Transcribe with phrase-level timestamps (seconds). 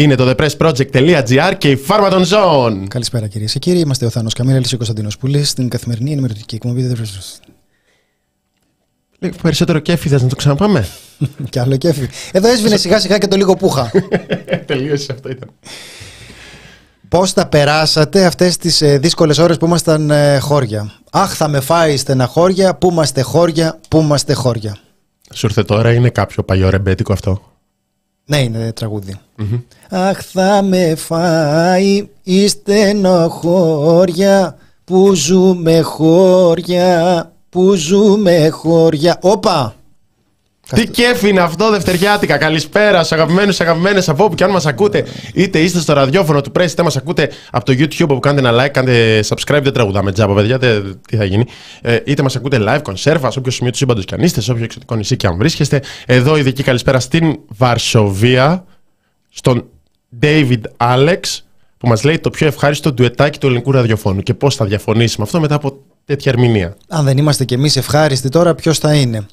[0.00, 2.88] Είναι το thepressproject.gr και η Pharma των Ζώων.
[2.88, 3.78] Καλησπέρα κυρίες και κύριοι.
[3.78, 6.90] Είμαστε ο Θάνος Καμίλα και ο Κωνσταντίνος Πούλη στην καθημερινή ενημερωτική εκπομπή.
[6.90, 7.40] The Press.
[9.18, 10.86] Λίγο περισσότερο κέφι, θες να το ξαναπάμε;
[11.50, 12.08] Κι άλλο κέφι.
[12.32, 13.90] Εδώ έσβηνε σιγά σιγά και το λίγο πούχα.
[14.66, 15.50] Τελείωσε αυτό ήταν.
[17.08, 21.60] Πώς τα περάσατε αυτές τις ε, δύσκολες ώρες που ήμασταν ε, χώρια; Αχ, θα με
[21.60, 22.74] φάει στεναχώρια.
[22.74, 24.76] Πού είμαστε χώρια, πού είμαστε χώρια;
[25.32, 27.49] Σου ήρθε τώρα, είναι κάποιο παλιό ρεμπέτικο αυτό;
[28.30, 29.14] Ναι, είναι τραγούδι.
[29.90, 33.66] Αχ, θα με φάει η στενοχώρια
[34.84, 39.18] που ζούμε χώρια, που ζούμε χώρια.
[39.20, 39.74] Όπα!
[40.74, 42.36] Τι κέφι είναι αυτό, Δευτεριάτικα.
[42.36, 45.04] Καλησπέρα στου αγαπημένους αγαπημένες από όπου και αν μας ακούτε.
[45.34, 48.64] Είτε είστε στο ραδιόφωνο του Press, είτε μας ακούτε από το YouTube όπου κάνετε ένα
[48.64, 49.60] like, κάντε subscribe.
[49.62, 50.58] Δεν τραγουδάμε τζάμπα, παιδιά.
[50.58, 51.44] δεν- τι θα γίνει.
[51.82, 54.50] Ε, είτε μας ακούτε live, κονσέρβα, σε όποιο σημείο του σύμπαντος κι αν είστε, σε
[54.50, 55.82] όποιο εξωτικό νησί και αν βρίσκεστε.
[56.06, 58.64] Εδώ ειδική καλησπέρα στην Βαρσοβία,
[59.28, 59.64] στον
[60.22, 61.18] David Alex,
[61.78, 64.20] που μας λέει το πιο ευχάριστο ντουετάκι του ελληνικού ραδιοφώνου.
[64.20, 66.76] Και πώς θα διαφωνήσει με αυτό μετά από τέτοια ερμηνεία.
[66.88, 69.26] Αν δεν είμαστε κι εμείς ευχάριστοι τώρα, ποιος θα είναι;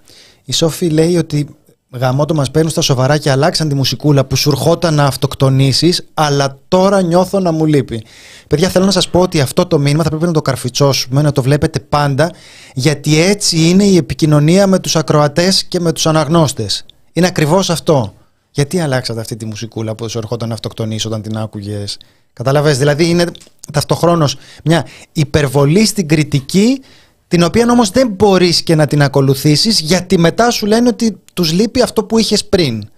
[0.50, 1.48] Η Σόφη λέει ότι
[1.92, 6.58] γαμότο μας παίρνουν στα σοβαρά και αλλάξαν τη μουσικούλα που σου ερχόταν να αυτοκτονήσεις, αλλά
[6.68, 8.04] τώρα νιώθω να μου λείπει.
[8.48, 11.32] Παιδιά, θέλω να σας πω ότι αυτό το μήνυμα θα πρέπει να το καρφιτσώσουμε, να
[11.32, 12.32] το βλέπετε πάντα,
[12.74, 16.86] γιατί έτσι είναι η επικοινωνία με τους ακροατές και με τους αναγνώστες.
[17.14, 18.14] Είναι ακριβώς αυτό.
[18.52, 21.98] Γιατί αλλάξατε αυτή τη μουσικούλα που σου ερχόταν να αυτοκτονήσεις όταν την άκουγες;
[22.34, 23.26] Καταλαβες, δηλαδή είναι
[23.74, 26.82] ταυτοχρόνως μια υπερβολή στην κριτική
[27.28, 31.52] την οποία όμως δεν μπορείς και να την ακολουθήσεις γιατί μετά σου λένε ότι τους
[31.52, 32.90] λείπει αυτό που είχες πριν.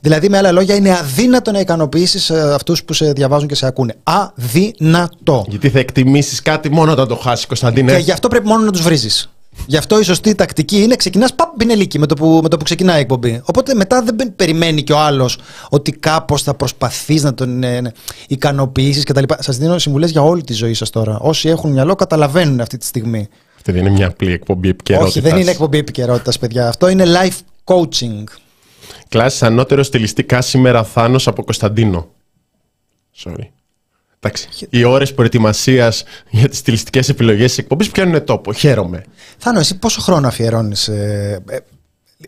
[0.00, 3.66] Δηλαδή με άλλα λόγια είναι αδύνατο να ικανοποιήσεις ε, αυτούς που σε διαβάζουν και σε
[3.66, 3.94] ακούνε.
[4.02, 5.44] Αδύνατο.
[5.48, 7.92] Γιατί θα εκτιμήσεις κάτι μόνο όταν το χάσεις, Κωνσταντίνε.
[7.92, 9.28] Και γι' αυτό πρέπει μόνο να τους βρίζεις.
[9.66, 12.64] Γι' αυτό η σωστή τακτική είναι ξεκινάς παπ πινελίκι με το, που, με το που
[12.64, 13.40] ξεκινάει η εκπομπή.
[13.44, 17.80] Οπότε μετά δεν πε- περιμένει και ο άλλος ότι κάπως θα προσπαθείς να τον ε,
[17.80, 17.90] ναι,
[18.28, 19.22] ικανοποιήσεις κτλ.
[19.38, 21.18] Σας δίνω συμβουλές για όλη τη ζωή σας τώρα.
[21.18, 23.28] Όσοι έχουν μυαλό καταλαβαίνουν αυτή τη στιγμή.
[23.66, 25.16] Αυτή δεν είναι μια απλή εκπομπή επικαιρότητας.
[25.16, 26.68] Όχι, δεν είναι εκπομπή επικαιρότητας, παιδιά.
[26.68, 28.24] Αυτό είναι life coaching.
[29.08, 32.08] Κλάσει ανώτερος στιλιστικά σήμερα Θάνος από Κωνσταντίνο.
[33.24, 33.48] Sorry.
[34.20, 34.48] Εντάξει.
[34.70, 38.52] Οι ώρες προετοιμασίας για τις στιλιστικές επιλογές της εκπομπής πιάνουν τόπο.
[38.52, 39.04] Χαίρομαι.
[39.38, 40.90] Θάνος, εσύ πόσο χρόνο αφιερώνεις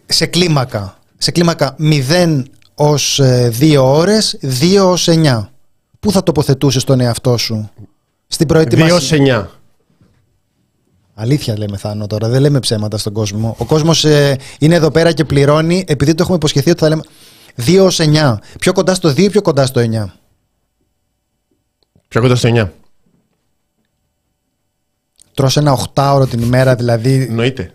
[0.06, 2.42] σε κλίμακα; Σε κλίμακα 0
[2.74, 3.20] ως
[3.60, 5.50] 2 ώρες, 2 ως 9.
[6.00, 7.70] Πού θα τοποθετούσες τον εαυτό σου;
[8.26, 9.00] Στην 2 προετοιμασία.
[9.00, 9.55] σε 9.
[11.18, 13.56] Αλήθεια λέμε Θάνο τώρα, δεν λέμε ψέματα στον κόσμο.
[13.58, 17.02] Ο κόσμος ε, είναι εδώ πέρα και πληρώνει επειδή το έχουμε υποσχεθεί ότι θα λέμε
[17.66, 18.36] 2 ως 9.
[18.60, 20.06] Πιο κοντά στο 2 ή πιο κοντά στο 9.
[22.08, 22.68] Πιο κοντά στο 9.
[25.34, 27.26] Τρως ένα 8 ώρο την ημέρα δηλαδή.
[27.28, 27.72] Εννοείται.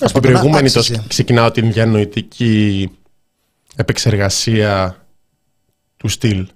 [0.00, 1.04] Από την πάντων, προηγούμενη το άξιζε.
[1.08, 2.90] ξεκινάω την διανοητική
[3.76, 4.96] επεξεργασία
[5.96, 6.48] του στυλ.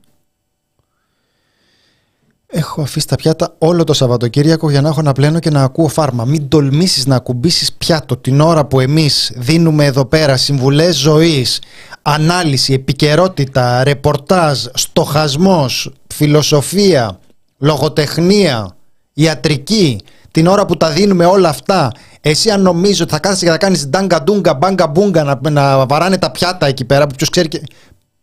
[2.48, 5.88] Έχω αφήσει τα πιάτα όλο το Σαββατοκύριακο για να έχω να πλένω και να ακούω
[5.88, 6.25] φάρμα.
[6.25, 11.60] Μην τολμήσεις να ακουμπήσεις πιάτο την ώρα που εμείς δίνουμε εδώ πέρα συμβουλές ζωής,
[12.02, 17.19] ανάλυση, επικαιρότητα, ρεπορτάζ, στοχασμός, φιλοσοφία,
[17.58, 18.76] λογοτεχνία,
[19.12, 20.00] ιατρική.
[20.31, 23.58] Την ώρα που τα δίνουμε όλα αυτά, εσύ αν νομίζω ότι θα κάθεσαι και θα
[23.58, 27.49] κάνεις ντάγκα ντούγκα, μπάγκα μπούγκα να, να βαράνε τα πιάτα εκεί πέρα που ποιος ξέρει
[27.49, 27.62] και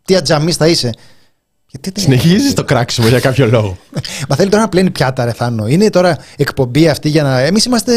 [0.04, 0.90] τι ατζαμής θα είσαι.
[1.74, 3.78] Γιατί δεν- Συνεχίζεις το κράξιμο για κάποιο λόγο.
[4.30, 5.68] Μα θέλει τώρα να πλένει πιάτα, ρε Θάνο.
[5.68, 7.40] Είναι τώρα εκπομπή αυτή για να.
[7.40, 7.94] Εμείς είμαστε.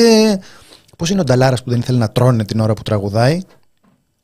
[0.97, 3.41] Πώς είναι ο Νταλάρας που δεν ήθελε να τρώνε την ώρα που τραγουδάει;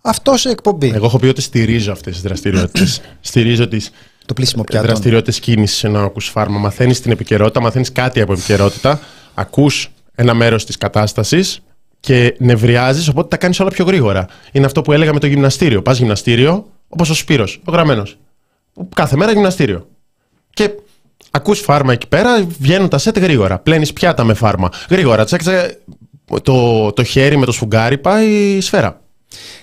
[0.02, 0.92] Αυτός σε εκπομπή.
[0.94, 3.00] Εγώ έχω πει ότι στηρίζω αυτές τις δραστηριότητες.
[3.20, 3.90] στηρίζω τις
[4.26, 4.86] Το πλήσιμο πιάτων.
[4.86, 6.58] δραστηριότητες κίνησης ενώ ακούς φάρμα.
[6.58, 9.00] Μαθαίνεις την επικαιρότητα, μαθαίνεις κάτι από επικαιρότητα,
[9.34, 11.60] ακούς ένα μέρος της κατάστασης
[12.00, 14.26] και νευριάζεις, οπότε τα κάνεις όλα πιο γρήγορα.
[14.52, 15.82] Είναι αυτό που έλεγα με το γυμναστήριο.
[15.82, 18.16] Πας γυμναστήριο, όπως ο Σπύρος, ο γραμμένος.
[18.94, 19.88] Κάθε μέρα γυμναστήριο.
[20.50, 20.70] Και
[21.30, 23.58] ακούς φάρμα εκεί πέρα, βγαίνουν τα σετ γρήγορα.
[23.58, 24.68] Πλένεις πιάτα με φάρμα.
[24.90, 25.24] Γρήγορα.
[25.24, 25.70] Τσακ, τσακ,
[26.42, 29.00] το, το χέρι με το σφουγγάρι πάει σφαίρα.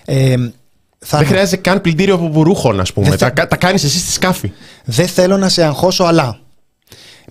[0.06, 0.35] Ε,
[1.00, 1.17] θα...
[1.17, 3.09] Δεν χρειάζεται καν πλυντήριο από μπουρούχων, ας πούμε.
[3.09, 4.51] Δεν θα- Τα, τα κάνεις εσύ στη σκάφη.
[4.85, 6.39] Δεν θέλω να σε αγχώσω, αλλά.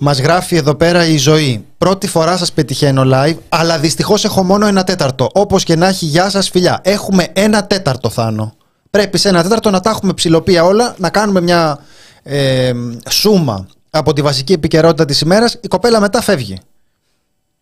[0.01, 1.65] Μας γράφει εδώ πέρα η ζωή.
[1.79, 5.29] Πρώτη φορά σας πετυχαίνω live, αλλά δυστυχώς έχω μόνο ένα τέταρτο.
[5.33, 6.81] Όπως και να έχει, γεια σας, φιλιά.
[6.83, 8.55] Έχουμε ένα τέταρτο, Θάνο.
[8.91, 11.79] Πρέπει σε ένα τέταρτο να τα έχουμε ψηλοπία όλα, να κάνουμε μια
[12.23, 12.73] ε,
[13.11, 15.59] σούμα από τη βασική επικαιρότητα της ημέρας.
[15.61, 16.59] Η κοπέλα μετά φεύγει.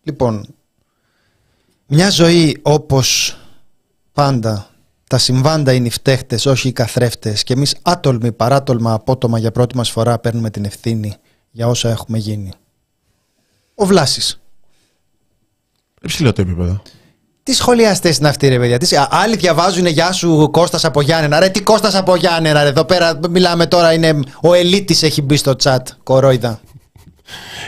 [0.03, 0.55] Λοιπόν,
[1.87, 3.37] μια ζωή όπως
[4.13, 4.69] πάντα
[5.07, 9.75] τα συμβάντα είναι οι φταίχτες, όχι οι καθρέφτες και εμείς άτολμοι, παράτολμα, απότομα για πρώτη
[9.75, 11.15] μας φορά παίρνουμε την ευθύνη
[11.51, 12.51] για όσα έχουμε γίνει.
[13.75, 14.39] Ο Βλάσης.
[16.01, 16.81] Υψηλό το επίπεδο.
[17.47, 18.87] Τι σχολιαστές είναι αυτοί, ρε παιδιά; Τι...
[19.09, 21.39] Άλλοι διαβάζουν Γεια σου Κώστας από Γιάννενα.
[21.39, 22.69] Ρε, τι Κώστας από Γιάννενα, ρε.
[22.69, 23.93] Εδώ πέρα μιλάμε τώρα.
[23.93, 24.19] Είναι...
[24.41, 25.77] Ο Ελίτης έχει μπει στο chat.
[26.03, 26.59] Κορόιδα.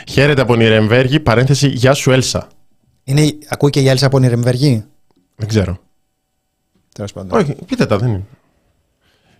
[0.08, 2.48] Χαίρετε από Νιρεμβέργη, παρένθεση Γεια σου Έλσα.
[3.04, 3.38] Είναι...
[3.48, 4.84] Ακούει και η Έλσα από Νιρεμβέργη;
[5.36, 5.78] Δεν ξέρω.
[6.94, 7.38] Τέλος πάντων.
[7.38, 8.24] Όχι, πείτε τα, δεν είναι.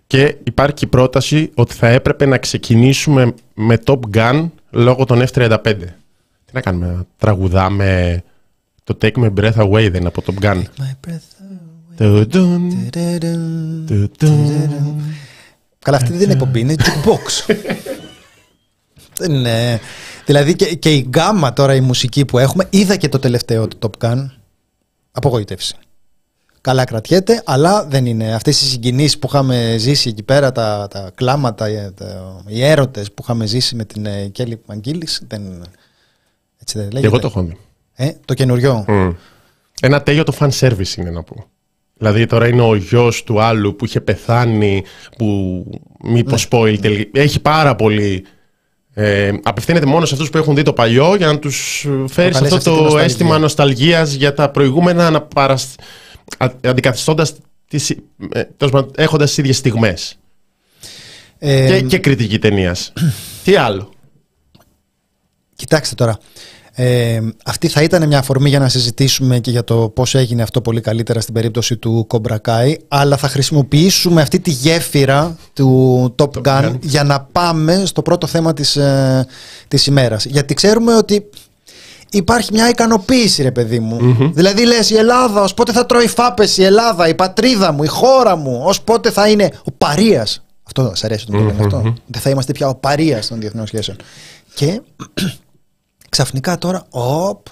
[0.07, 5.25] Και υπάρχει και η πρόταση ότι θα έπρεπε να ξεκινήσουμε με Top Gun λόγω των
[5.33, 5.75] F-35.
[6.45, 8.23] Τι να κάνουμε, να τραγουδάμε
[8.85, 10.57] το Take My Breath Away δεν είναι από Top Gun.
[10.57, 11.19] My breath
[11.97, 13.19] Τουντουν, away.
[14.19, 15.03] τουντουν.
[15.79, 17.55] Καλά, αυτή δεν είναι εκπομπή, είναι jukebox.
[19.19, 19.81] δεν είναι.
[20.27, 23.79] Δηλαδή και, και η γκάμα τώρα η μουσική που έχουμε, είδα και το τελευταίο του
[23.81, 24.27] Top Gun.
[25.13, 25.75] Απογοήτευση.
[26.61, 28.35] Καλά κρατιέται, αλλά δεν είναι.
[28.35, 33.13] Αυτές οι συγκινήσεις που είχαμε ζήσει εκεί πέρα, τα, τα κλάματα, ε, τα, οι έρωτες
[33.13, 35.43] που είχαμε ζήσει με την ε, Κέλλη Μαγκίλης, δεν...
[36.63, 37.07] Έτσι δεν Και λέγεται.
[37.07, 37.57] εγώ το έχω δει.
[38.03, 38.85] Ε, το καινούριο.
[38.89, 39.11] Μμ.
[39.81, 41.45] Ένα τέλειο το fan service είναι να πω.
[41.97, 44.85] Δηλαδή τώρα είναι ο γιος του άλλου που είχε πεθάνει,
[45.19, 45.65] που
[46.05, 47.21] μήπως spoil τελικά.
[47.21, 48.25] Έχει πάρα πολύ...
[48.95, 52.41] Ε, απευθύνεται μόνο σε αυτούς που έχουν δει το παλιό για να τους φέρει σε
[52.41, 53.05] Προκαλέσει αυτό αυτή τη το νοσταλγία.
[53.05, 55.75] αίσθημα νοσταλγίας για τα προηγούμενα να παρασ...
[56.39, 57.35] α- αντικαθιστώντας
[57.69, 60.19] τις, ε, τέλος πάντων, έχοντας τις ίδιες στιγμές.
[61.39, 62.93] Ε, και, και κριτική ταινίας.
[63.45, 63.91] Τι άλλο;
[65.57, 66.19] Κοιτάξτε τώρα.
[66.83, 70.61] Ε, αυτή θα ήταν μια αφορμή για να συζητήσουμε και για το πώς έγινε αυτό
[70.61, 76.31] πολύ καλύτερα στην περίπτωση του Cobra Kai, αλλά θα χρησιμοποιήσουμε αυτή τη γέφυρα του Top,
[76.45, 76.75] Gun, Gun.
[76.81, 79.27] για να πάμε στο πρώτο θέμα της, ε,
[79.69, 80.25] της ημέρας.
[80.25, 81.31] Γιατί ξέρουμε ότι
[82.11, 84.31] υπάρχει μια ικανοποίηση ρε παιδί μου.
[84.35, 87.89] Δηλαδή λες η Ελλάδα ως πότε θα τρώει φάπες η Ελλάδα, η πατρίδα μου, η
[87.89, 90.43] χώρα μου, ως πότε θα είναι ο παρείας.
[90.63, 91.95] Αυτό σας αρέσει το λένε αυτό.
[92.07, 93.97] Δεν θα είμαστε πια ο παρείας των διεθνών σχέσεων.
[94.55, 94.81] Και
[96.11, 97.47] ξαφνικά τώρα, οπ,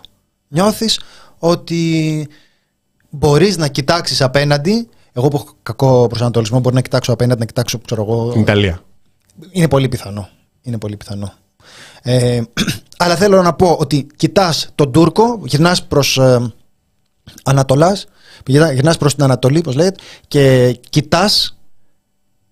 [0.48, 1.00] νιώθεις
[1.38, 2.28] ότι
[3.10, 4.88] μπορείς να κοιτάξεις απέναντι.
[5.12, 8.82] Εγώ που έχω κακό προσανατολισμό μπορεί να κοιτάξω απέναντι, να κοιτάξω, ξέρω εγώ, Την Ιταλία.
[9.50, 10.28] είναι πολύ πιθανό.
[10.62, 11.32] Είναι πολύ πιθανό.
[12.02, 12.42] Ε,
[13.02, 16.52] αλλά θέλω να πω ότι κοιτάς τον Τούρκο, γυρνάς προς ε,
[17.44, 18.06] Ανατολάς,
[18.46, 21.58] γυρνά- γυρνάς προς την Ανατολή, πώς λέγεται, και κοιτάς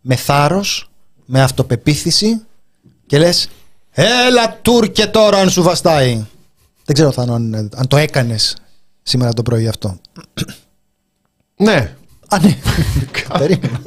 [0.00, 0.90] με θάρρος,
[1.24, 2.44] με αυτοπεποίθηση
[3.06, 3.48] και λες
[3.98, 6.24] «Έλα Τούρκε τώρα αν σου βαστάει».
[6.84, 8.56] Δεν ξέρω θα, αν, αν το έκανες
[9.02, 9.96] σήμερα το πρωί αυτό.
[11.56, 11.94] Ναι.
[12.28, 12.56] Α, ναι.
[13.38, 13.78] Περίμενα.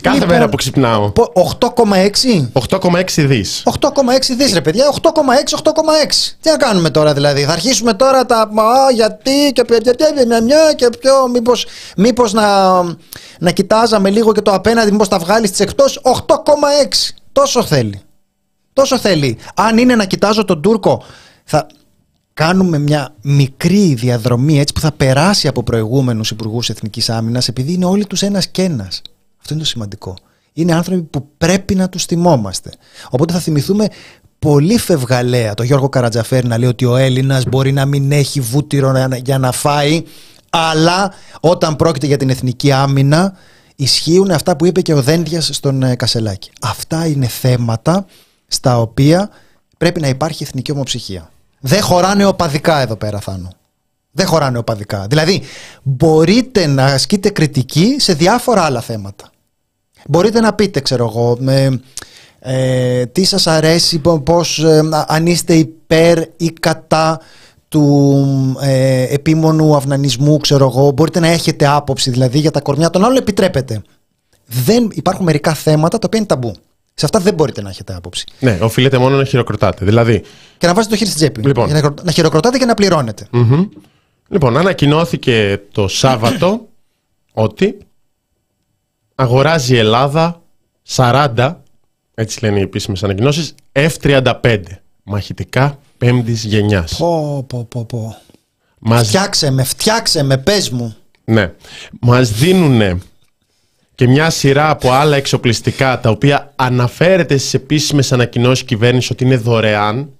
[0.00, 1.10] Κάθε Λοιπόν, μέρα που ξυπνάω.
[1.10, 2.48] Πο- 8,6.
[2.70, 3.62] 8,6 δις.
[3.80, 6.36] 8,6 δις ρε παιδιά, 8,6, 8,6.
[6.40, 10.26] Τι να κάνουμε τώρα δηλαδή, θα αρχίσουμε τώρα τα «Α, γιατί και πια- πια- πια-
[10.26, 11.66] μια- μια και πιο μήπως,
[11.96, 12.82] μήπως να,
[13.38, 17.14] να κοιτάζαμε λίγο και το απέναντι, μήπως τα βγάλεις τις εκτός, 8,6.
[17.32, 18.00] Τόσο θέλει.
[18.76, 19.38] Τόσο θέλει.
[19.54, 21.02] Αν είναι να κοιτάζω τον Τούρκο,
[21.44, 21.66] θα
[22.34, 27.84] κάνουμε μια μικρή διαδρομή έτσι που θα περάσει από προηγούμενους υπουργούς Εθνικής Άμυνας επειδή είναι
[27.84, 29.02] όλοι τους ένας και ένας.
[29.40, 30.14] Αυτό είναι το σημαντικό.
[30.52, 32.70] Είναι άνθρωποι που πρέπει να τους θυμόμαστε.
[33.10, 33.86] Οπότε θα θυμηθούμε
[34.38, 38.92] πολύ φευγαλέα το Γιώργο Καρατζαφέρη να λέει ότι ο Έλληνας μπορεί να μην έχει βούτυρο
[38.92, 40.02] να- για να φάει
[40.50, 43.36] αλλά όταν πρόκειται για την εθνική άμυνα
[43.76, 46.50] ισχύουν αυτά που είπε και ο Δένδιας στον ε, Κασελάκη.
[46.62, 48.06] Αυτά είναι θέματα
[48.46, 49.30] στα οποία
[49.78, 51.30] πρέπει να υπάρχει εθνική ομοψυχία.
[51.60, 53.48] Δεν χωράνε οπαδικά εδώ πέρα, Θάνο.
[54.12, 55.06] Δεν χωράνε οπαδικά.
[55.08, 55.42] Δηλαδή,
[55.82, 59.30] μπορείτε να ασκείτε κριτική σε διάφορα άλλα θέματα.
[60.08, 61.80] Μπορείτε να πείτε, ξέρω εγώ, με,
[62.38, 67.20] ε, τι σας αρέσει, πο- πώς, ε, αν είστε υπέρ ή κατά
[67.68, 68.26] του
[68.60, 70.90] ε, επίμονου αυνανισμού, ξέρω εγώ.
[70.90, 73.82] Μπορείτε να έχετε άποψη, δηλαδή, για τα κορμιά των άλλων, επιτρέπετε.
[74.46, 76.54] Δεν υπάρχουν μερικά θέματα τα οποία είναι ταμπού.
[76.98, 78.24] Σε αυτά δεν μπορείτε να έχετε άποψη.
[78.40, 79.84] Ναι, οφείλεται μόνο να χειροκροτάτε.
[79.84, 80.22] Δηλαδή,
[80.58, 81.46] Και να βάζετε το χέρι στην τσέπη.
[81.46, 81.64] Λοιπόν.
[81.66, 83.26] Για να, χειρο- να χειροκροτάτε και να πληρώνετε.
[83.30, 83.64] μμμ.
[84.28, 86.68] λοιπόν, ανακοινώθηκε το Σάββατο
[87.32, 87.76] ότι
[89.14, 90.42] αγοράζει η Ελλάδα
[90.94, 91.54] 40,
[92.14, 94.62] έτσι λένε οι επίσημες ανακοινώσεις, F-35
[95.02, 96.96] μαχητικά πέμπτης γενιάς.
[96.96, 98.16] Πω, πω, πω, πω.
[98.78, 100.96] Μας Φτιάξε με, φτιάξε με, πες μου.
[101.24, 101.52] Ναι.
[102.00, 103.02] Μας δίνουν
[103.96, 109.36] και μια σειρά από άλλα εξοπλιστικά τα οποία αναφέρεται στις επίσημες ανακοινώσεις κυβέρνησης ότι είναι
[109.36, 110.10] δωρεάν.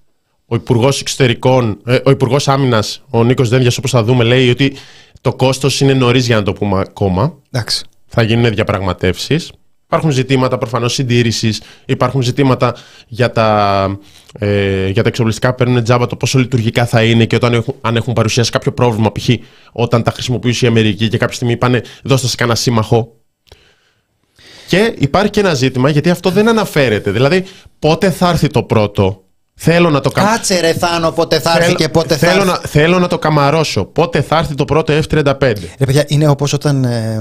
[0.46, 4.72] Ο Υπουργός Εξωτερικών, ε, ο Υπουργός Άμυνας, ο Νίκος Δένδιας, όπως θα δούμε, λέει ότι
[5.20, 7.34] το κόστος είναι νωρίς για να το πούμε ακόμα.
[7.50, 7.84] Εντάξει.
[8.06, 9.52] Θα γίνουν διαπραγματεύσεις.
[9.86, 12.74] Υπάρχουν ζητήματα προφανώς συντήρησης, υπάρχουν ζητήματα
[13.08, 13.98] για τα,
[14.38, 17.74] ε, για τα εξοπλιστικά που παίρνουν τζάμπα, το πόσο λειτουργικά θα είναι και όταν έχουν,
[17.80, 19.28] αν έχουν παρουσιάσει κάποιο πρόβλημα, π.χ.
[19.72, 23.16] όταν τα χρησιμοποιούσε η Αμερική και κάποια στιγμή είπανε δώστε σε κανένα σύμμαχο.
[24.66, 27.10] Και υπάρχει και ένα ζήτημα γιατί αυτό δεν αναφέρεται.
[27.10, 27.44] Δηλαδή,
[27.78, 29.24] πότε θα έρθει το πρώτο;
[29.58, 30.22] Θέλω να το κα...
[30.22, 32.60] Κάτσε ρε Θάνο πότε θα έρθει θέλω, και πότε θα θέλω έρθει.
[32.62, 33.84] να, θέλω να το καμαρώσω.
[33.84, 35.34] Πότε θα έρθει το πρώτο F-35;
[35.78, 37.20] Ρε παιδιά, είναι όπως όταν ε,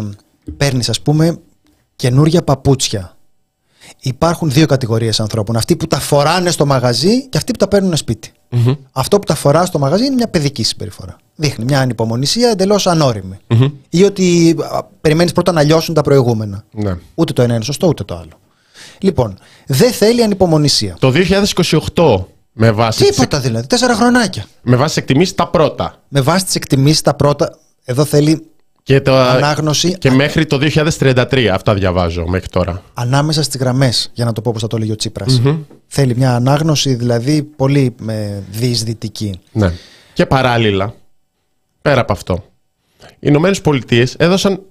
[0.57, 1.37] παίρνεις ας πούμε
[1.95, 3.17] καινούρια παπούτσια.
[3.99, 5.55] Υπάρχουν δύο κατηγορίες ανθρώπων.
[5.55, 8.31] Αυτοί που τα φοράνε στο μαγαζί και αυτοί που τα παίρνουν σπίτι.
[8.91, 11.15] Αυτό που τα φορά στο μαγαζί είναι μια παιδική συμπεριφορά.
[11.35, 13.37] Δείχνει μια ανυπομονησία εντελώς ανώριμη.
[13.89, 16.63] Ή ότι α, περιμένεις πρώτα να λιώσουν τα προηγούμενα.
[16.71, 16.95] Ναι.
[17.15, 18.39] Ούτε το ένα είναι σωστό, ούτε το άλλο.
[18.99, 20.95] Λοιπόν, δεν θέλει ανυπομονησία.
[20.99, 21.13] Το
[21.93, 23.67] 2028 με βάση, τις, Τίποτα δηλαδή.
[23.67, 24.45] Τέσσερα χρονάκια.
[24.61, 26.01] με βάση τις εκτιμήσεις τα πρώτα.
[26.07, 27.57] Με βάση τις εκτιμήσεις τα πρώτα.
[27.83, 28.45] Εδώ θέλει
[28.85, 32.83] Και, το, ανάγνωση και μέχρι το 2033 αυτά διαβάζω μέχρι τώρα.
[32.93, 35.41] ανάμεσα στις γραμμές, για να το πω όπως θα το έλεγε ο τσιπρας
[35.87, 39.39] Θέλει μια ανάγνωση δηλαδή πολύ ε, διεισδυτική.
[39.51, 39.73] Ναι.
[40.13, 40.93] Και παράλληλα,
[41.81, 42.45] πέρα από αυτό,
[43.01, 44.61] οι Ηνωμένες Πολιτείες έδωσαν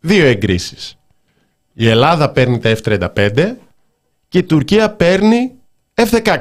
[0.00, 0.96] δύο εγκρίσεις.
[1.72, 3.54] Η Ελλάδα παίρνει τα F-35
[4.28, 5.52] και η Τουρκία παίρνει
[5.94, 6.38] F-16.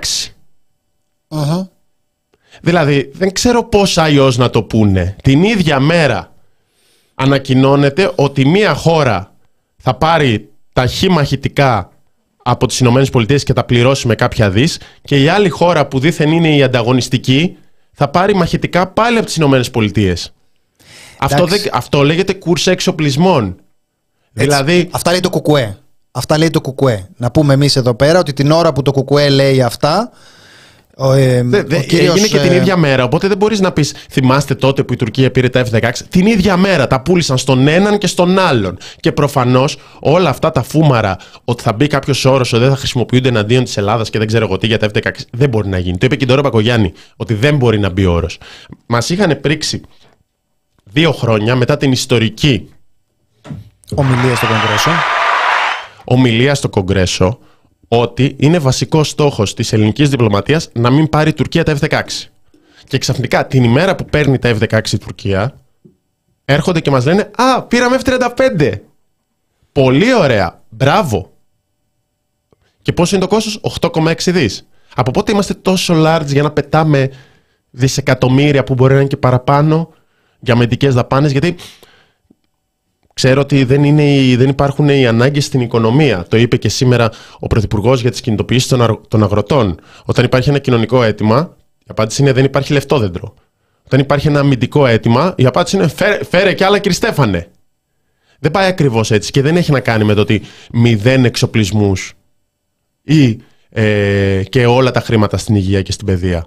[2.61, 5.15] Δηλαδή, δεν ξέρω πώς αλλιώς να το πούνε.
[5.23, 6.30] Την ίδια μέρα
[7.21, 9.31] ανακοινώνεται ότι μία χώρα
[9.77, 11.89] θα πάρει τα χ μαχητικά
[12.43, 15.99] από τις Ηνωμένες Πολιτείες και τα πληρώσει με κάποια δις και η άλλη χώρα που
[15.99, 17.57] δήθεν είναι η ανταγωνιστική
[17.91, 20.33] θα πάρει μαχητικά πάλι από τις Ηνωμένες Πολιτείες.
[21.17, 21.61] Αυτό, Εντάξει.
[21.61, 23.45] δεν, αυτό λέγεται κούρσα εξοπλισμών.
[24.33, 24.47] Έτσι.
[24.47, 25.77] Δηλαδή, Αυτά λέει το κουκουέ.
[26.11, 27.09] Αυτά λέει το κουκουέ.
[27.17, 30.11] Να πούμε εμείς εδώ πέρα ότι την ώρα που το κουκουέ λέει αυτά.
[30.97, 33.03] Ο, ε, Δε, δε, ο κύριος, έγινε και την ε, ίδια μέρα.
[33.03, 35.91] Οπότε δεν μπορείς να πεις, θυμάστε τότε που η Τουρκία πήρε τα F-16.
[36.09, 38.77] Την ίδια μέρα τα πούλησαν στον έναν και στον άλλον.
[38.99, 43.29] Και προφανώς όλα αυτά τα φούμαρα ότι θα μπει κάποιος όρος ότι δεν θα χρησιμοποιούνται
[43.29, 45.97] εναντίον της Ελλάδας και δεν ξέρω εγώ τι για τα F-16 δεν μπορεί να γίνει.
[45.97, 48.37] Το είπε και τώρα Πακογιάννη ότι δεν μπορεί να μπει όρος.
[48.85, 49.81] Μας είχαν πρίξει
[50.83, 52.69] δύο χρόνια μετά την ιστορική
[53.95, 54.91] Ομιλία στο Κογκρέσο.
[56.03, 57.39] ομιλία στο Κογκρέσο
[57.93, 62.01] ότι είναι βασικός στόχος της ελληνικής διπλωματίας να μην πάρει η Τουρκία τα F-16.
[62.87, 65.59] Και ξαφνικά την ημέρα που παίρνει τα F-16 η Τουρκία,
[66.45, 68.71] έρχονται και μας λένε Α, πήραμε F-35.
[69.71, 70.61] Πολύ ωραία.
[70.69, 71.31] Μπράβο.
[72.81, 74.67] Και πόσο είναι το κόστος; 8,6 δις.
[74.95, 77.11] Από πότε είμαστε τόσο large για να πετάμε
[77.69, 79.89] δισεκατομμύρια που μπορεί να είναι και παραπάνω
[80.39, 81.55] για αμυντικές δαπάνες, γιατί
[83.13, 86.25] Ξέρω ότι δεν, είναι, οι- δεν υπάρχουν οι ανάγκες στην οικονομία.
[86.29, 89.79] Το είπε και σήμερα ο Πρωθυπουργός για τις κινητοποιήσεις των, αρο- των αγροτών.
[90.05, 93.33] Όταν υπάρχει ένα κοινωνικό αίτημα, η απάντηση είναι δεν υπάρχει λεφτόδεντρο.
[93.85, 97.47] Όταν υπάρχει ένα αμυντικό αίτημα, η απάντηση είναι φέρε, φέρε και άλλα, κύριε Στέφανε.
[98.39, 100.41] Δεν πάει ακριβώς έτσι και δεν έχει να κάνει με το ότι
[100.73, 102.13] μηδέν εξοπλισμούς
[103.03, 103.37] ή
[103.69, 106.45] ε, και όλα τα χρήματα στην υγεία και στην παιδεία.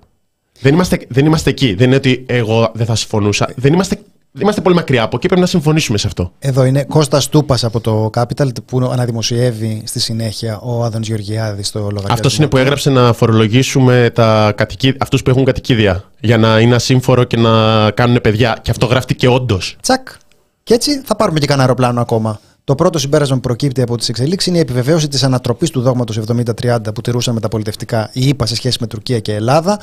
[0.61, 1.75] Δεν είμαστε, δεν είμαστε εκεί.
[1.75, 3.53] Δεν είναι ότι εγώ δεν θα συμφωνούσα.
[3.57, 4.05] Δεν είμαστε, δεν
[4.41, 5.27] είμαστε πολύ μακριά από εκεί.
[5.27, 6.33] Πρέπει να συμφωνήσουμε σε αυτό.
[6.39, 11.79] Εδώ είναι Κώστας Τούπας από το Capital που αναδημοσιεύει στη συνέχεια ο Άδωνης Γεωργιάδης στο
[11.79, 12.13] λογαριασμό.
[12.13, 14.95] Αυτός είναι που έγραψε να φορολογήσουμε τα κατοικί...
[14.99, 16.05] αυτούς που έχουν κατοικίδια.
[16.21, 18.59] Για να είναι ασύμφορο και να κάνουν παιδιά.
[18.63, 19.77] Και αυτό γράφτηκε όντως.
[19.81, 20.09] Τσακ.
[20.63, 22.41] Και έτσι θα πάρουμε και κανένα αεροπλάνο ακόμα.
[22.67, 26.19] Το πρώτο συμπέρασμα που προκύπτει από τις εξελίξεις είναι η επιβεβαίωση της ανατροπής του δόγματος
[26.63, 29.81] 70-30 που τηρούσαν μεταπολιτευτικά η ΗΠΑ σε σχέση με Τουρκία και Ελλάδα.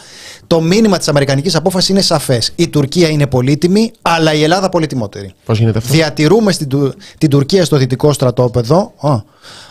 [0.48, 2.52] Το μήνυμα της Αμερικανικής απόφασης είναι σαφές.
[2.56, 5.34] Η Τουρκία είναι πολύτιμη, αλλά η Ελλάδα πολυτιμότερη.
[5.46, 9.16] Πώς γίνεται αυτό; Διατηρούμε στην, Του- την Τουρκία στο δυτικό στρατόπεδο, α,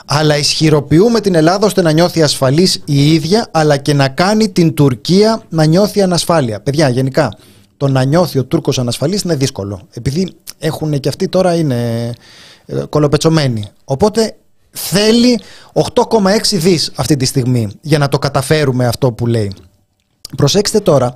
[0.04, 4.74] αλλά ισχυροποιούμε την Ελλάδα ώστε να νιώθει ασφαλής η ίδια, αλλά και να κάνει την
[4.74, 6.60] Τουρκία να νιώθει ανασφάλεια.
[6.60, 7.36] Παιδιά, γενικά,
[7.76, 9.80] το να νιώθει ο Τούρκος ανασφαλής είναι δύσκολο.
[9.92, 12.12] Επειδή έχουν και αυτοί τώρα είναι
[12.70, 13.64] ε, κολοπετσωμένοι.
[13.84, 14.36] Οπότε
[14.70, 15.40] θέλει
[15.72, 19.52] 8,6 δις αυτή τη στιγμή για να το καταφέρουμε αυτό που λέει.
[20.36, 21.14] Προσέξτε τώρα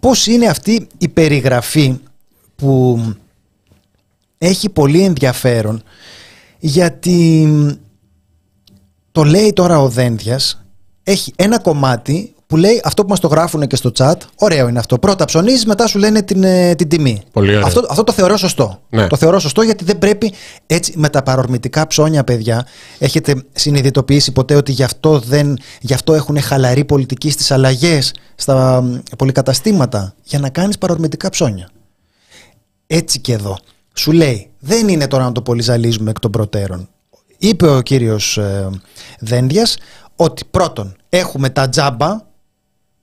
[0.00, 2.00] πώς είναι αυτή η περιγραφή
[2.56, 3.00] που
[4.38, 5.82] έχει πολύ ενδιαφέρον
[6.58, 7.48] γιατί
[9.12, 10.64] το λέει τώρα ο Δένδιας
[11.02, 14.78] έχει ένα κομμάτι που λέει αυτό που μας το γράφουν και στο chat ωραίο είναι
[14.78, 17.66] αυτό πρώτα ψωνίζεις μετά σου λένε την, ε, την τιμή Πολύ ωραίο.
[17.66, 19.06] αυτό, αυτό το θεωρώ σωστό Ναι.
[19.06, 20.32] το θεωρώ σωστό γιατί δεν πρέπει
[20.66, 22.66] έτσι με τα παρορμητικά ψώνια παιδιά
[22.98, 28.82] έχετε συνειδητοποιήσει ποτέ ότι γι' αυτό, δεν, γι αυτό έχουν χαλαρή πολιτική στις αλλαγές στα
[28.82, 31.68] μ, πολυκαταστήματα για να κάνεις παρορμητικά ψώνια
[32.86, 33.58] έτσι και εδώ.
[33.94, 36.88] Σου λέει, δεν είναι τώρα να το πολυζαλίζουμε εκ των προτέρων.
[37.38, 38.68] Είπε ο κύριος ε,
[39.20, 39.76] Δένδιας
[40.16, 42.30] ότι πρώτον έχουμε τα τζάμπα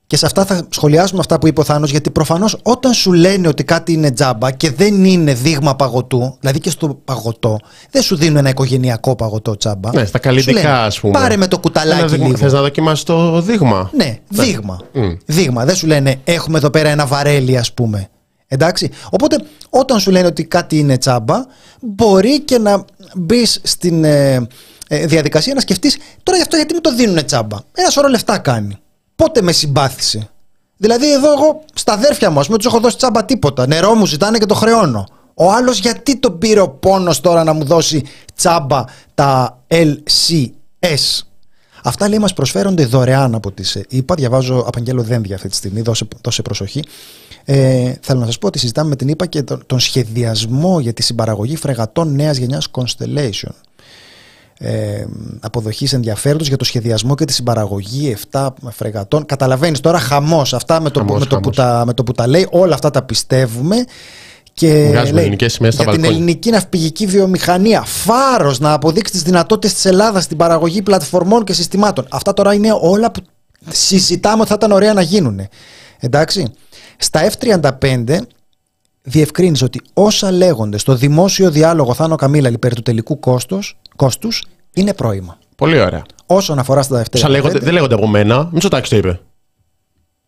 [0.10, 3.48] και σε αυτά θα σχολιάσουμε αυτά που είπε ο Θάνος γιατί προφανώς όταν σου λένε
[3.48, 7.58] ότι κάτι είναι τζάμπα και δεν είναι δείγμα παγωτού, δηλαδή και στο παγωτό,
[7.90, 9.94] δεν σου δίνουν ένα οικογενειακό παγωτό τζάμπα.
[9.94, 11.14] Ναι, στα Σου καλλιτικά, λένε, ας πούμε.
[11.14, 12.38] Πάρε με το κουταλάκι λίγο.
[12.38, 14.80] Θες να δοκιμάσεις το δείγμα; Ναι, δείγμα.
[14.94, 15.12] Μμ.
[15.26, 15.66] Δείγμα.
[15.66, 18.10] Δεν σου λένε έχουμε εδώ πέρα ένα βαρέλι, ας πούμε.
[18.48, 18.90] Εντάξει.
[19.10, 19.38] Οπότε,
[19.70, 21.46] όταν σου λένε ότι κάτι είναι τσάμπα,
[21.80, 22.86] μπορεί και να
[23.16, 24.48] μπεις στην ε,
[24.88, 27.58] ε, διαδικασία να σκεφτείς τώρα γι' αυτό γιατί μου το δίνουν τσάμπα.
[27.74, 28.78] Ένα σωρό λεφτά κάνει.
[29.20, 30.30] Πότε με συμπάθησε;
[30.78, 33.68] Δηλαδή, εδώ εγώ στα αδέρφια μου, ας πούμε, τους έχω δώσει τσάμπα τίποτα.
[33.68, 35.08] Νερό μου ζητάνε και το χρεώνω.
[35.34, 38.04] Ο άλλος γιατί τον πήρε ο πόνος τώρα να μου δώσει
[38.36, 41.24] τσάμπα τα LCS.
[41.84, 44.16] Αυτά λέει μας προσφέρονται δωρεάν από τις ΕΠΑ.
[44.16, 46.84] Διαβάζω Απαγγέλο Δένδια αυτή τη στιγμή, δώσε, δώσε προσοχή.
[47.46, 50.94] Ε, θέλω να σας πω ότι συζητάμε με την ΕΠΑ και τον, τον σχεδιασμό για
[50.94, 53.52] τη συμπαραγωγή φρεγατών νέας γενιάς Constellation.
[54.62, 55.06] Ε,
[55.40, 59.26] αποδοχής ενδιαφέροντος για το σχεδιασμό και τη συμπαραγωγή 7 φρεγατών.
[59.26, 60.54] Καταλαβαίνεις τώρα χαμός.
[60.54, 61.56] Αυτά με το, Χαμός, με, το που χαμός.
[61.56, 63.76] τα, με το που τα λέει, όλα αυτά τα πιστεύουμε.
[64.54, 66.24] Και Βγάζουμε λέει, ελληνικές σημαίες στα για την μπαλκόνια.
[66.26, 67.82] ελληνική ναυπηγική βιομηχανία.
[67.82, 72.06] Φάρος να αποδείξει τις δυνατότητες της Ελλάδας στην παραγωγή πλατφορμών και συστημάτων.
[72.10, 73.22] Αυτά τώρα είναι όλα που
[73.70, 75.42] συζητάμε ότι θα ήταν ωραία να γίνουν.
[76.00, 76.52] Εντάξει.
[76.98, 78.18] Στα F35
[79.02, 84.94] διευκρίνησε ότι όσα λέγονται στο δημόσιο διάλογο Θάνο Καμίλα υπέρ του τελικού κόστος, κόστους είναι
[84.94, 85.38] πρόημα.
[85.56, 86.02] Πολύ ωραία.
[86.26, 87.06] Όσον αφορά στα F35.
[87.14, 88.50] Όσα λέγονται, δεν λέγονται από μένα.
[88.52, 89.20] Μητσοτάκη το είπε.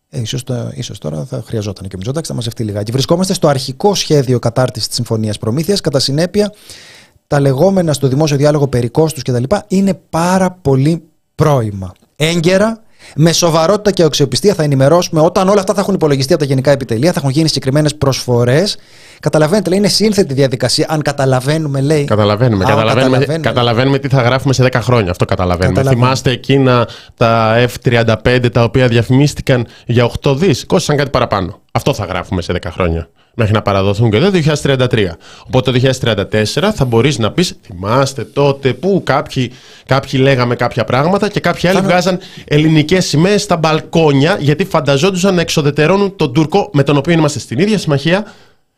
[0.08, 2.92] Ε, ίσως, το- ίσως τώρα θα χρειαζόταν και ο Μητσοτάκης θα μαζευτεί λιγάκι.
[2.92, 5.80] Βρισκόμαστε στο αρχικό σχέδιο κατάρτισης της Συμφωνίας Προμήθειας.
[5.80, 6.52] Κατά συνέπεια,
[7.26, 9.42] τα λεγόμενα στο δημόσιο διάλογο περί κόστους κτλ.
[9.68, 11.02] είναι πάρα πολύ
[11.34, 11.92] πρόημα.
[12.16, 12.82] Έγκαιρα,
[13.16, 16.70] με σοβαρότητα και αξιοπιστία θα ενημερώσουμε όταν όλα αυτά θα έχουν υπολογιστεί από τα γενικά
[16.70, 18.76] επιτελεία, θα έχουν γίνει συγκεκριμένες προσφορές.
[19.20, 20.86] Καταλαβαίνετε, λέει, είναι σύνθετη διαδικασία.
[20.88, 22.04] Αν καταλαβαίνουμε, λέει.
[22.04, 22.64] Καταλαβαίνουμε.
[22.64, 23.48] Α, Καταλαβαίνουμε, καταλαβαίνουμε.
[23.48, 25.10] καταλαβαίνουμε τι θα γράφουμε σε 10 χρόνια.
[25.10, 25.74] Αυτό καταλαβαίνουμε.
[25.74, 26.06] Καταλαβαίνουμε.
[26.06, 30.66] Θυμάστε εκείνα τα F35 τα οποία διαφημίστηκαν για 8 δις.
[30.66, 31.60] Κόστησαν κάτι παραπάνω.
[31.72, 33.08] Αυτό θα γράφουμε σε 10 χρόνια.
[33.34, 34.30] Μέχρι να παραδοθούν και εδώ
[34.62, 35.08] 2033.
[35.46, 39.52] Οπότε το 2034 θα μπορείς να πεις: Θυμάστε τότε που κάποιοι,
[39.86, 45.34] κάποιοι λέγαμε κάποια πράγματα και κάποιοι άλλοι Θα- βγάζαν ελληνικές σημαίες στα μπαλκόνια γιατί φανταζόντουσαν
[45.34, 48.32] να εξοδετερώνουν τον Τούρκο με τον οποίο είμαστε στην ίδια συμμαχία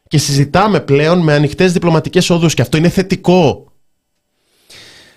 [0.09, 2.55] και συζητάμε πλέον με ανοιχτές διπλωματικές οδούς.
[2.55, 3.65] Και αυτό είναι θετικό.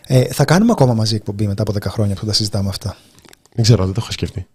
[0.08, 2.96] Ε, θα κάνουμε ακόμα μαζί εκπομπή μετά από 10 χρόνια που θα τα συζητάμε αυτά.
[3.54, 4.48] Δεν ξέρω, δεν το έχω σκεφτεί.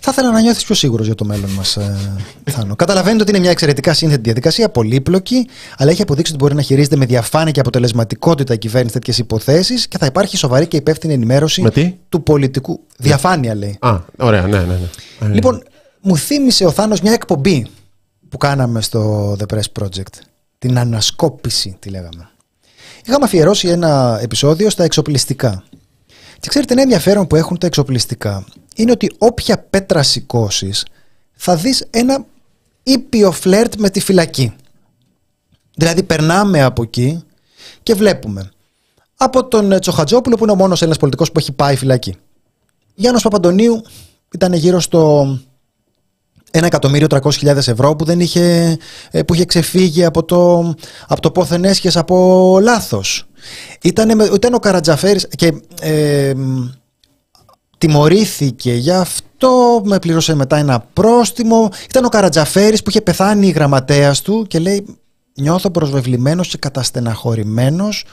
[0.00, 1.96] Θα ήθελα να νιώθεις πιο σίγουρος για το μέλλον μας, ε,
[2.50, 2.76] Θάνο.
[2.76, 6.96] Καταλαβαίνετε ότι είναι μια εξαιρετικά σύνθετη διαδικασία, πολύπλοκη, αλλά έχει αποδείξει ότι μπορεί να χειρίζεται
[6.96, 11.62] με διαφάνεια και αποτελεσματικότητα η κυβέρνηση τέτοιες υποθέσεις και θα υπάρχει σοβαρή και υπεύθυνη ενημέρωση
[11.62, 12.80] Με τι; του πολιτικού.
[12.98, 13.76] Διαφάνεια, λέει.
[13.80, 14.64] Α, ωραία, ναι, ναι.
[14.64, 15.26] ναι.
[15.28, 15.62] Ε, Λοιπόν,
[16.00, 17.66] μου θύμισε ο Θάνος μια εκπομπή
[18.28, 20.18] που κάναμε στο The Press Project.
[20.58, 22.28] Την ανασκόπηση, τη λέγαμε.
[23.06, 25.64] Είχαμε αφιερώσει ένα επεισόδιο στα εξοπλιστικά.
[26.40, 30.86] Και ξέρετε, ένα ενδιαφέρον που έχουν τα εξοπλιστικά είναι ότι όποια πέτρα σηκώσεις,
[31.32, 32.24] θα δεις ένα
[32.82, 34.52] ήπιο φλερτ με τη φυλακή.
[35.76, 37.22] Δηλαδή, περνάμε από εκεί
[37.82, 38.50] και βλέπουμε
[39.16, 42.16] από τον ε, Τσοχατζόπουλο, που είναι ο μόνος Έλληνας πολιτικός που έχει πάει φυλακή.
[42.94, 43.82] Γιάννος Παπαντονίου
[44.34, 45.26] ήταν γύρω στο
[46.50, 48.76] 1.300.000 ευρώ που, δεν είχε,
[49.10, 50.74] ε, που είχε ξεφύγει από το,
[51.06, 53.26] από το πόθεν έσχες από λάθος.
[53.82, 56.68] Ήταν, ήταν ο Καρατζαφέρης και ε, μ,
[57.88, 61.68] τιμωρήθηκε γι' αυτό, με πλήρωσε μετά ένα πρόστιμο.
[61.88, 64.86] Ήταν ο Καρατζαφέρης που είχε πεθάνει η γραμματέας του και λέει
[65.34, 68.04] νιώθω προσβεβλημένος και καταστεναχωρημένος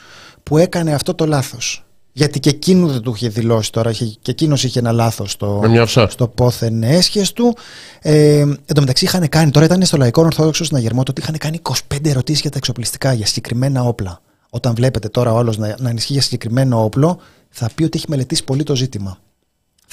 [0.44, 1.86] που έκανε αυτό το λάθος.
[2.14, 5.60] Γιατί και εκείνου δεν του είχε δηλώσει τώρα, είχε- και εκείνος είχε ένα λάθος στο,
[5.62, 6.08] Με μια offshore.
[6.10, 7.56] στο πόθεν έσχες του.
[8.02, 11.60] Ε, εν τω μεταξύ είχαν κάνει, τώρα ήταν στο Λαϊκό Ορθόδοξο Συναγερμό, ότι είχαν κάνει
[11.62, 14.22] 25 ερωτήσεις για τα εξοπλιστικά, για συγκεκριμένα όπλα.
[14.50, 18.06] Όταν βλέπετε τώρα ο άλλος να, να ενισχύει για συγκεκριμένο όπλο, θα πει ότι έχει
[18.10, 19.18] μελετήσει πολύ το ζήτημα.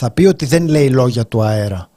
[0.00, 1.90] Θα πει ότι δεν λέει λόγια του αέρα.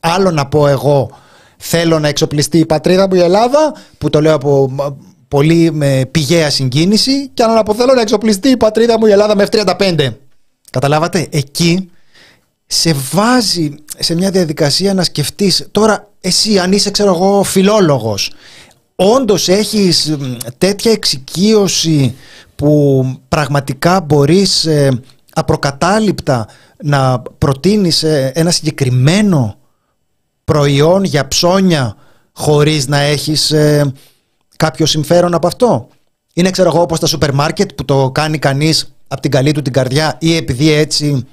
[0.00, 1.10] Άλλο να πω εγώ
[1.56, 4.76] θέλω να εξοπλιστεί η πατρίδα μου η Ελλάδα, που το λέω από μ,
[5.28, 9.10] πολύ με πηγαία συγκίνηση, και άλλο να πω θέλω να εξοπλιστεί η πατρίδα μου η
[9.10, 10.14] Ελλάδα με F35.
[10.70, 11.90] Καταλάβατε, εκεί
[12.66, 18.32] σε βάζει σε μια διαδικασία να σκεφτείς τώρα εσύ αν είσαι ξέρω εγώ φιλόλογος
[18.96, 22.14] όντως έχεις μ, τέτοια εξοικείωση
[22.56, 25.00] που πραγματικά μπορείς ε,
[25.34, 26.48] απροκατάληπτα
[26.82, 29.56] να προτείνεις ε, ένα συγκεκριμένο
[30.44, 31.96] προϊόν για ψώνια
[32.32, 33.92] χωρίς να έχεις ε,
[34.56, 35.88] κάποιο συμφέρον από αυτό.
[36.34, 39.62] Είναι ξέρω εγώ όπως τα σούπερ μάρκετ που το κάνει κανείς από την καλή του
[39.62, 41.26] την καρδιά ή επειδή έτσι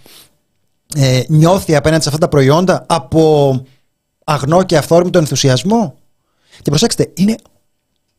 [0.96, 3.54] ε, νιώθει απέναντι σε αυτά τα προϊόντα από
[4.24, 5.96] αγνό και αυθόρμητο ενθουσιασμό.
[6.62, 7.36] Και προσέξτε, είναι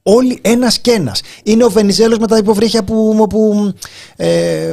[0.03, 1.21] όλοι ένας και ένας.
[1.43, 3.73] Είναι ο Βενιζέλος με τα υποβρύχια που, που
[4.17, 4.73] ε,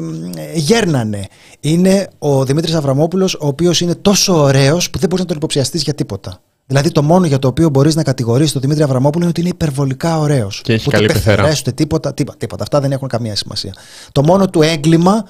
[0.54, 1.28] γέρνανε.
[1.60, 5.82] Είναι ο Δημήτρης Αβραμόπουλος, ο οποίος είναι τόσο ωραίος που δεν μπορείς να τον υποψιαστείς
[5.84, 6.42] για τίποτα.
[6.66, 9.50] Δηλαδή το μόνο για το οποίο μπορείς να κατηγορήσεις τον Δημήτρη Αβραμόπουλο είναι ότι είναι
[9.50, 10.62] υπερβολικά ωραίος.
[10.64, 11.36] Και έχει Ούτε καλή πεθερά.
[11.36, 12.64] πεθερές, ούτε τίποτα, τίποτα, τίποτα.
[12.64, 13.74] Αυτά δεν έχουν καμία σημασία.
[14.12, 15.26] Το μόνο του έγκλημα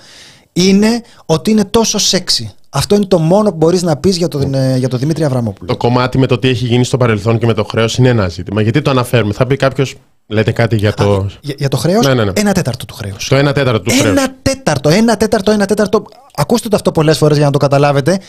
[0.53, 2.51] είναι ότι είναι τόσο σεξι.
[2.69, 5.67] Αυτό είναι το μόνο που μπορείς να πεις για, τον, ε, για τον Δημήτρη Αβραμόπουλο.
[5.71, 8.27] Το κομμάτι με το τι έχει γίνει στο παρελθόν και με το χρέος είναι ένα
[8.27, 8.62] ζήτημα.
[8.62, 9.95] Γιατί το αναφέρουμε; Θα πει κάποιος,
[10.27, 11.13] λέτε κάτι για το.
[11.13, 12.32] Α, για, για το χρέος, Ναι, ναι, ναι.
[12.36, 13.27] ένα τέταρτο του χρέους.
[13.27, 14.05] Το ένα τέταρτο του χρέους.
[14.17, 16.03] Ένα τέταρτο, ένα τέταρτο, ένα τέταρτο.
[16.34, 18.19] Ακούστε το αυτό πολλές φορές για να το καταλάβετε.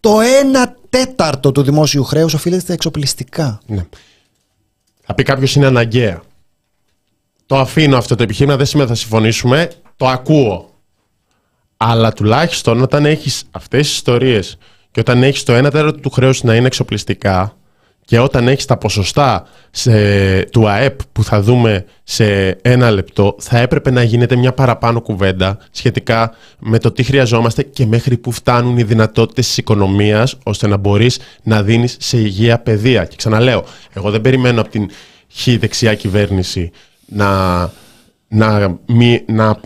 [0.00, 3.60] Το ένα τέταρτο του δημόσιου χρέους οφείλεται στα εξοπλιστικά.
[3.66, 3.84] Ναι.
[5.04, 6.22] Θα πει κάποιος είναι αναγκαία.
[7.46, 9.70] Το αφήνω αυτό το επιχείρημα, δεν σημαίνει ότι θα συμφωνήσουμε.
[9.96, 10.70] Το ακούω.
[11.76, 14.58] Αλλά τουλάχιστον όταν έχεις αυτές τις ιστορίες
[14.90, 17.56] και όταν έχεις το 1 τέταρτο του χρέους να είναι εξοπλιστικά
[18.06, 23.58] και όταν έχεις τα ποσοστά σε, του ΑΕΠ που θα δούμε σε ένα λεπτό, θα
[23.58, 28.78] έπρεπε να γίνεται μια παραπάνω κουβέντα σχετικά με το τι χρειαζόμαστε και μέχρι που φτάνουν
[28.78, 33.04] οι δυνατότητες της οικονομίας ώστε να μπορείς να δίνεις σε υγεία παιδεία.
[33.04, 34.90] Και ξαναλέω, εγώ δεν περιμένω από την
[35.34, 36.70] χ δεξιά κυβέρνηση
[37.06, 37.60] να,
[38.28, 39.60] να, μη, να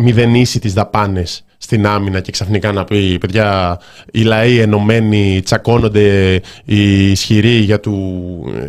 [0.00, 3.80] μηδενίσει τις δαπάνες στην άμυνα και ξαφνικά να πει παιδιά
[4.12, 6.34] οι λαοί ενωμένοι τσακώνονται
[6.64, 7.94] οι ισχυροί για του...
[8.56, 8.64] Ε,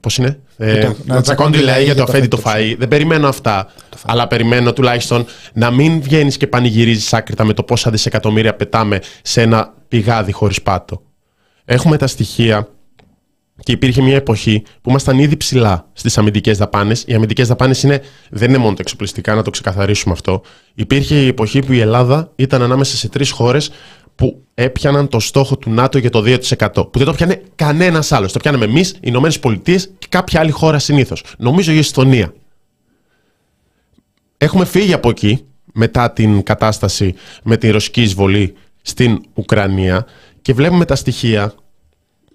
[0.00, 2.74] πώς είναι; Ε, το- να τσακώνονται οι λαοί για το αφέντη το φαΐ.
[2.78, 3.72] Δεν περιμένω αυτά.
[4.06, 9.42] Αλλά περιμένω τουλάχιστον να μην βγαίνεις και πανηγυρίζεις άκρητα με το πόσα δισεκατομμύρια πετάμε σε
[9.42, 11.02] ένα πηγάδι χωρίς πάτο.
[11.64, 12.68] Έχουμε τα στοιχεία
[13.62, 17.04] και υπήρχε μια εποχή που ήμασταν ήδη ψηλά στις αμυντικές δαπάνες.
[17.06, 17.80] Οι αμυντικές δαπάνες
[18.30, 20.42] δεν είναι μόνο τα εξοπλιστικά, να το ξεκαθαρίσουμε αυτό.
[20.74, 23.70] Υπήρχε η εποχή που η Ελλάδα ήταν ανάμεσα σε τρεις χώρες
[24.14, 26.68] που έπιαναν το στόχο του ΝΑΤΟ για το 2%.
[26.74, 28.32] Που δεν το πιάνε κανένας άλλος.
[28.32, 31.22] Το πιάνουμε εμείς, οι Ηνωμένες Πολιτείες και κάποια άλλη χώρα συνήθως.
[31.38, 32.32] Νομίζω η Εσθονία.
[34.38, 40.06] Έχουμε φύγει από εκεί μετά την κατάσταση με την ρωσική εισβολή στην Ουκρανία
[40.42, 41.54] και βλέπουμε τα στοιχεία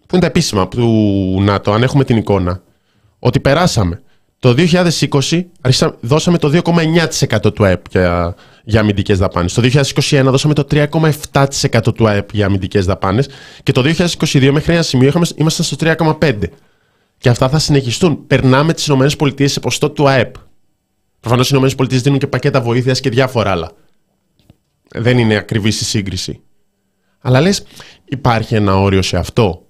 [0.06, 2.62] που είναι τα επίσημα του ΝΑΤΟ, αν έχουμε την εικόνα,
[3.20, 4.02] ότι περάσαμε.
[4.44, 9.54] Το 2020 αρχίσαμε, δώσαμε το 2,9% του ΑΕΠ για, για αμυντικές δαπάνες.
[9.54, 13.30] Το 2021 δώσαμε το 3,7% του ΑΕΠ για αμυντικές δαπάνες
[13.64, 16.40] και το 2022 μέχρι ένα σημείο είχαμε, ήμασταν στο 3,5%.
[17.18, 18.28] Και αυτά θα συνεχιστούν.
[18.28, 20.36] Περνάμε τις ΗΠΑ σε ποστό του ΑΕΠ.
[21.20, 23.72] Προφανώς οι ΗΠΑ δίνουν και πακέτα βοήθειας και διάφορα άλλα.
[24.96, 26.42] Δεν είναι ακριβή η σύγκριση.
[27.20, 27.64] Αλλά λες,
[28.06, 29.63] υπάρχει ένα όριο σε αυτό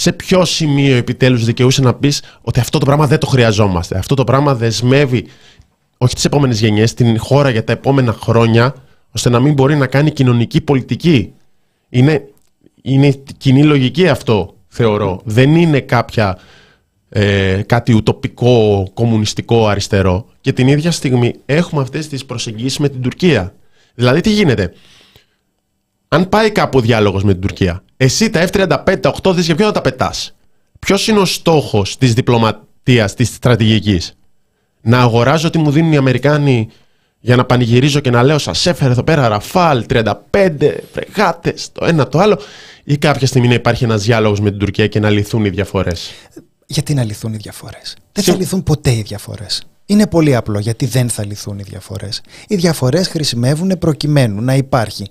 [0.00, 3.98] σε ποιο σημείο επιτέλους δικαιούσε να πεις ότι αυτό το πράγμα δεν το χρειαζόμαστε.
[3.98, 5.26] Αυτό το πράγμα δεσμεύει
[5.98, 8.74] όχι τις επόμενες γενιές, την χώρα για τα επόμενα χρόνια,
[9.10, 11.32] ώστε να μην μπορεί να κάνει κοινωνική πολιτική.
[11.88, 12.28] Είναι,
[12.82, 15.20] είναι κοινή λογική αυτό, θεωρώ.
[15.24, 16.38] Δεν είναι κάποια,
[17.08, 20.26] ε, κάτι ουτοπικό, κομμουνιστικό, αριστερό.
[20.40, 23.54] Και την ίδια στιγμή έχουμε αυτές τις προσεγγίσεις με την Τουρκία.
[23.94, 24.72] Δηλαδή τι γίνεται;
[26.08, 29.54] Αν πάει κάπου ο διάλογος με την Τουρκία, εσύ τα F-35, τα 8 δις για
[29.54, 30.34] ποιο θα τα πετάς;
[30.78, 34.16] Ποιος είναι ο στόχος της διπλωματίας, της στρατηγικής;
[34.80, 36.68] Να αγοράζω τι μου δίνουν οι Αμερικάνοι
[37.20, 42.08] για να πανηγυρίζω και να λέω σας έφερε εδώ πέρα Ραφάλ, 35, φρεγάτες, το ένα
[42.08, 42.38] το άλλο
[42.84, 46.10] ή κάποια στιγμή να υπάρχει ένας διάλογος με την Τουρκία και να λυθούν οι διαφορές;
[46.66, 49.62] Γιατί να λυθούν οι διαφορές; Δεν Συ- θα λυθούν ποτέ οι διαφορές.
[49.86, 52.20] Είναι πολύ απλό γιατί δεν θα λυθούν οι διαφορές.
[52.48, 55.06] Οι διαφορές χρησιμεύουν προκειμένου να υπάρχει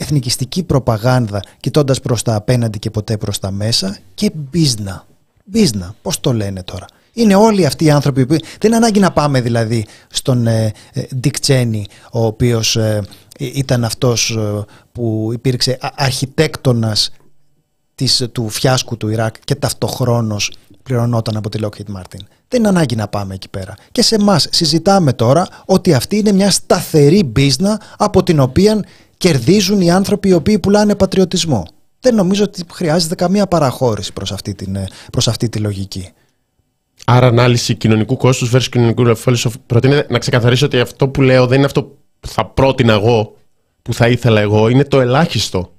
[0.00, 5.06] εθνικιστική προπαγάνδα κοιτώντας προς τα απέναντι και ποτέ προς τα μέσα και μπίζνα.
[5.44, 6.86] Μπίζνα, πώς το λένε τώρα.
[7.12, 8.32] Είναι όλοι αυτοί οι άνθρωποι που.
[8.34, 11.82] Δεν είναι ανάγκη να πάμε δηλαδή στον ε, ε, Dick Cheney,
[12.12, 13.02] ο οποίος ε,
[13.38, 17.10] ήταν αυτός ε, που υπήρξε α- αρχιτέκτονας
[17.94, 22.20] της, του φιάσκου του Ιράκ και ταυτοχρόνως πληρωνόταν από τη Lockheed Martin.
[22.48, 23.74] Δεν είναι ανάγκη να πάμε εκεί πέρα.
[23.92, 28.84] Και σε εμάς συζητάμε τώρα ότι αυτή είναι μια σταθερή μπίζνα από την οποία
[29.18, 31.66] κερδίζουν οι άνθρωποι οι οποίοι πουλάνε πατριωτισμό.
[32.00, 36.12] Δεν νομίζω ότι χρειάζεται καμία παραχώρηση προς αυτή, την, ε, προς αυτή τη λογική.
[37.04, 39.36] Άρα, ανάλυση κοινωνικού κόστους versus κοινωνικού ωφέλου.
[39.66, 41.82] Προτείνεται να ξεκαθαρίσω ότι αυτό που λέω δεν είναι αυτό
[42.20, 43.36] που θα πρότεινα εγώ,
[43.82, 45.72] που θα ήθελα εγώ, είναι το ελάχιστο.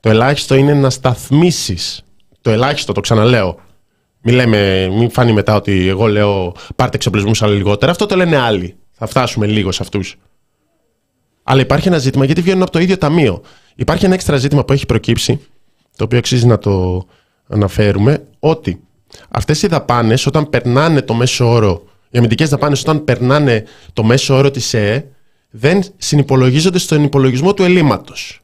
[0.00, 2.02] Το ελάχιστο είναι να σταθμίσεις.
[2.40, 3.58] Το ελάχιστο, το ξαναλέω.
[4.20, 7.90] Μην, λέμε, μην φάνει μετά ότι εγώ λέω πάρτε εξοπλισμούς αλλά λιγότερα.
[7.90, 8.76] Αυτό το λένε άλλοι.
[8.92, 10.16] Θα φτάσουμε λίγο σε αυτούς.
[11.48, 13.42] Αλλά υπάρχει ένα ζήτημα γιατί βγαίνουν από το ίδιο ταμείο.
[13.74, 15.40] Υπάρχει ένα έξτρα ζήτημα που έχει προκύψει,
[15.96, 17.06] το οποίο αξίζει να το
[17.48, 18.80] αναφέρουμε, ότι
[19.28, 24.36] αυτές οι δαπάνες όταν περνάνε το μέσο όρο, οι αμυντικές δαπάνες όταν περνάνε το μέσο
[24.36, 25.04] όρο της ΕΕ,
[25.50, 28.42] δεν συνυπολογίζονται στον υπολογισμό του ελλείμματος.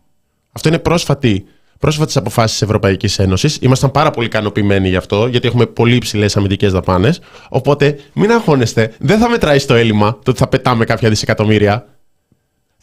[0.52, 1.44] Αυτό είναι πρόσφατη.
[1.78, 3.58] Πρόσφατες αποφάσεις της Ευρωπαϊκής Ένωσης.
[3.60, 7.20] Ήμασταν πάρα πολύ ικανοποιημένοι γι' αυτό, γιατί έχουμε πολύ υψηλές αμυντικές δαπάνες.
[7.48, 11.91] Οπότε μην αγχώνεστε, δεν θα μετράει στο έλλειμμα το ότι θα πετάμε κάποια δισεκατομμύρια.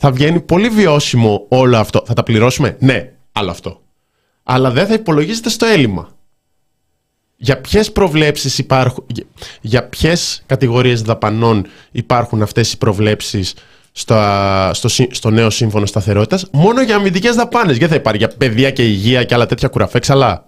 [0.02, 2.04] Θα βγαίνει πολύ βιώσιμο όλο αυτό.
[2.06, 3.82] Θα τα πληρώσουμε, ναι, άλλο αυτό.
[4.44, 6.10] Αλλά δεν θα υπολογίζεται στο έλλειμμα.
[7.36, 9.26] Για ποιες προβλέψεις υπάρχουν, για-
[9.62, 13.54] για ποιες κατηγορίες δαπανών υπάρχουν αυτές οι προβλέψεις
[13.92, 14.16] στο,
[14.74, 17.78] στο, συ- στο νέο σύμφωνο σταθερότητας; Μόνο για αμυντικές δαπάνες.
[17.78, 20.48] Γιατί θα υπάρχει για παιδεία και υγεία και άλλα τέτοια κουραφέ ξαλά.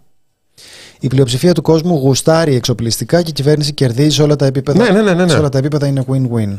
[1.00, 4.84] Η πλειοψηφία του κόσμου γουστάρει εξοπλιστικά και η κυβέρνηση κερδίζει σε όλα τα επίπεδα.
[4.84, 5.30] Ναι, ναι, ναι, ναι, ναι.
[5.32, 6.58] Σε όλα τα επίπεδα είναι win-win.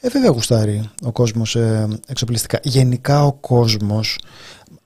[0.00, 2.60] Ε, βέβαια γουστάρει ο κόσμος ε, εξοπλιστικά.
[2.62, 4.18] Γενικά ο κόσμος.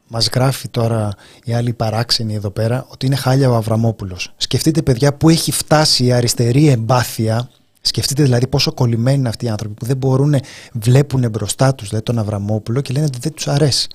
[0.09, 1.13] Μας γράφει τώρα
[1.45, 4.33] η άλλη παράξενη εδώ πέρα ότι είναι χάλια ο Αβραμόπουλος.
[4.37, 7.51] Σκεφτείτε, παιδιά, που έχει φτάσει η αριστερή εμπάθεια.
[7.81, 10.37] Σκεφτείτε δηλαδή πόσο κολλημένοι είναι αυτοί οι άνθρωποι που δεν μπορούν,
[10.73, 13.89] βλέπουν μπροστά τους δηλαδή, τον Αβραμόπουλο και λένε ότι δεν τους αρέσει.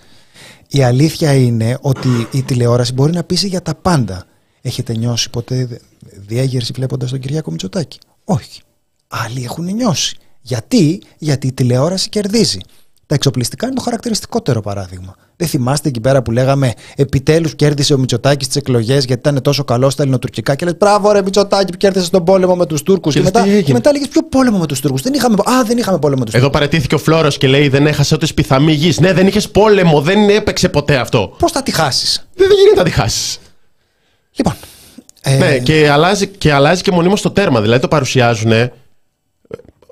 [0.68, 4.24] Η αλήθεια είναι ότι η τηλεόραση μπορεί να πείσει για τα πάντα.
[4.62, 8.62] Έχετε νιώσει ποτέ διέγερση βλέποντας τον Κυριάκο Μητσοτάκη; Όχι.
[9.08, 10.18] Άλλοι έχουν νιώσει.
[10.42, 12.60] Γιατί, Γιατί η τηλεόραση κερδίζει.
[13.06, 15.16] Τα εξοπλιστικά είναι το χαρακτηριστικότερο παράδειγμα.
[15.36, 19.64] Δεν θυμάστε εκεί πέρα που λέγαμε επιτέλους κέρδισε ο Μητσοτάκης τις εκλογές γιατί ήταν τόσο
[19.64, 23.14] καλός στα ελληνοτουρκικά και λες Μπράβο, ρε Μητσοτάκη που κέρδισε τον πόλεμο με τους Τούρκους.
[23.14, 25.02] Και, Και μετά, τι έγινε; και μετά λέγε Ποιο πόλεμο με τους Τούρκους.
[25.02, 25.36] Δεν είχαμε.
[25.36, 26.50] Α, δεν είχαμε πόλεμο με τους Τούρκους.
[26.50, 29.00] Εδώ παρετήθηκε ο Φλόρος και λέει: Δεν έχασε ούτε σπιθαμή γης.
[29.00, 31.36] Ναι, δεν είχες πόλεμο, δεν έπαιξε ποτέ αυτό.
[31.40, 33.40] Πώς θα τη χάσεις; Δεν, δεν γίνεται να τη χάσεις.
[34.36, 34.54] Λοιπόν.
[35.22, 37.62] ε, Ναι, και αλλάζει, και αλλάζει και μονίμως το τέρμα.
[37.62, 38.52] Δηλαδή το παρουσιάζουν.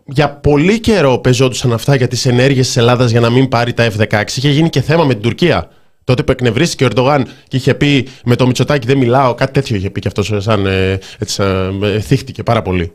[0.10, 3.92] Για πολύ καιρό πεζόντουσαν αυτά για τις ενέργειες της Ελλάδας για να μην πάρει τα
[3.92, 4.24] F-16.
[4.36, 5.70] Είχε γίνει και θέμα με την Τουρκία.
[6.04, 9.76] Τότε που εκνευρίστηκε ο Ερντογάν και είχε πει με το Μητσοτάκι δεν μιλάω, κάτι τέτοιο
[9.76, 12.92] είχε πει και αυτός σαν, ε, έτσι, σαν, ε, θύχτηκε πάρα πολύ.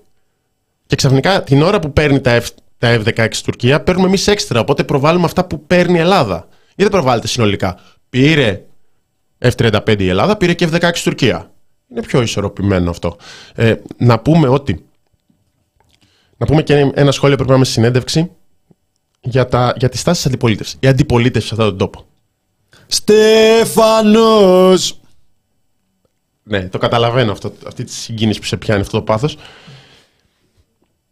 [0.86, 2.46] Και ξαφνικά την ώρα που παίρνει τα, F,
[2.78, 4.60] τα F-16 στην Τουρκία, παίρνουμε εμείς έξτρα.
[4.60, 6.48] Οπότε προβάλλουμε αυτά που παίρνει η Ελλάδα.
[6.68, 7.78] Ή δεν προβάλλεται συνολικά.
[8.10, 8.62] Πήρε
[9.38, 11.50] F-35 η Ελλάδα, πήρε και F-16 η Τουρκία.
[11.90, 13.16] Είναι πιο ισορροπημένο αυτό.
[13.54, 14.84] Ε, να πούμε ότι.
[16.36, 18.30] Να πούμε και ένα σχόλιο που πρέπει στη συνέντευξη
[19.20, 20.76] για, τα, για τη στάση της αντιπολίτευσης.
[20.80, 22.06] Η αντιπολίτευση σε αυτόν τον τόπο.
[22.86, 24.20] Στέφανος
[26.42, 29.36] Ναι, το καταλαβαίνω αυτό, αυτή τη συγκίνηση που σε πιάνει αυτό το πάθος.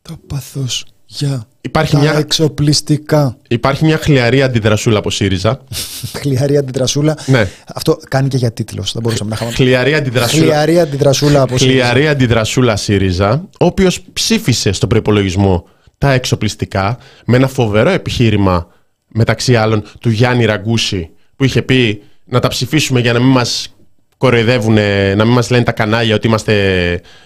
[0.03, 3.37] Το πάθος για Υπάρχει τα μια, εξοπλιστικά.
[3.49, 5.61] υπάρχει μια χλιαρή αντιδρασούλα από ΣΥΡΙΖΑ.
[6.21, 7.19] Χλιαρή αντιδρασούλα.
[7.27, 7.49] Ναι.
[7.75, 8.83] Αυτό κάνει και για τίτλο.
[8.83, 9.51] Θα μπορούσαμε να είχαμε.
[9.51, 10.43] Χλιαρή αντιδρασούλα.
[10.43, 11.79] Χλιαρή αντιδρασούλα από ΣΥΡΙΖΑ.
[11.79, 15.65] Χλιαρή αντιδρασούλα ΣΥΡΙΖΑ, ο οποίος ψήφισε στον προπολογισμό
[15.99, 18.67] τα εξοπλιστικά με ένα φοβερό επιχείρημα
[19.09, 23.75] μεταξύ άλλων του Γιάννη Ραγκούση που είχε πει να τα ψηφίσουμε για να μην μας
[24.17, 24.75] κοροϊδεύουν,
[25.17, 26.55] να μην μας λένε τα κανάλια ότι είμαστε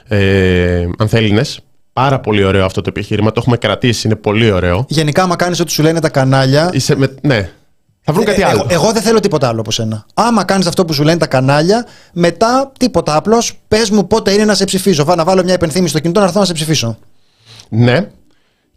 [0.09, 1.61] ε, ανθέλινες.
[1.95, 4.85] Πάρα πολύ ωραίο αυτό το επιχείρημα, το έχουμε κρατήσει, είναι πολύ ωραίο.
[4.89, 6.71] Γενικά, άμα κάνεις ό,τι σου λένε τα κανάλια.
[6.73, 7.51] Είσαι με, ναι,
[8.07, 8.67] θα βρουν κάτι ε, άλλο.
[8.71, 10.07] Εγώ, εγώ δεν θέλω τίποτα άλλο από σένα.
[10.15, 13.17] Άμα κάνεις αυτό που σου λένε τα κανάλια, μετά τίποτα.
[13.17, 15.05] Απλώς πες μου πότε είναι να σε ψηφίσω.
[15.05, 16.99] Βά να βάλω μια υπενθύμηση στο κινητό να έρθω να σε ψηφίσω.
[17.69, 18.11] Ναι.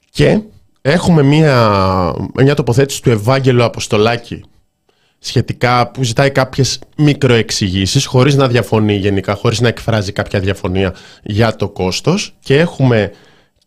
[0.09, 0.41] Και
[0.81, 4.43] έχουμε μια, μια τοποθέτηση του Ευάγγελου Αποστολάκη
[5.19, 11.55] σχετικά που ζητάει κάποιες μικροεξηγήσεις χωρίς να διαφωνεί γενικά, χωρίς να εκφράζει κάποια διαφωνία για
[11.55, 13.11] το κόστος και έχουμε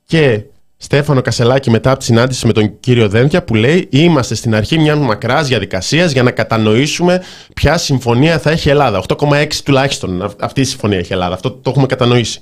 [0.05, 0.43] και
[0.83, 4.79] Στέφανο Κασελάκη μετά από τη συνάντηση με τον κύριο Δένδια που λέει είμαστε στην αρχή
[4.79, 7.23] μιας μακράς διαδικασίας για να κατανοήσουμε
[7.55, 8.99] ποια συμφωνία θα έχει η Ελλάδα.
[9.09, 11.35] 8,6 τουλάχιστον αυ- αυτή η συμφωνία έχει η Ελλάδα.
[11.35, 12.41] Αυτό το έχουμε κατανοήσει.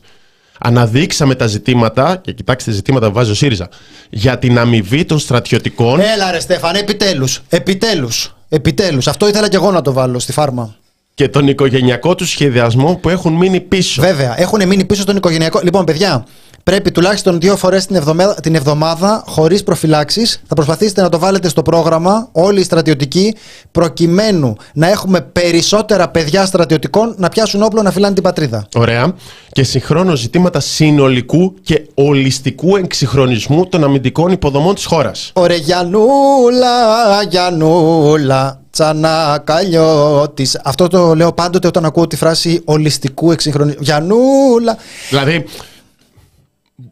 [0.61, 3.69] Αναδείξαμε τα ζητήματα, και κοιτάξτε ζητήματα που βάζει ο ΣΥΡΙΖΑ,
[4.11, 7.41] για την αμοιβή των στρατιωτικών Έλα ρε Στέφανε, επιτέλους.
[7.49, 8.37] Επιτέλους.
[8.49, 9.07] Επιτέλους.
[9.07, 10.75] Αυτό ήθελα και εγώ να το βάλω στη φάρμα.
[11.15, 14.03] και τον οικογενειακό του σχεδιασμό που έχουν μείνει πίσω.
[14.03, 15.61] Βέβαια, έχουν μείνει πίσω στον οικογενειακό.
[15.63, 16.27] Λοιπόν, παιδιά,
[16.69, 21.49] πρέπει τουλάχιστον δύο φορές την εβδομάδα, την εβδομάδα χωρίς προφυλάξεις, θα προσπαθήσετε να το βάλετε
[21.49, 23.35] στο πρόγραμμα, όλοι οι στρατιωτικοί,
[23.73, 28.67] προκειμένου να έχουμε περισσότερα παιδιά στρατιωτικών να πιάσουν όπλο να φυλάνε την πατρίδα.
[28.75, 29.15] Ωραία.
[29.53, 35.31] Και συγχρόνως ζητήματα συνολικού και ολιστικού εξυγχρονισμού των αμυντικών υποδομών της χώρας.
[35.35, 40.51] Ωρε Γιανούλα, Γιανούλα, τσανακαλιό τη.
[40.65, 43.83] Αυτό το λέω πάντοτε όταν ακούω τη φράση ολιστικού εξυγχρονισμού.
[43.83, 44.77] Γιανούλα.
[45.11, 45.45] Δηλαδή,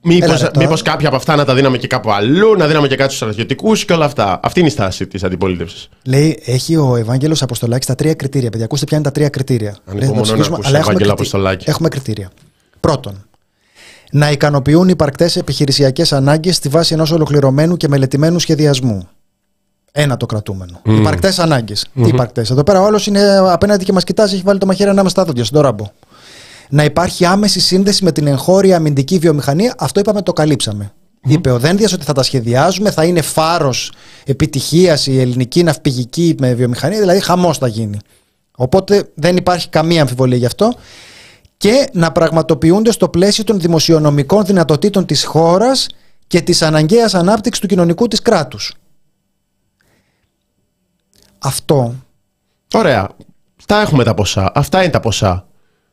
[0.02, 0.58] μήπως, Έλα ρε τώρα.
[0.66, 3.16] μήπως κάποια από αυτά να τα δίναμε και κάπου αλλού, να δίναμε και κάτι στους
[3.28, 4.40] στρατιωτικούς και όλα αυτά.
[4.42, 5.88] Αυτή είναι η στάση της αντιπολίτευσης.
[6.04, 8.50] Λέει, έχει ο Ευάγγελος Αποστολάκης τα τρία κριτήρια.
[8.50, 9.76] Παιδιά, ακούστε ποια είναι τα τρία κριτήρια.
[9.86, 11.70] Λέει, Ανυπομονώ θα να ψηφίσουμε, ακούσω αλλά έχουμε, Ευάγγελο κριτή- Αποστολάκη.
[11.70, 12.30] έχουμε κριτήρια.
[12.80, 13.24] Πρώτον,
[14.10, 19.08] να ικανοποιούν υπαρκτές επιχειρησιακές ανάγκες στη βάση ενός ολοκληρωμένου και μελετημένου σχεδιασμού.
[19.92, 20.80] Ένα το κρατούμενο.
[20.84, 20.90] Mm.
[20.90, 21.86] Υπαρκτές ανάγκες.
[21.94, 24.90] Τι υπαρκτές; Εδώ πέρα ο άλλος είναι απέναντι και μας κοιτάζει, έχει βάλει το μαχαίρι
[24.90, 25.86] ανάμεσα στα δόντια, στον ράμπο.
[26.70, 29.74] Να υπάρχει άμεση σύνδεση με την εγχώρια αμυντική βιομηχανία.
[29.78, 30.92] Αυτό είπαμε, το καλύψαμε.
[31.22, 33.92] Είπε ο Δένδιας ότι θα τα σχεδιάζουμε, θα είναι φάρος
[34.24, 37.98] επιτυχίας η ελληνική ναυπηγική με βιομηχανία, δηλαδή χαμός θα γίνει.
[38.56, 40.74] Οπότε δεν υπάρχει καμία αμφιβολία γι' αυτό.
[41.56, 45.86] Και να πραγματοποιούνται στο πλαίσιο των δημοσιονομικών δυνατοτήτων της χώρας
[46.26, 48.74] και της αναγκαίας ανάπτυξης του κοινωνικού της κράτους.
[51.38, 51.94] Αυτό
[52.74, 53.08] Ωραία.
[53.66, 54.52] Τα έχουμε τα ποσά.
[54.54, 55.46] Αυτά είναι τα ποσά.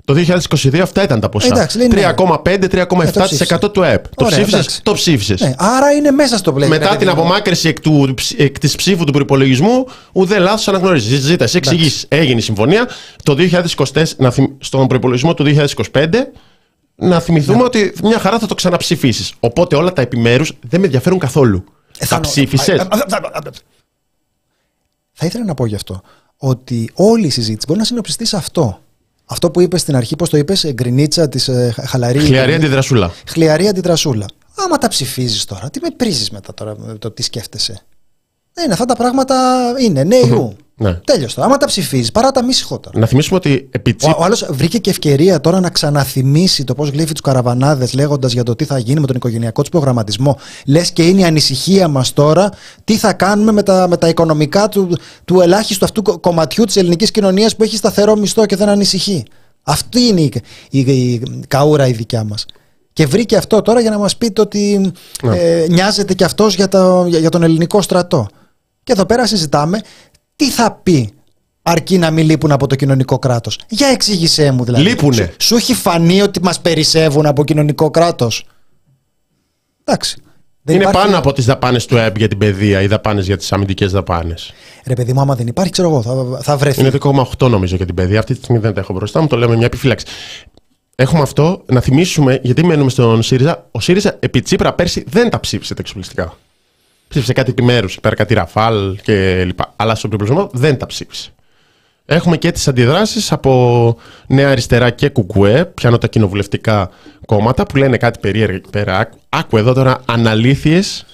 [0.05, 1.67] Το 2022 αυτά ήταν τα ποσά.
[1.67, 4.15] 3,5-3,7% του ΕΠ.
[4.15, 4.79] Το ψήφισες.
[4.83, 5.41] Το ψήφισες.
[5.41, 6.77] Ναι, άρα είναι μέσα στο πλαίσιο.
[6.77, 11.19] Μετά την απομάκρυση εκ, του, εκ της ψήφου του προπολογισμού, ουδέ λάθος αναγνωρίζεις.
[11.19, 12.05] Ζήτας, εσύ εξηγήσει.
[12.09, 12.89] Έγινε η συμφωνία.
[13.23, 15.55] Το 2024, στον προπολογισμό του
[15.91, 16.07] 2025,
[16.95, 17.63] να θυμηθούμε ναι.
[17.63, 19.33] ότι μια χαρά θα το ξαναψηφίσεις.
[19.39, 21.63] Οπότε όλα τα επιμέρους δεν με ενδιαφέρουν καθόλου.
[21.97, 22.87] Ε, θα ψήφισες;
[25.13, 26.01] Θα ήθελα να πω γι' αυτό
[26.37, 28.82] ότι όλη η συζήτηση μπορεί να συνοψιστεί σε αυτό.
[29.33, 32.19] Αυτό που είπες στην αρχή, πώς το είπες, γκρινίτσα της ε, χαλαρή.
[32.19, 33.11] Χλιαρή αντιδρασούλα.
[33.27, 34.25] Χλιαρή αντιδρασούλα.
[34.55, 37.81] Άμα τα ψηφίζεις τώρα, τι με πρίζεις μετά τώρα το τι σκέφτεσαι;
[38.53, 39.35] Ναι, αυτά τα πράγματα
[39.79, 40.55] είναι νέου.
[40.75, 40.93] Ναι.
[40.93, 41.41] Τέλειος το.
[41.41, 42.99] Άμα τα ψηφίζεις, παρά τα μη συχότερα.
[42.99, 46.89] Να θυμίσουμε ότι επί Ο, ο άλλος βρήκε και ευκαιρία τώρα να ξαναθυμίσει το πώς
[46.89, 50.37] γλύφει τους καραβανάδες, λέγοντας για το τι θα γίνει με τον οικογενειακό τους προγραμματισμό.
[50.65, 52.49] Λες και είναι η ανησυχία μας τώρα
[52.83, 57.11] τι θα κάνουμε με τα, με τα οικονομικά του, του ελάχιστου αυτού κομματιού της ελληνικής
[57.11, 59.25] κοινωνίας που έχει σταθερό μισθό και δεν ανησυχεί.
[59.63, 60.31] Αυτή είναι η,
[60.69, 62.45] η, η, καούρα η δικιά μας.
[62.93, 64.91] Και βρήκε αυτό τώρα για να μας πείτε ότι
[65.23, 65.37] ναι.
[65.37, 66.69] ε, νοιάζεται και αυτός για,
[67.07, 68.27] για, για τον ελληνικό στρατό.
[68.83, 69.81] Και εδώ πέρα συζητάμε
[70.35, 71.13] τι θα πει
[71.61, 74.83] αρκεί να μην λείπουν από το κοινωνικό κράτος; Για εξήγησέ μου δηλαδή.
[74.83, 75.15] Λείπουνε.
[75.15, 78.45] Σου, σου έχει φανεί ότι μας περισσεύουν από κοινωνικό κράτος;
[79.83, 80.21] Εντάξει.
[80.65, 81.05] Δεν είναι υπάρχει...
[81.05, 84.53] πάνω από τις δαπάνες του ΕΠ για την παιδεία ή δαπάνες για τις αμυντικές δαπάνες.
[84.85, 86.79] Ρε παιδί μου, άμα δεν υπάρχει, ξέρω εγώ, θα, θα βρεθεί.
[86.79, 86.91] Είναι
[87.37, 88.19] 2,8 νομίζω για την παιδεία.
[88.19, 90.05] Αυτή τη στιγμή δεν τα έχω μπροστά μου, το λέμε μια επιφύλαξη.
[90.95, 93.67] Έχουμε αυτό να θυμίσουμε, γιατί μένουμε στον ΣΥΡΙΖΑ.
[93.71, 96.37] Ο ΣΥΡΙΖΑ επί Τσίπρα πέρσι δεν τα ψήφισε εξοπλιστικά
[97.13, 99.73] ψήφισε κάτι επιμέρου υπέρ κάτι Ραφάλ και λοιπά.
[99.75, 101.31] Αλλά στον προπολογισμό δεν τα ψήφισε.
[102.05, 103.97] Έχουμε και τις αντιδράσεις από
[104.27, 106.89] Νέα Αριστερά και Κουκουέ, πιάνω τα κοινοβουλευτικά
[107.25, 109.09] κόμματα που λένε κάτι περίεργο εκεί πέρα.
[109.29, 111.05] Άκου εδώ τώρα αναλήθειες.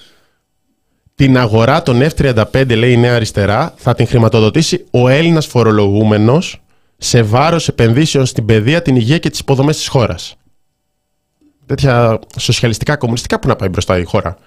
[1.15, 6.61] Την αγορά των F35, λέει η Νέα Αριστερά, θα την χρηματοδοτήσει ο Έλληνας φορολογούμενος
[6.97, 10.35] σε βάρος επενδύσεων στην παιδεία, την υγεία και τις υποδομές της χώρας.
[11.65, 14.37] Τέτοια σοσιαλιστικά, κομμουνιστικά που να πάει μπροστά η χώρα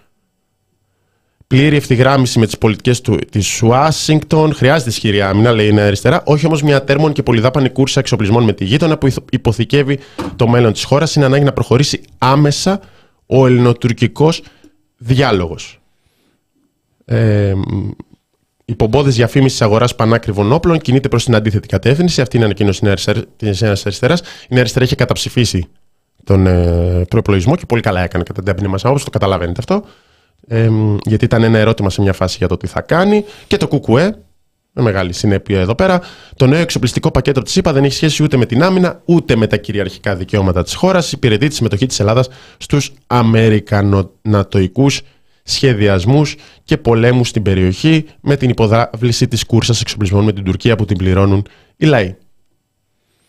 [1.52, 4.54] πλήρη ευθυγράμμιση με τις πολιτικές της Ουάσιγκτον.
[4.54, 6.22] Χρειάζεται ισχυρή άμυνα, λέει η Νέα Αριστερά.
[6.24, 9.98] Όχι όμως μια τέρμον και πολυδάπανη κούρσα εξοπλισμών με τη γείτονα που υποθηκεύει
[10.36, 11.14] το μέλλον της χώρας.
[11.14, 12.80] Είναι ανάγκη να προχωρήσει άμεσα
[13.26, 14.42] ο ελληνοτουρκικός
[14.96, 15.80] διάλογος.
[17.04, 17.52] Ε,
[18.64, 22.20] οι πομπόδε διαφήμιση αγοράς πανάκριβων όπλων κινείται προς την αντίθετη κατεύθυνση.
[22.20, 22.80] Αυτή είναι η ανακοίνωση
[23.36, 24.20] της Νέας Αριστεράς.
[24.20, 25.66] Η Νέα Αριστερά είχε καταψηφίσει
[26.24, 29.04] τον ε, προπολογισμό και πολύ καλά έκανε κατά την ταπεινή μας άποψη.
[29.04, 29.84] Το καταλαβαίνετε αυτό
[31.04, 33.24] γιατί ήταν ένα ερώτημα σε μια φάση για το τι θα κάνει.
[33.46, 34.14] Και το ΚΚΕ,
[34.72, 36.00] με μεγάλη συνέπεια εδώ πέρα,
[36.36, 39.46] το νέο εξοπλιστικό πακέτο της ΕΠΑ δεν έχει σχέση ούτε με την άμυνα, ούτε με
[39.46, 41.12] τα κυριαρχικά δικαιώματα της χώρας.
[41.12, 44.86] Υπηρετεί τη συμμετοχή της Ελλάδας στους Αμερικανονατοικού
[45.42, 50.84] σχεδιασμούς και πολέμους στην περιοχή με την υποδάβληση της κούρσας εξοπλισμών με την Τουρκία που
[50.84, 52.14] την πληρώνουν οι λαοί.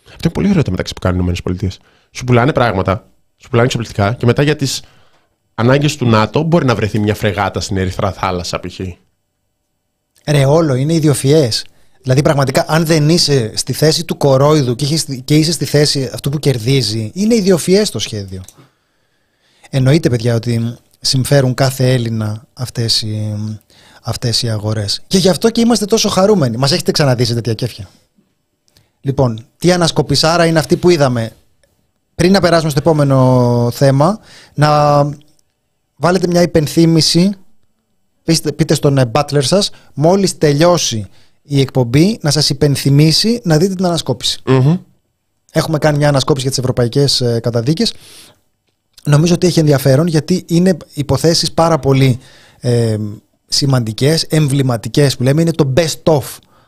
[0.05, 1.67] Αυτό είναι πολύ ωραίο το μεταξύ που κάνουν οι ΗΠΑ.
[2.11, 4.83] Σου πουλάνε πράγματα, σου πουλάνε εξοπλιστικά και μετά για τις
[5.55, 8.79] ανάγκες του ΝΑΤΟ μπορεί να βρεθεί μια φρεγάτα στην Ερυθρά Θάλασσα, π.χ.
[10.25, 11.49] Ρε, όλο είναι ιδιοφιέ.
[12.01, 16.29] Δηλαδή, πραγματικά, αν δεν είσαι στη θέση του κορόιδου και, και είσαι στη θέση αυτού
[16.29, 18.41] που κερδίζει, είναι ιδιοφιέ το σχέδιο.
[19.69, 23.35] Εννοείται, παιδιά, ότι συμφέρουν κάθε Έλληνα αυτές οι,
[24.03, 25.01] αυτές οι αγορές.
[25.07, 26.57] Και γι' αυτό και είμαστε τόσο χαρούμενοι.
[26.57, 27.89] Μας έχετε ξαναδεί σε τέτοια κέφια.
[29.01, 31.31] Λοιπόν, τι ανασκοπησάρα είναι αυτή που είδαμε.
[32.15, 34.19] Πριν να περάσουμε στο επόμενο θέμα,
[34.53, 35.01] να
[36.03, 37.29] βάλετε μια υπενθύμηση,
[38.23, 41.05] πείτε, πείτε στον ε, butler σας, μόλις τελειώσει
[41.41, 44.41] η εκπομπή, να σας υπενθυμίσει να δείτε την ανασκοπηση
[45.51, 47.93] Έχουμε κάνει μια ανασκόπηση για τις ευρωπαϊκές ε, καταδίκες.
[49.03, 52.19] Νομίζω ότι έχει ενδιαφέρον γιατί είναι υποθέσεις πάρα πολύ
[52.59, 52.97] ε,
[53.47, 56.23] σημαντικές, εμβληματικές που λέμε, είναι το best of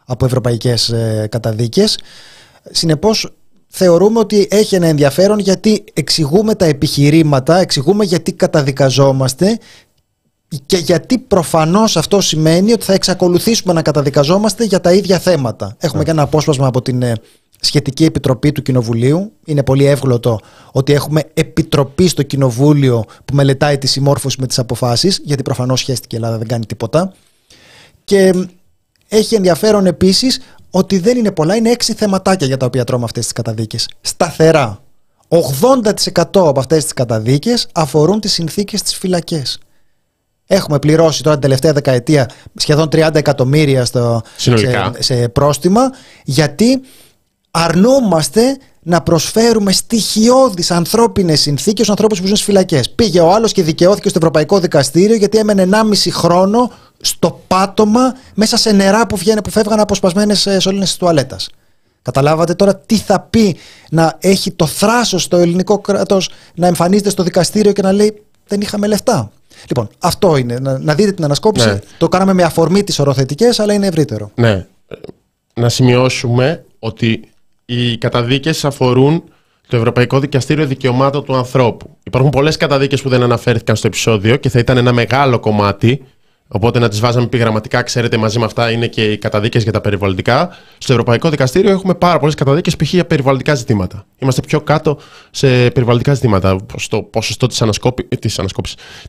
[0.05, 1.99] από ευρωπαϊκές ε, καταδίκες.
[2.71, 3.31] Συνεπώς
[3.77, 9.57] θεωρούμε ότι έχει ένα ενδιαφέρον γιατί εξηγούμε τα επιχειρήματα, εξηγούμε γιατί καταδικαζόμαστε
[10.65, 15.75] και γιατί προφανώς αυτό σημαίνει ότι θα εξακολουθήσουμε να καταδικαζόμαστε για τα ίδια θέματα.
[15.79, 16.05] Έχουμε ναι.
[16.05, 17.13] και ένα απόσπασμα από την ε,
[17.59, 19.31] σχετική επιτροπή του Κοινοβουλίου.
[19.45, 20.39] Είναι πολύ εύγλωτο
[20.71, 26.15] ότι έχουμε επιτροπή στο Κοινοβούλιο που μελετάει τη συμμόρφωση με τις αποφάσεις, γιατί προφανώς σχέστηκε
[26.15, 27.13] η Ελλάδα δεν κάνει τίποτα.
[28.03, 28.31] Και
[29.07, 30.39] έχει ενδιαφέρον επίσης
[30.77, 33.89] ότι δεν είναι πολλά, είναι έξι θεματάκια για τα οποία τρώμε αυτές τις καταδίκες.
[34.01, 34.79] Σταθερά.
[35.27, 39.59] 80% από αυτές τις καταδίκες αφορούν τις συνθήκες της φυλακές.
[40.45, 45.81] Έχουμε πληρώσει τώρα την τελευταία δεκαετία σχεδόν 30 εκατομμύρια στο, σε, σε πρόστιμα
[46.23, 46.81] γιατί
[47.51, 52.89] αρνούμαστε να προσφέρουμε στοιχειώδεις ανθρώπινες συνθήκες στους ανθρώπους που ζουν στις φυλακές.
[52.89, 56.71] Πήγε ο άλλος και δικαιώθηκε στο Ευρωπαϊκό Δικαστήριο γιατί έμενε 1,5 χρόνο
[57.05, 61.49] στο πάτωμα μέσα σε νερά που, βγαίνε, που φεύγαν από σπασμένες ε, σωλήνες της τουαλέτας.
[62.01, 63.57] Καταλάβατε τώρα τι θα πει
[63.89, 68.61] να έχει το θράσος το ελληνικό κράτος να εμφανίζεται στο δικαστήριο και να λέει δεν
[68.61, 69.31] είχαμε λεφτά.
[69.67, 70.59] Λοιπόν, αυτό είναι.
[70.59, 71.67] Να, να δείτε την ανασκόπηση.
[71.67, 71.79] Ναι.
[71.97, 74.31] Το κάναμε με αφορμή τις οροθετικές, αλλά είναι ευρύτερο.
[74.35, 74.65] Ναι.
[75.53, 77.29] Να σημειώσουμε ότι
[77.65, 79.23] οι καταδίκες αφορούν
[79.67, 81.97] το Ευρωπαϊκό Δικαστήριο Δικαιωμάτων του Ανθρώπου.
[82.03, 86.03] Υπάρχουν πολλές καταδίκες που δεν αναφέρθηκαν στο επεισόδιο και θα ήταν ένα μεγάλο κομμάτι
[86.47, 89.81] Οπότε να τις βάζαμε επιγραμματικά, ξέρετε, μαζί με αυτά είναι και οι καταδίκες για τα
[89.81, 90.49] περιβαλλοντικά.
[90.77, 92.93] Στο Ευρωπαϊκό Δικαστήριο έχουμε πάρα πολλές καταδίκες π.χ.
[92.93, 94.05] για περιβαλλοντικά ζητήματα.
[94.17, 94.99] Είμαστε πιο κάτω
[95.31, 96.55] σε περιβαλλοντικά ζητήματα.
[96.75, 97.61] Στο ποσοστό της
[98.19, 98.39] της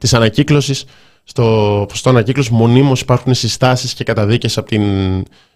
[0.00, 0.84] της ανακύκλωσης,
[1.24, 1.42] στο
[1.88, 4.58] ποσοστό ανακύκλωσης μονίμως υπάρχουν συστάσεις και καταδίκες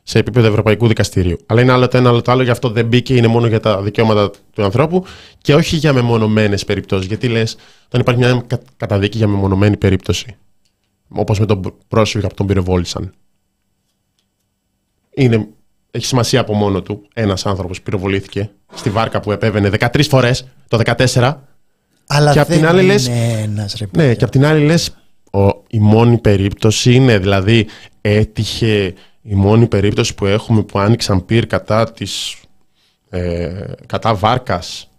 [0.03, 1.37] σε επίπεδο Ευρωπαϊκού Δικαστηρίου.
[1.47, 3.61] Αλλά είναι άλλο το ένα, άλλο το άλλο, γι' αυτό δεν μπήκε, είναι μόνο για
[3.61, 5.05] τα δικαιώματα του ανθρώπου
[5.41, 7.07] και όχι για μεμονωμένες περιπτώσεις.
[7.07, 7.57] Γιατί λες,
[7.87, 10.37] όταν υπάρχει μια καταδίκη για μεμονωμένη περίπτωση,
[11.15, 13.15] όπως με τον πρόσφυγα που τον πυροβόλησαν.
[15.15, 15.49] Είναι,
[15.91, 17.09] έχει σημασία από μόνο του.
[17.15, 20.81] Ένας άνθρωπος που πυροβολήθηκε στη βάρκα που επέβαινε 13 φορές το
[21.13, 21.35] 14
[22.07, 24.97] αλλά και δεν την άλλη είναι λες, ένας ρε ναι, και απ' την άλλη λες
[25.31, 27.67] ο, η μόνη περίπτωση είναι δηλαδή
[28.01, 32.37] έτυχε η μόνη περίπτωση που έχουμε που άνοιξαν πυρ κατά της
[33.09, 34.91] ε, κατά βάρκας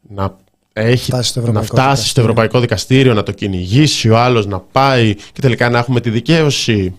[0.00, 0.36] να
[0.72, 2.22] έχει Φτάσει στο να Ευρωπαϊκό φτάσει στο Δικαστήριο.
[2.22, 6.94] Ευρωπαϊκό Δικαστήριο, να το κυνηγήσει ο άλλος, να πάει και τελικά να έχουμε τη δικαίωση.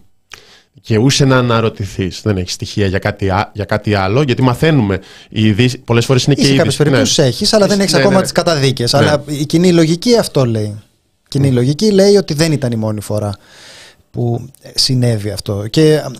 [0.82, 2.21] Και ούσε να αναρωτηθείς.
[2.24, 4.99] Δεν έχει στοιχεία για κάτι, α- για κάτι άλλο, γιατί μαθαίνουμε.
[5.86, 7.26] Πολλές φορές είναι και Είσαι οι κάποιες ειδήσεις- περιπτώσεις ναι.
[7.26, 8.21] έχεις, αλλά δεν έχεις Ναι, ακόμα ναι.
[8.21, 8.93] τις καταδίκες.
[8.93, 8.99] Ναι.
[8.99, 10.63] Αλλά η κοινή λογική αυτό λέει.
[11.24, 13.34] Η κοινή λογική λέει ότι δεν ήταν η μόνη φορά
[14.11, 15.67] που ε, συνέβη αυτό.
[15.69, 16.11] Και α,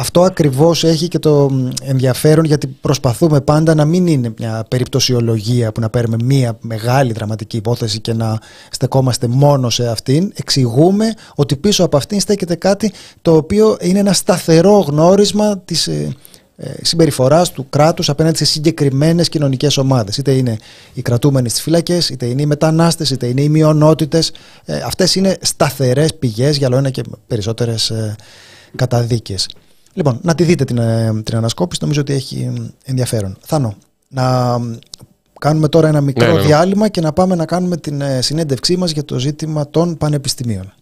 [0.00, 5.72] αυτό ακριβώς έχει και το μ, ενδιαφέρον γιατί προσπαθούμε πάντα να μην είναι μια περιπτωσιολογία
[5.72, 8.38] που να παίρνουμε μια μεγάλη δραματική υπόθεση και να
[8.70, 10.32] στεκόμαστε μόνο σε αυτήν.
[10.34, 12.92] Εξηγούμε ότι πίσω από αυτήν στέκεται κάτι
[13.22, 16.12] το οποίο είναι ένα σταθερό γνώρισμα της ε,
[16.56, 20.16] ε, συμπεριφοράς του κράτους απέναντι σε συγκεκριμένες κοινωνικές ομάδες.
[20.16, 20.56] Είτε είναι
[20.94, 24.32] οι κρατούμενοι στις φυλακές, είτε είναι οι μετανάστες, είτε είναι οι μειονότητες.
[24.64, 28.16] Ε, αυτές είναι σταθερές πηγές για λόγω και περισσότερες ε,
[28.76, 29.48] καταδίκες.
[29.98, 33.36] Λοιπόν, να τη δείτε την, ε, την ανασκόπηση, νομίζω ότι έχει ε, ενδιαφέρον.
[33.40, 33.74] Θάνο,
[34.08, 34.78] να ε,
[35.40, 36.46] κάνουμε τώρα ένα μικρό Ναι, ναι, ναι.
[36.46, 40.72] διάλειμμα και να πάμε να κάνουμε την ε, συνέντευξή μας για το ζήτημα των πανεπιστημίων.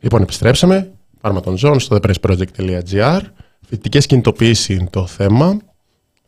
[0.00, 0.90] Λοιπόν, επιστρέψαμε.
[1.20, 3.20] Πάρουμε τον Ζων στο thepressproject.gr.
[3.68, 5.58] Φοιτητικές κινητοποίηση είναι το θέμα.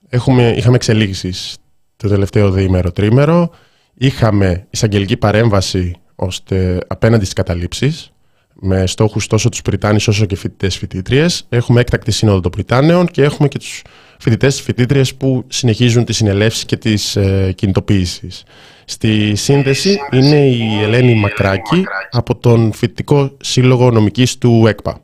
[0.08, 1.56] Έχουμε, είχαμε εξελίξεις
[1.96, 3.50] το τελευταίο διήμερο τρίμερο.
[3.94, 8.12] Είχαμε εισαγγελική παρέμβαση ώστε απέναντι στις καταλήψεις
[8.54, 11.46] με στόχους τόσο τους Πριτάνης όσο και φοιτητές φοιτήτριες.
[11.48, 13.82] Έχουμε έκτακτη σύνοδο των Πριτάνεων και έχουμε και τους
[14.18, 18.42] φοιτητές φοιτήτριες που συνεχίζουν τις συνελεύσεις και τις ε, κινητοποιήσεις.
[18.90, 25.00] Στη σύνδεση είναι η Ελένη Μακράκη από τον Φοιτητικό Σύλλογο Νομικής του ΕΚΠΑ.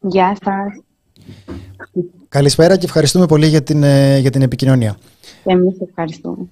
[0.00, 0.82] Γεια σας.
[2.28, 4.98] Καλησπέρα και ευχαριστούμε πολύ για την, ε, για την επικοινωνία.
[5.44, 6.48] Εμείς ευχαριστούμε.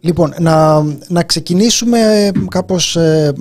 [0.00, 3.32] Λοιπόν, να, να ξεκινήσουμε ε, κάπως ε,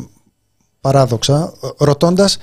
[0.82, 2.38] παράδοξα, ρωτώντας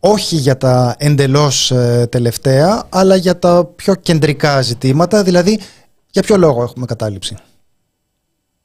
[0.00, 1.72] όχι για τα εντελώς
[2.08, 5.58] τελευταία, αλλά για τα πιο κεντρικά ζητήματα, δηλαδή
[6.10, 7.36] για ποιο λόγο έχουμε κατάληψη;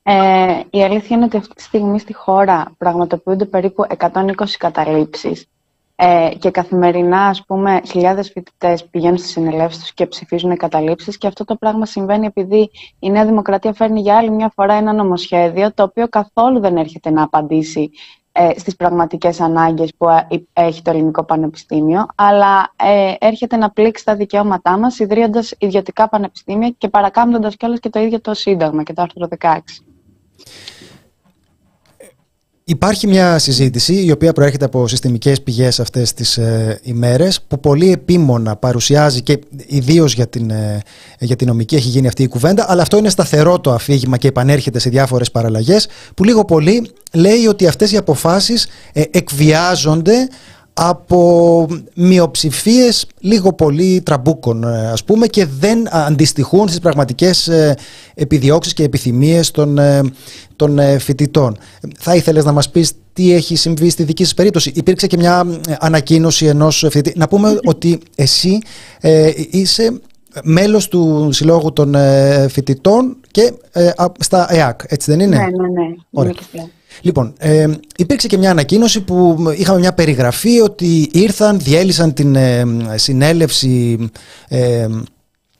[0.03, 5.47] Ε, η αλήθεια είναι ότι αυτή τη στιγμή στη χώρα πραγματοποιούνται περίπου 120 καταλήψεις
[5.95, 11.27] ε, και καθημερινά, ας πούμε, χιλιάδες φοιτητές πηγαίνουν στις συνελεύσεις τους και ψηφίζουν καταλήψεις και
[11.27, 15.73] αυτό το πράγμα συμβαίνει επειδή η Νέα Δημοκρατία φέρνει για άλλη μια φορά ένα νομοσχέδιο
[15.73, 17.91] το οποίο καθόλου δεν έρχεται να απαντήσει
[18.31, 20.07] ε, στις πραγματικές ανάγκες που
[20.53, 26.69] έχει το Ελληνικό Πανεπιστήμιο, αλλά ε, έρχεται να πλήξει τα δικαιώματά μας ιδρύοντας ιδιωτικά πανεπιστήμια
[26.69, 29.57] και παρακάμπτοντας κιόλας και το ίδιο το Σύνταγμα και το άρθρο 16.
[32.65, 37.91] Υπάρχει μια συζήτηση η οποία προέρχεται από συστημικές πηγές αυτές τις ε, ημέρες που πολύ
[37.91, 40.81] επίμονα παρουσιάζει και ιδίως για, την, ε,
[41.19, 44.27] για την νομική έχει γίνει αυτή η κουβέντα αλλά αυτό είναι σταθερό το αφήγημα και
[44.27, 50.27] επανέρχεται σε διάφορες παραλλαγές που λίγο πολύ λέει ότι αυτές οι αποφάσεις ε, εκβιάζονται
[50.73, 57.75] από μειοψηφίες λίγο πολύ τραμπούκων ε, ας πούμε και δεν αντιστοιχούν στις πραγματικές ε,
[58.13, 60.01] επιδιώξεις και επιθυμίες των, ε,
[60.55, 61.57] των φοιτητών.
[61.97, 65.45] Θα ήθελες να μας πεις τι έχει συμβεί στη δική σας περίπτωση; Υπήρξε και μια
[65.79, 67.17] ανακοίνωση ενός φοιτητή.
[67.17, 68.59] Να πούμε ότι εσύ
[69.51, 69.99] είσαι
[70.43, 71.95] μέλος του Συλλόγου των
[72.49, 73.53] Φοιτητών και
[74.19, 75.95] στα ΕΑΚ, έτσι δεν είναι; Ναι, ναι, ναι.
[76.11, 76.33] Ωραία.
[77.01, 77.67] Λοιπόν, ε,
[77.97, 82.65] υπήρξε και μια ανακοίνωση που είχαμε μια περιγραφή ότι ήρθαν, διέλυσαν την ε,
[82.95, 84.09] συνέλευση
[84.47, 84.87] ε,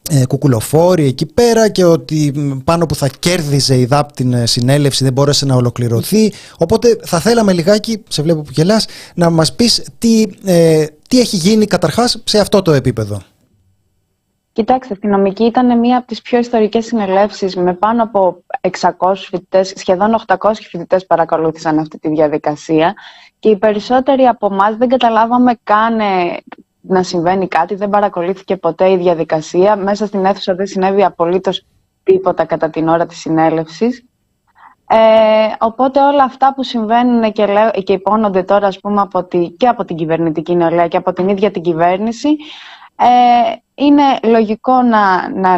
[0.09, 5.03] ε, κουκουλοφόροι εκεί πέρα και ότι πάνω που θα κέρδιζε η ΔΑΠ την ε, συνέλευση
[5.03, 6.31] δεν μπόρεσε να ολοκληρωθεί.
[6.57, 10.23] Οπότε θα θέλαμε λιγάκι, σε βλέπω που γελάς, να μας πεις τι,
[11.07, 13.21] τι έχει γίνει καταρχάς σε αυτό το επίπεδο.
[14.53, 18.43] Κοιτάξτε, η νομική ήταν μία από τις πιο ιστορικές συνελεύσεις με πάνω από
[18.79, 22.93] 600 φοιτητές, σχεδόν 800 φοιτητές παρακολούθησαν αυτή τη διαδικασία
[23.39, 26.37] και οι περισσότεροι από εμάς δεν καταλάβαμε καν ε,
[26.81, 29.75] να συμβαίνει κάτι, δεν παρακολούθηκε ποτέ η διαδικασία.
[29.75, 31.65] Μέσα στην αίθουσα δεν συνέβη απολύτως
[32.03, 34.05] τίποτα κατά την ώρα της συνέλευσης.
[34.87, 34.97] Ε,
[35.59, 39.67] οπότε όλα αυτά που συμβαίνουν και, λέω, και υπόνονται τώρα ας πούμε, από τη, και
[39.67, 42.29] από την κυβερνητική νεολαία και από την ίδια την κυβέρνηση
[43.03, 45.57] ε, είναι λογικό να, να,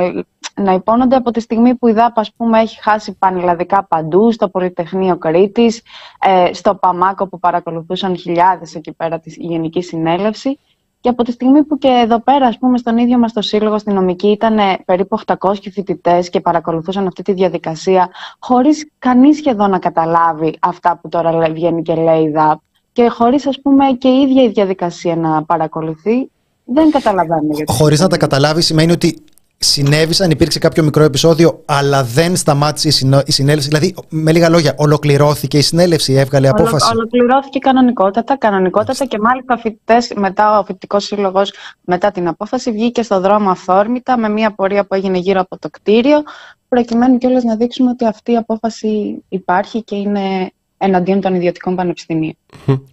[0.56, 4.50] να υπόνονται από τη στιγμή που η ΔΑΠ ας πούμε, έχει χάσει πανελλαδικά παντού, στο
[4.50, 5.82] Πολυτεχνείο Κρήτης,
[6.20, 10.60] ε, στο Παμάκο που παρακολουθούσαν χιλιάδες εκεί πέρα της Γενική Συνέλευση.
[11.00, 13.78] Και από τη στιγμή που και εδώ πέρα, ας πούμε, στον ίδιο μας το σύλλογο
[13.78, 19.80] στην νομική ήταν περίπου 800 φοιτητές και παρακολουθούσαν αυτή τη διαδικασία χωρίς κανείς σχεδόν να
[19.80, 22.60] καταλάβει αυτά που τώρα βγαίνει και λέει η ΔΑΠ.
[22.92, 26.30] Και χωρίς, ας πούμε, και η ίδια η διαδικασία να παρακολουθεί,
[26.66, 27.54] δεν καταλαβαίνω.
[27.66, 29.24] Χωρίς να τα καταλάβεις, σημαίνει ότι
[29.58, 32.88] συνέβησαν, υπήρξε κάποιο μικρό επεισόδιο, αλλά δεν σταμάτησε
[33.26, 33.68] η συνέλευση.
[33.68, 36.92] Δηλαδή, με λίγα λόγια, ολοκληρώθηκε η συνέλευση, έβγαλε απόφαση.
[36.96, 43.20] ολοκληρώθηκε κανονικότατα, κανονικότατα και μάλιστα φοιτητές, μετά ο φοιτητικός σύλλογος, μετά την απόφαση, βγήκε στο
[43.20, 46.24] δρόμο αυθόρμητα με μια πορεία που έγινε γύρω από το κτίριο,
[46.68, 52.38] προκειμένου κιόλας να δείξουμε ότι αυτή η απόφαση υπάρχει και είναι εναντίον των ιδιωτικών πανεπιστημίων.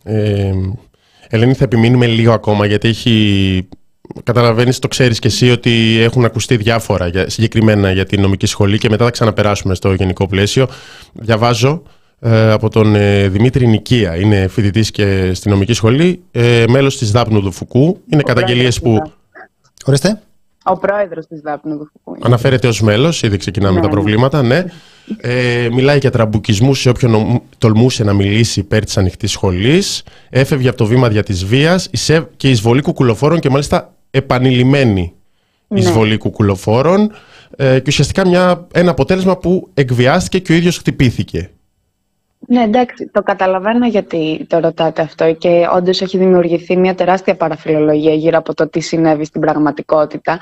[0.05, 0.53] Ε,
[1.35, 3.68] Ελένη, θα επιμείνουμε λίγο ακόμα γιατί έχει.
[4.22, 8.78] Καταλαβαίνεις, το ξέρεις και εσύ ότι έχουν ακουστεί διάφορα για, συγκεκριμένα για την νομική σχολή
[8.78, 10.66] και μετά θα ξαναπεράσουμε στο γενικό πλαίσιο.
[11.12, 11.83] Διαβάζω
[12.20, 14.16] ε, από τον ε, Δημήτρη Νικία.
[14.16, 18.01] Είναι φοιτητής και στη νομική σχολή, ε, μέλος της Δάπνου του Φουκού.
[18.09, 19.12] Είναι καταγγελίες που.
[19.85, 20.20] Ορίστε.
[20.64, 22.18] Ο πρόεδρος της Δάπνου του Φουκού.
[22.22, 23.93] Αναφέρεται ως μέλος, ήδη ξεκινάμε ναι, τα ναι.
[23.93, 24.64] προβλήματα, ναι.
[25.16, 30.03] Ε, μιλάει για τραμπουκισμούς σε όποιον τολμούσε να μιλήσει υπέρ της ανοιχτής σχολής.
[30.30, 31.90] Έφευγε από το βήμα δια της βίας
[32.36, 35.12] και εισβολή κουκουλοφόρων και μάλιστα επανειλημμένη
[35.68, 35.78] ναι.
[35.78, 37.12] εισβολή κουκουλοφόρων.
[37.57, 41.50] Ε, και ουσιαστικά μια, ένα αποτέλεσμα που εκβιάστηκε και ο ίδιος χτυπήθηκε.
[42.46, 48.14] Ναι, εντάξει, το καταλαβαίνω γιατί το ρωτάτε αυτό και όντως έχει δημιουργηθεί μια τεράστια παραφιλολογία
[48.14, 50.38] γύρω από το τι συνέβη στην πραγματικότητα.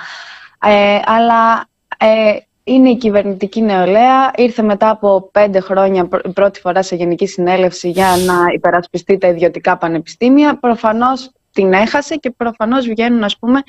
[0.66, 2.36] Ε, αλλά ε,
[2.72, 4.30] είναι η κυβερνητική νεολαία.
[4.36, 9.76] Ήρθε μετά από πέντε χρόνια πρώτη φορά σε Γενική Συνέλευση για να υπερασπιστεί τα ιδιωτικά
[9.76, 10.58] πανεπιστήμια.
[10.58, 13.62] Προφανώς την έχασε και προφανώς βγαίνουν ας πούμε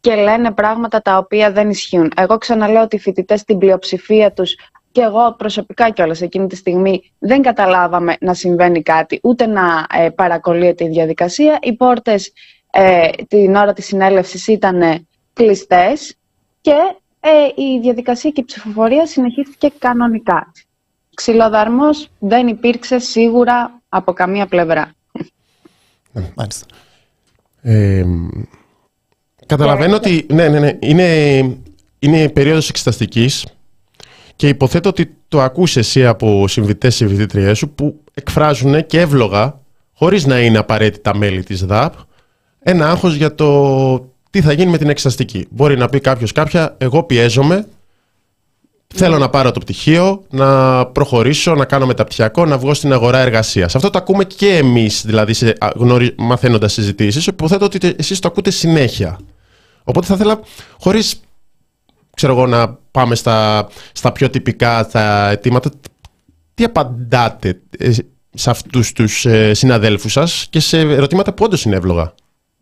[0.00, 2.12] και λένε πράγματα τα οποία δεν ισχύουν.
[2.16, 4.54] Εγώ ξαναλέω ότι οι φοιτητές στην πλειοψηφία τους
[4.92, 10.08] και εγώ προσωπικά κιόλας εκείνη τη στιγμή δεν καταλάβαμε να συμβαίνει κάτι, ούτε να ε,
[10.08, 11.58] παρακολύεται η διαδικασία.
[11.62, 12.32] Οι πόρτες
[12.70, 16.16] ε, την ώρα της συνέλευσης ήταν κλειστές
[16.60, 16.74] και
[17.24, 20.52] ε, η διαδικασία και η ψηφοφορία συνεχίστηκε κανονικά.
[21.14, 24.94] Ξυλοδαρμός δεν υπήρξε σίγουρα από καμία πλευρά.
[26.34, 26.66] Μάλιστα.
[27.62, 28.04] Ε,
[29.46, 31.38] καταλαβαίνω ότι ναι, ναι, ναι, είναι,
[31.98, 33.46] είναι περίοδος εξεταστικής
[34.36, 39.60] και υποθέτω ότι το ακούς εσύ από συμβητές συμβητήτριές σου που εκφράζουν και εύλογα,
[39.92, 41.94] χωρίς να είναι απαραίτητα μέλη της ΔΑΠ,
[42.58, 45.46] ένα άγχος για το τι θα γίνει με την εξεταστική.
[45.50, 47.66] Μπορεί να πει κάποιος κάποια, εγώ πιέζομαι,
[48.94, 53.74] θέλω να πάρω το πτυχίο, να προχωρήσω, να κάνω μεταπτυχιακό, να βγω στην αγορά εργασίας.
[53.74, 55.34] Αυτό το ακούμε και εμείς, δηλαδή,
[55.76, 56.14] γνωρι...
[56.18, 57.26] μαθαίνοντας συζητήσεις.
[57.26, 59.18] Υποθέτω ότι εσείς το ακούτε συνέχεια.
[59.84, 60.40] Οπότε θα ήθελα,
[60.80, 61.20] χωρίς
[62.16, 65.70] ξέρω εγώ, να πάμε στα, στα πιο τυπικά τα αιτήματα,
[66.54, 67.90] τι απαντάτε ε,
[68.34, 72.14] σε αυτούς τους ε, συναδέλφους σας και σε ερωτήματα που όντως είναι εύλογα;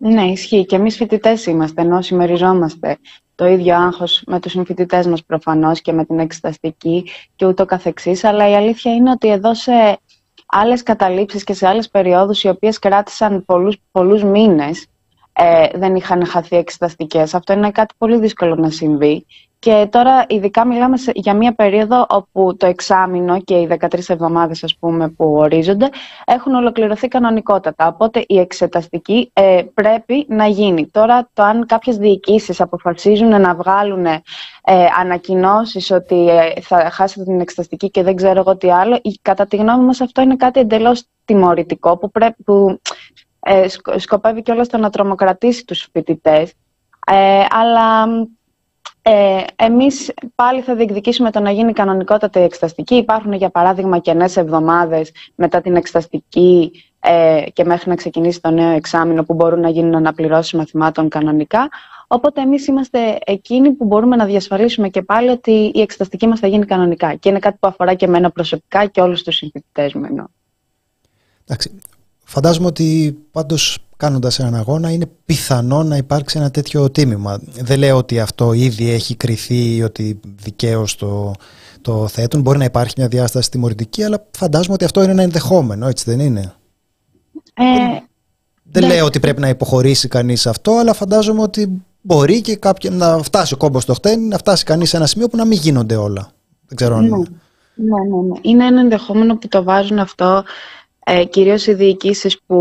[0.03, 0.67] Ναι, ισχύει.
[0.67, 2.99] Και εμείς φοιτητές είμαστε, ενώ συμμεριζόμαστε
[3.35, 8.25] το ίδιο άγχος με τους συμφοιτητές μας προφανώς και με την εξεταστική και ούτω καθεξής.
[8.25, 9.99] Αλλά η αλήθεια είναι ότι εδώ σε
[10.47, 14.87] άλλες καταλήψεις και σε άλλες περιόδους, οι οποίες κράτησαν πολλούς πολλούς μήνες,
[15.33, 17.35] ε, δεν είχαν χαθεί εξεταστικές.
[17.35, 19.27] Αυτό είναι κάτι πολύ δύσκολο να συμβεί.
[19.61, 24.77] Και τώρα ειδικά μιλάμε για μια περίοδο όπου το εξάμεινο και οι 13 εβδομάδες ας
[24.77, 25.89] πούμε που ορίζονται
[26.25, 27.87] έχουν ολοκληρωθεί κανονικότατα.
[27.87, 30.87] Οπότε η εξεταστική ε, πρέπει να γίνει.
[30.87, 34.23] Τώρα το αν κάποιες διοικήσεις αποφασίζουν να βγάλουν ε,
[35.01, 39.57] ανακοινώσεις ότι ε, θα χάσετε την εξεταστική και δεν ξέρω εγώ τι άλλο, κατά τη
[39.57, 42.81] γνώμη μας αυτό είναι κάτι εντελώς τιμωρητικό που, πρέπει, που
[43.41, 46.53] ε, σκοπεύει κιόλας το να τρομοκρατήσει τους φοιτητές.
[47.07, 48.07] Ε, αλλά
[49.03, 52.95] ε, εμείς πάλι θα διεκδικήσουμε το να γίνει κανονικότατα η εξεταστική.
[52.95, 58.71] Υπάρχουν για παράδειγμα κενές εβδομάδες μετά την εξεταστική ε, και μέχρι να ξεκινήσει το νέο
[58.71, 61.69] εξάμεινο που μπορούν να γίνουν αναπληρώσεις μαθημάτων κανονικά.
[62.07, 66.47] Οπότε εμείς είμαστε εκείνοι που μπορούμε να διασφαλίσουμε και πάλι ότι η εξεταστική μας θα
[66.47, 67.15] γίνει κανονικά.
[67.15, 70.25] Και είναι κάτι που αφορά και εμένα προσωπικά και όλους τους συμφοιτητές μου εννοώ.
[71.45, 71.81] Εντάξει.
[72.25, 77.41] Φαντάζομαι ότι πάντως κάνοντας έναν αγώνα είναι πιθανό να υπάρξει ένα τέτοιο τίμημα.
[77.61, 81.33] Δεν λέω ότι αυτό ήδη έχει κριθεί ή ότι δικαίως το,
[81.81, 82.41] το θέτουν.
[82.41, 86.21] Μπορεί να υπάρχει μια διάσταση τιμωρητική, αλλά φαντάζομαι ότι αυτό είναι ένα ενδεχόμενο, έτσι δεν
[86.21, 86.53] είναι;
[87.55, 87.65] Ε,
[88.63, 88.95] δεν ναι.
[88.95, 93.55] λέω ότι πρέπει να υποχωρήσει κανείς αυτό, αλλά φαντάζομαι ότι μπορεί και κάποια, να φτάσει
[93.55, 96.33] ο κόμπος στο χτένι, να φτάσει κανείς σε ένα σημείο που να μην γίνονται όλα.
[96.67, 97.09] Δεν ξέρω ναι.
[97.09, 98.39] Ναι, ναι, ναι.
[98.41, 100.45] Είναι ένα ενδεχόμενο που το βάζουν αυτό
[101.05, 102.57] ε, κυρίως οι διοικήσεις που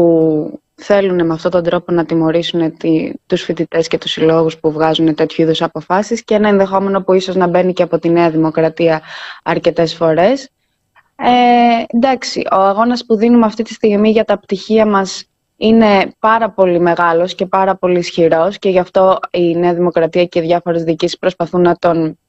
[0.80, 5.16] θέλουν με αυτόν τον τρόπο να τιμωρήσουν τη, τους φοιτητές και τους συλλόγους που βγάζουν
[5.16, 9.02] τέτοιου είδους αποφάσεις και ένα ενδεχόμενο που ίσως να μπαίνει και από τη Νέα Δημοκρατία
[9.44, 10.50] αρκετές φορές.
[11.16, 15.24] Ε, εντάξει, ο αγώνας που δίνουμε αυτή τη στιγμή για τα πτυχία μας
[15.58, 20.42] είναι πάρα πολύ μεγάλος και πάρα πολύ ισχυρός και γι' αυτό η Νέα Δημοκρατία και
[20.42, 22.20] διάφορες διοικήσεις προσπαθούν να τον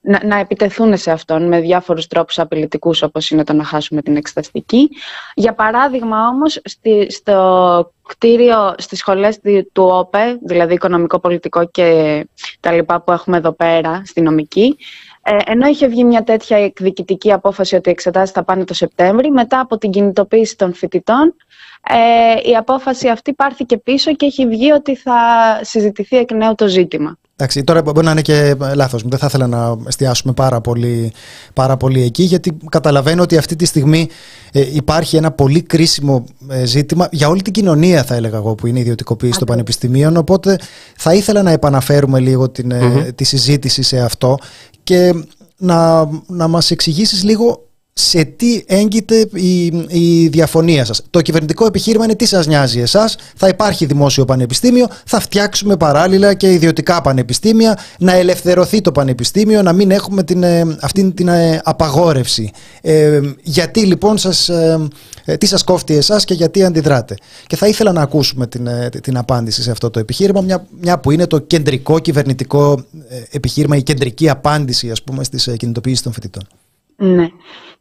[0.00, 4.16] να, να επιτεθούν σε αυτόν με διάφορους τρόπους απειλητικούς όπως είναι το να χάσουμε την
[4.16, 4.88] εξεταστική.
[5.34, 9.40] Για παράδειγμα όμως στη, στο κτίριο, στις σχολές
[9.72, 12.26] του ΟΠΕ, δηλαδή οικονομικό, πολιτικό και
[12.60, 14.76] τα λοιπά που έχουμε εδώ πέρα στη νομική,
[15.22, 19.30] ε, ενώ είχε βγει μια τέτοια εκδικητική απόφαση ότι οι εξετάσεις θα πάνε το Σεπτέμβρη,
[19.30, 21.34] μετά από την κινητοποίηση των φοιτητών,
[21.88, 25.14] ε, η απόφαση αυτή πάρθηκε πίσω και έχει βγει ότι θα
[25.60, 27.18] συζητηθεί εκ νέου το ζήτημα.
[27.36, 29.08] Εντάξει, τώρα μπορεί να είναι και λάθος μου.
[29.10, 31.12] Δεν θα ήθελα να εστιάσουμε πάρα πολύ,
[31.52, 34.08] πάρα πολύ εκεί, γιατί καταλαβαίνω ότι αυτή τη στιγμή
[34.52, 38.66] ε, υπάρχει ένα πολύ κρίσιμο ε, ζήτημα για όλη την κοινωνία, θα έλεγα εγώ, που
[38.66, 40.16] είναι η ιδιωτικοποίηση των πανεπιστημίων.
[40.16, 40.58] Οπότε
[40.96, 44.36] θα ήθελα να επαναφέρουμε λίγο την, ε, τη συζήτηση σε αυτό
[44.82, 45.14] και
[45.56, 51.02] να, να μας εξηγήσεις λίγο σε τι έγκυται η, η διαφωνία σας.
[51.10, 56.34] Το κυβερνητικό επιχείρημα είναι τι σας νοιάζει εσάς, θα υπάρχει δημόσιο πανεπιστήμιο, θα φτιάξουμε παράλληλα
[56.34, 61.60] και ιδιωτικά πανεπιστήμια, να ελευθερωθεί το πανεπιστήμιο, να μην έχουμε την, ε, αυτή την ε,
[61.64, 62.50] απαγόρευση.
[62.80, 64.88] Ε, γιατί λοιπόν σας, ε,
[65.38, 67.14] τι σας κόφτει εσάς και γιατί αντιδράτε.
[67.46, 68.68] Και θα ήθελα να ακούσουμε την,
[69.02, 72.84] την απάντηση σε αυτό το επιχείρημα, μια, μια που είναι το κεντρικό κυβερνητικό
[73.30, 76.42] επιχείρημα, η κεντρική απάντηση ας πούμε στις κινητοποιήσεις των φοιτητών.
[77.02, 77.28] Ναι.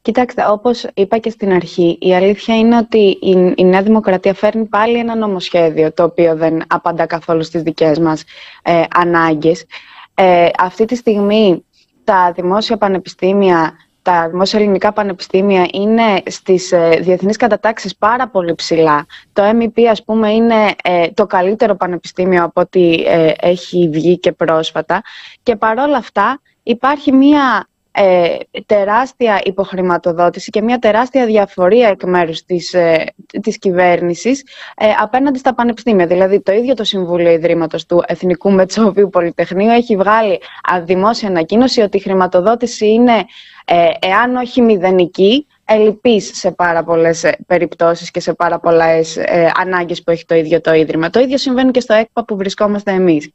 [0.02, 4.66] Κοιτάξτε, όπως είπα και στην αρχή, η αλήθεια είναι ότι η, η Νέα Δημοκρατία φέρνει
[4.66, 8.24] πάλι ένα νομοσχέδιο το οποίο δεν απαντά καθόλου στις δικές μας
[8.62, 9.66] ε, ανάγκες.
[10.14, 11.66] Ε, αυτή τη στιγμή
[12.04, 19.06] τα δημόσια πανεπιστήμια τα δημόσια ελληνικά πανεπιστήμια είναι στις ε, διεθνείς κατατάξεις πάρα πολύ ψηλά.
[19.34, 24.32] Το MEP, ας πούμε, είναι ε, το καλύτερο πανεπιστήμιο από ό,τι ε, έχει βγει και
[24.32, 25.02] πρόσφατα.
[25.44, 27.69] Και παρόλα αυτά υπάρχει μία
[28.02, 33.06] ε, τεράστια υποχρηματοδότηση και μια τεράστια διαφορία εκ μέρους της, ε,
[33.42, 34.44] της κυβέρνησης
[34.78, 36.08] ε, απέναντι στα πανεπιστήμια.
[36.08, 40.40] Δηλαδή το ίδιο το Συμβούλιο Ιδρύματος του Εθνικού Μετσόβιου Πολυτεχνείου έχει βγάλει
[40.84, 43.26] δημόσια ανακοίνωση ότι η χρηματοδότηση είναι,
[43.66, 49.52] ε, εάν όχι μηδενική, ελλειπής σε πάρα πολλές ε, περιπτώσεις και σε πάρα πολλές ε,
[49.56, 51.10] ανάγκες που έχει το ίδιο το Ίδρυμα.
[51.10, 53.30] Το ίδιο συμβαίνει και στο ΕΚΠΑ που βρισκόμαστε εμείς.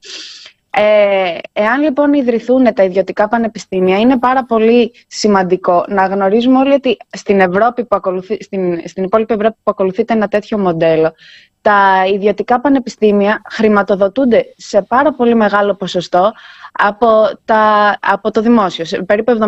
[0.77, 6.97] Ε, εάν λοιπόν ιδρυθούν τα ιδιωτικά πανεπιστήμια, είναι πάρα πολύ σημαντικό να γνωρίζουμε όλοι ότι
[7.11, 11.12] στην, Ευρώπη που ακολουθεί, στην, στην υπόλοιπη Ευρώπη που ακολουθείται ένα τέτοιο μοντέλο,
[11.62, 16.33] τα ιδιωτικά πανεπιστήμια χρηματοδοτούνται σε πάρα πολύ μεγάλο ποσοστό
[16.72, 17.09] από,
[17.45, 18.85] τα, από το δημόσιο.
[18.85, 19.39] Σε περίπου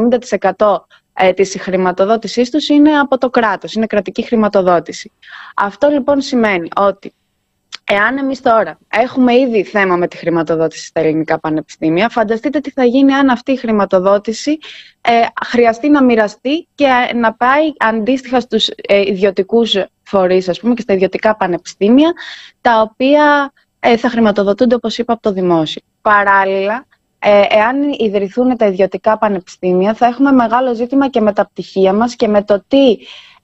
[0.54, 0.76] 70%
[1.12, 5.12] ε, της χρηματοδότησής τους είναι από το κράτος, είναι κρατική χρηματοδότηση.
[5.56, 7.14] Αυτό λοιπόν σημαίνει ότι
[7.88, 12.84] Εάν εμείς τώρα έχουμε ήδη θέμα με τη χρηματοδότηση στα ελληνικά πανεπιστήμια, φανταστείτε τι θα
[12.84, 14.58] γίνει αν αυτή η χρηματοδότηση
[15.00, 15.10] ε,
[15.44, 20.92] χρειαστεί να μοιραστεί και να πάει αντίστοιχα στους ε, ιδιωτικούς φορείς, ας πούμε, και στα
[20.92, 22.12] ιδιωτικά πανεπιστήμια,
[22.60, 25.82] τα οποία ε, θα χρηματοδοτούνται, όπως είπα, από το δημόσιο.
[26.00, 26.86] Παράλληλα,
[27.18, 32.16] ε, εάν ιδρυθούν τα ιδιωτικά πανεπιστήμια, θα έχουμε μεγάλο ζήτημα και με τα πτυχία μας
[32.16, 32.98] και με το τι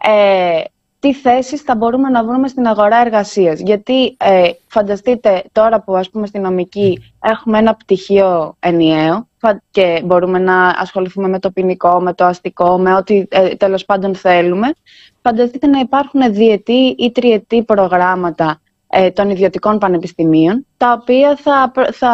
[0.05, 0.63] ε,
[1.03, 3.61] τι θέσεις θα μπορούμε να βρούμε στην αγορά εργασίας.
[3.61, 9.29] Γιατί ε, φανταστείτε τώρα που ας πούμε στη νομική έχουμε ένα πτυχίο ενιαίο
[9.71, 14.15] και μπορούμε να ασχοληθούμε με το ποινικό, με το αστικό, με ό,τι ε, τέλος πάντων
[14.15, 14.75] θέλουμε.
[15.23, 22.13] Φανταστείτε να υπάρχουν διετή ή τριετή προγράμματα ε, των ιδιωτικών πανεπιστημίων, τα οποία θα, θα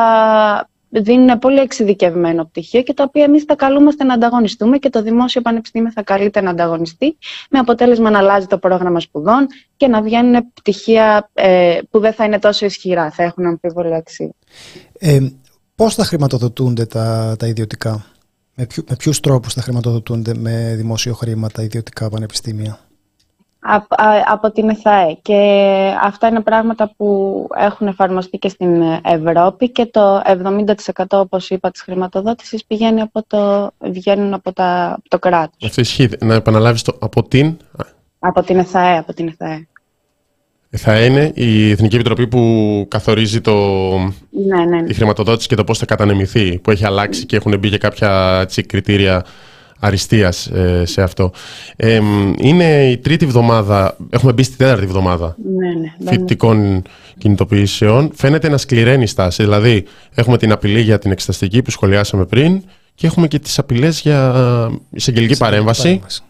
[0.91, 5.41] δίνουν πολύ εξειδικευμένο πτυχίο και τα οποία εμείς θα καλούμαστε να ανταγωνιστούμε και το Δημόσιο
[5.41, 7.16] Πανεπιστήμιο θα καλείται να ανταγωνιστεί
[7.51, 12.24] με αποτέλεσμα να αλλάζει το πρόγραμμα σπουδών και να βγαίνουν πτυχία ε, που δεν θα
[12.24, 14.30] είναι τόσο ισχυρά, θα έχουν αμφίβολη αξία.
[14.99, 15.18] Ε,
[15.74, 18.05] πώς θα χρηματοδοτούνται τα, τα ιδιωτικά,
[18.55, 22.78] με, ποιου, με ποιους τρόπους θα χρηματοδοτούνται με δημόσιο χρήμα τα ιδιωτικά πανεπιστήμια;
[24.26, 25.18] Από την ΕΘΑΕ.
[25.22, 25.34] Και
[26.02, 30.22] αυτά είναι πράγματα που έχουν εφαρμοστεί και στην Ευρώπη και το
[30.94, 35.64] 70% όπως είπα της χρηματοδότησης πηγαίνει από το, βγαίνουν από, τα, από το κράτος.
[35.64, 36.08] Αυτό ισχύει.
[36.20, 37.56] Να επαναλάβεις το από την...
[38.18, 38.98] Από την ΕΘΑΕ.
[38.98, 39.66] Από την ΕΘΑΕ.
[40.70, 43.52] Θα είναι η Εθνική Επιτροπή που καθορίζει το...
[44.30, 44.82] Ναι, ναι, ναι.
[44.82, 48.38] τη χρηματοδότηση και το πώς θα κατανεμηθεί, που έχει αλλάξει και έχουν μπει και κάποια
[48.42, 49.24] έτσι, κριτήρια
[49.78, 51.30] αριστείας ε, σε αυτό.
[51.76, 52.00] Ε,
[52.38, 55.68] είναι η τρίτη εβδομάδα, έχουμε μπει στη τέταρτη εβδομάδα ναι,
[55.98, 56.82] ναι, φοιτητικών
[57.18, 58.10] κινητοποιήσεων.
[58.14, 62.62] Φαίνεται ένα σκληραίνει στάση, δηλαδή έχουμε την απειλή για την εξεταστική που σχολιάσαμε πριν
[62.94, 64.34] και έχουμε και τις απειλές για
[64.90, 65.82] εισαγγελική παρέμβαση.
[65.82, 66.22] παρέμβαση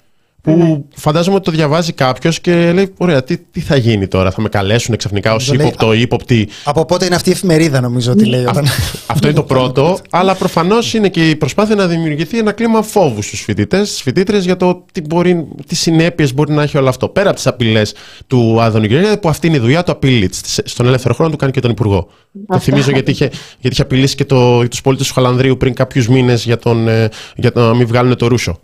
[0.48, 0.78] που ναι.
[0.94, 4.48] φαντάζομαι ότι το διαβάζει κάποιος και λέει: Ωραία, τι, τι θα γίνει τώρα, θα με
[4.48, 6.48] καλέσουν ξαφνικά ως ύποπτο ή ύποπτη.
[6.64, 8.44] Από πότε είναι αυτή η εφημερίδα, νομίζω ότι λέει.
[8.44, 8.66] Όταν...
[9.06, 9.98] Αυτό είναι το πρώτο.
[10.10, 14.38] αλλά προφανώς είναι και η προσπάθεια να δημιουργηθεί ένα κλίμα φόβου στους φοιτητές, στι φοιτήτρε
[14.38, 17.08] για το τι, μπορεί, τι συνέπειες μπορεί να έχει όλο αυτό.
[17.08, 17.94] Πέρα από τις απειλές
[18.26, 20.30] του Άδωνη Γεωργιάδη, που αυτή είναι η δουλειά του απειλή.
[20.64, 22.08] Στον ελεύθερο χρόνο του κάνει και τον Υπουργό.
[22.46, 23.24] Το θυμίζω γιατί είχε,
[23.58, 27.50] γιατί είχε απειλήσει και το, τους πολίτες του Χαλανδρίου πριν κάποιους μήνες για, ε, για
[27.54, 28.60] να μην βγάλουν το ρούσο.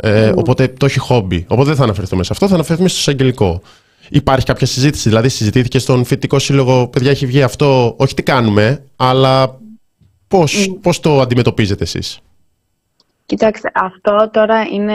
[0.00, 0.36] Ε, mm.
[0.36, 1.44] Οπότε το έχει χόμπι.
[1.48, 3.62] Οπότε δεν θα αναφερθούμε σε αυτό, θα αναφερθούμε στο εισαγγελικό.
[4.08, 8.84] Υπάρχει κάποια συζήτηση, δηλαδή συζητήθηκε στον φοιτητικό σύλλογο, παιδιά έχει βγει αυτό, όχι τι κάνουμε,
[8.96, 9.58] αλλά
[10.28, 10.78] πώς, mm.
[10.82, 12.20] πώς το αντιμετωπίζετε εσείς;
[13.26, 14.94] Κοιτάξτε, αυτό τώρα είναι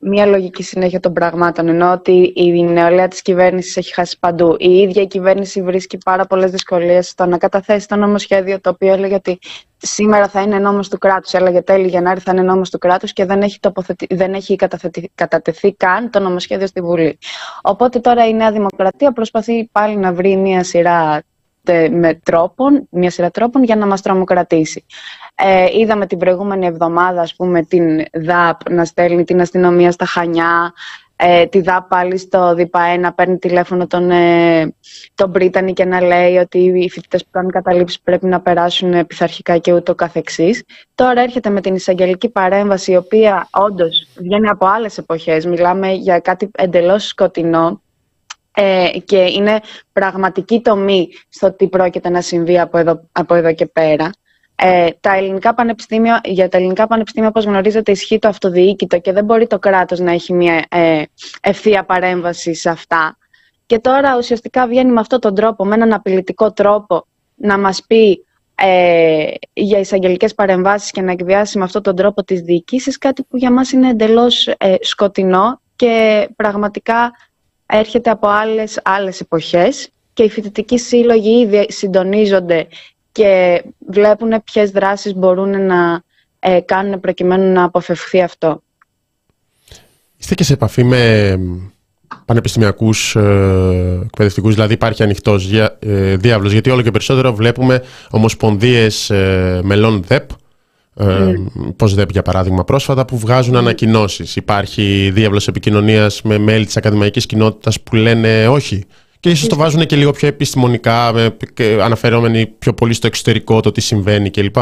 [0.00, 1.68] μια λογική συνέχεια των πραγμάτων.
[1.68, 4.56] Ενώ ότι η νεολαία της κυβέρνησης έχει χάσει παντού.
[4.58, 8.92] Η ίδια η κυβέρνηση βρίσκει πάρα πολλές δυσκολίες στο να καταθέσει το νομοσχέδιο το οποίο
[8.92, 9.38] έλεγε ότι
[9.76, 13.24] σήμερα θα είναι νόμος του κράτους, έλεγε τέλη Γενάρη θα είναι νόμος του κράτους και
[13.24, 14.06] δεν έχει, τοποθετη...
[14.14, 14.56] δεν έχει
[15.14, 17.18] κατατεθεί καν το νομοσχέδιο στη Βουλή.
[17.62, 21.22] Οπότε τώρα η Νέα Δημοκρατία προσπαθεί πάλι να βρει μια σειρά
[21.90, 24.84] με τρόπον, μια σειρά τρόπων για να μας τρομοκρατήσει.
[25.42, 30.72] Ε, είδαμε την προηγούμενη εβδομάδα, ας πούμε, την ΔΑΠ να στέλνει την αστυνομία στα Χανιά,
[31.16, 34.74] ε, τη ΔΑΠ πάλι στο ΔΙΠΑΕ να παίρνει τηλέφωνο τον, ε,
[35.14, 39.58] τον Πρίτανη και να λέει ότι οι φοιτητές που κάνουν καταλήψεις πρέπει να περάσουν πειθαρχικά
[39.58, 40.64] και ούτω καθεξής.
[40.94, 45.46] Τώρα έρχεται με την εισαγγελική παρέμβαση, η οποία όντως βγαίνει από άλλες εποχές.
[45.46, 47.82] Μιλάμε για κάτι εντελώς σκοτεινό,
[48.54, 49.60] ε, και είναι
[49.92, 54.10] πραγματική τομή στο τι πρόκειται να συμβεί από εδώ, από εδώ και πέρα.
[54.62, 59.24] Ε, τα ελληνικά πανεπιστήμια, για τα ελληνικά πανεπιστήμια, όπως γνωρίζετε, ισχύει το αυτοδιοίκητο και δεν
[59.24, 61.02] μπορεί το κράτος να έχει μια ε,
[61.40, 63.16] ευθεία παρέμβαση σε αυτά.
[63.66, 68.24] Και τώρα ουσιαστικά βγαίνει με αυτόν τον τρόπο, με έναν απειλητικό τρόπο, να μας πει
[68.54, 73.36] ε, για εισαγγελικές παρεμβάσεις και να εκβιάσει με αυτόν τον τρόπο τις διοικήσεις, κάτι που
[73.36, 77.12] για μας είναι εντελώς ε, σκοτεινό και πραγματικά
[77.66, 82.66] έρχεται από άλλες, άλλες εποχές και οι φοιτητικοί σύλλογοι ήδη συντονίζονται
[83.20, 86.02] και βλέπουν ποιες δράσεις μπορούν να
[86.38, 88.62] ε, κάνουν προκειμένου να αποφευχθεί αυτό.
[90.16, 91.34] Είστε και σε επαφή με
[92.24, 99.10] πανεπιστημιακούς ε, εκπαιδευτικούς, δηλαδή υπάρχει ανοιχτός διά, ε, διάβλος, γιατί όλο και περισσότερο βλέπουμε ομοσπονδίες
[99.10, 100.30] ε, μελών ΔΕΠ,
[100.94, 101.74] ε, mm.
[101.76, 103.58] πώς ΔΕΠ για παράδειγμα πρόσφατα, που βγάζουν mm.
[103.58, 104.36] ανακοινώσεις.
[104.36, 108.84] Υπάρχει διάβλος επικοινωνίας με μέλη της ακαδημαϊκής κοινότητας που λένε όχι.
[109.20, 111.12] Και ίσως το βάζουν και λίγο πιο επιστημονικά,
[111.82, 114.56] αναφερόμενοι πιο πολύ στο εξωτερικό το τι συμβαίνει κλπ.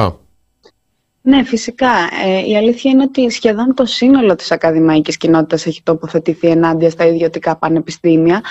[1.23, 1.91] Ναι, φυσικά.
[2.27, 7.07] Ε, η αλήθεια είναι ότι σχεδόν το σύνολο της ακαδημαϊκής κοινότητας έχει τοποθετηθεί ενάντια στα
[7.07, 8.43] ιδιωτικά πανεπιστήμια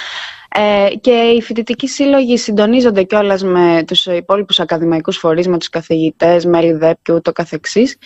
[0.49, 6.45] ε, και οι φοιτητικοί σύλλογοι συντονίζονται κιόλας με τους υπόλοιπους ακαδημαϊκούς φορείς, με τους καθηγητές,
[6.45, 7.97] μέλη ΔΕΠ και ούτω καθεξής,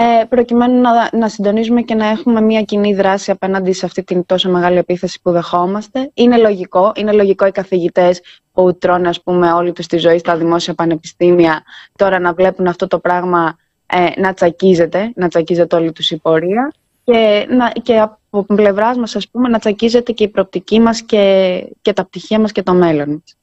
[0.00, 4.26] ε, προκειμένου να, να συντονίζουμε και να έχουμε μια κοινή δράση απέναντι σε αυτή την
[4.26, 6.10] τόσο μεγάλη επίθεση που δεχόμαστε.
[6.14, 8.20] Είναι λογικό, είναι λογικό οι καθηγητές
[8.52, 11.62] που τρώνε ας πούμε, όλη τους τη ζωή στα δημόσια πανεπιστήμια
[11.96, 16.72] τώρα να βλέπουν αυτό το πράγμα ε, να τσακίζεται, να τσακίζεται όλη τους η πορεία
[17.04, 21.64] και, να, και από πλευράς μας ας πούμε να τσακίζεται και η προοπτική μας και,
[21.82, 23.36] και τα πτυχία μας και το μέλλον μας.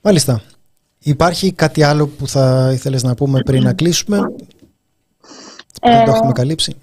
[0.00, 0.42] Μάλιστα.
[0.98, 4.18] Υπάρχει κάτι άλλο που θα ήθελες να πούμε πριν να κλείσουμε;
[5.80, 6.76] Ε, Δεν το έχουμε καλύψει.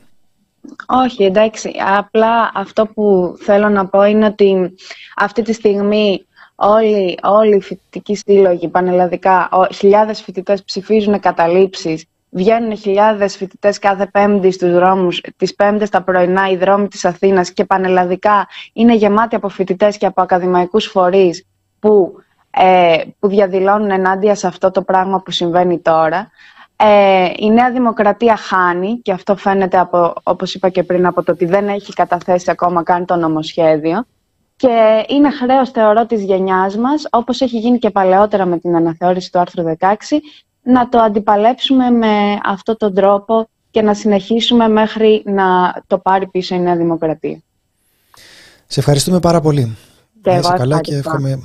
[0.87, 1.71] Όχι, εντάξει.
[1.97, 4.73] Απλά αυτό που θέλω να πω είναι ότι
[5.15, 6.25] αυτή τη στιγμή
[6.55, 14.51] όλοι, όλοι οι φοιτητικοί σύλλογοι πανελλαδικά, χιλιάδες φοιτητές ψηφίζουν καταλήψεις, βγαίνουν χιλιάδες φοιτητές κάθε πέμπτη
[14.51, 19.49] στους δρόμους, τις πέμπτες τα πρωινά οι δρόμοι της Αθήνας και πανελλαδικά είναι γεμάτοι από
[19.49, 21.45] φοιτητές και από ακαδημαϊκούς φορείς
[21.79, 22.13] που,
[22.51, 26.29] ε, που διαδηλώνουν ενάντια σε αυτό το πράγμα που συμβαίνει τώρα.
[26.75, 31.31] Ε, η Νέα Δημοκρατία χάνει και αυτό φαίνεται από, όπως είπα και πριν από το
[31.31, 34.05] ότι δεν έχει καταθέσει ακόμα καν το νομοσχέδιο.
[34.55, 39.31] Και είναι χρέος, θεωρώ, της γενιάς μας, όπως έχει γίνει και παλαιότερα με την αναθεώρηση
[39.31, 40.19] του άρθρου 16,
[40.63, 46.55] να το αντιπαλέψουμε με αυτόν τον τρόπο και να συνεχίσουμε μέχρι να το πάρει πίσω
[46.55, 47.41] η Νέα Δημοκρατία.
[48.67, 49.77] Σε ευχαριστούμε πάρα πολύ.
[50.21, 51.41] Και Είσαι καλά και εύχομαι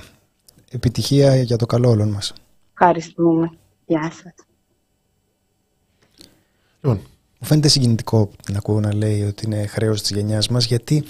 [0.71, 2.33] επιτυχία για το καλό όλων μας.
[2.73, 3.51] Ευχαριστούμε.
[3.87, 4.48] Γεια σας.
[6.81, 7.01] Λοιπόν.
[7.39, 11.05] Μου φαίνεται συγκινητικό να ακούω να λέει ότι είναι χρέος της γενιάς μας γιατί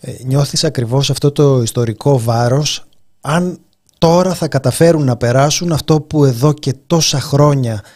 [0.00, 2.84] ε, νιώθεις ακριβώς αυτό το ιστορικό βάρος
[3.20, 3.58] αν
[3.98, 7.88] τώρα θα καταφέρουν να περάσουν αυτό που εδώ και τόσα χρόνια ε,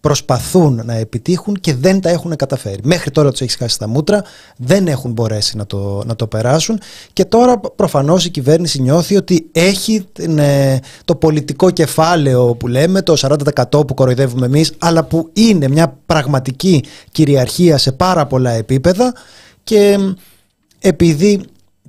[0.00, 2.80] προσπαθούν να επιτύχουν και δεν τα έχουν καταφέρει.
[2.82, 4.22] Μέχρι τώρα τους έχει χάσει τα μούτρα,
[4.56, 6.80] δεν έχουν μπορέσει να το, να το περάσουν
[7.12, 10.06] και τώρα προφανώς η κυβέρνηση νιώθει ότι έχει
[10.36, 13.38] ε, το πολιτικό κεφάλαιο που λέμε, το
[13.70, 19.14] 40% που κοροϊδεύουμε εμείς, αλλά που είναι μια πραγματική κυριαρχία σε πάρα πολλά επίπεδα
[19.64, 19.98] και
[20.80, 21.40] επειδή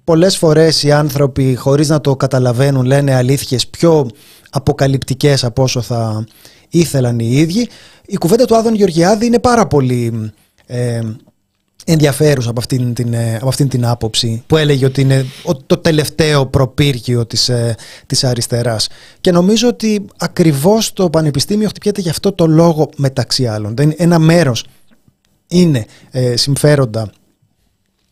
[0.03, 4.09] πολλές φορές οι άνθρωποι χωρίς να το καταλαβαίνουν λένε αλήθειες πιο
[4.49, 6.26] αποκαλυπτικές από όσο θα
[6.70, 7.70] ήθελαν οι ίδιοι.
[8.05, 10.32] Η κουβέντα του Άδων Γεωργιάδη είναι πάρα πολύ
[10.66, 11.01] ε,
[11.86, 15.26] ενδιαφέρουσα από αυτήν, την, ε, από αυτήν την άποψη που έλεγε ότι είναι
[15.66, 18.88] το τελευταίο προπύργιο της, ε, της αριστεράς.
[19.22, 23.74] Και νομίζω ότι ακριβώς το Πανεπιστήμιο χτυπιέται γι' αυτό το λόγο μεταξύ άλλων.
[23.97, 24.66] Ένα μέρος
[25.47, 27.09] είναι ε, συμφέροντα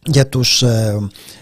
[0.06, 0.98] για τους ε,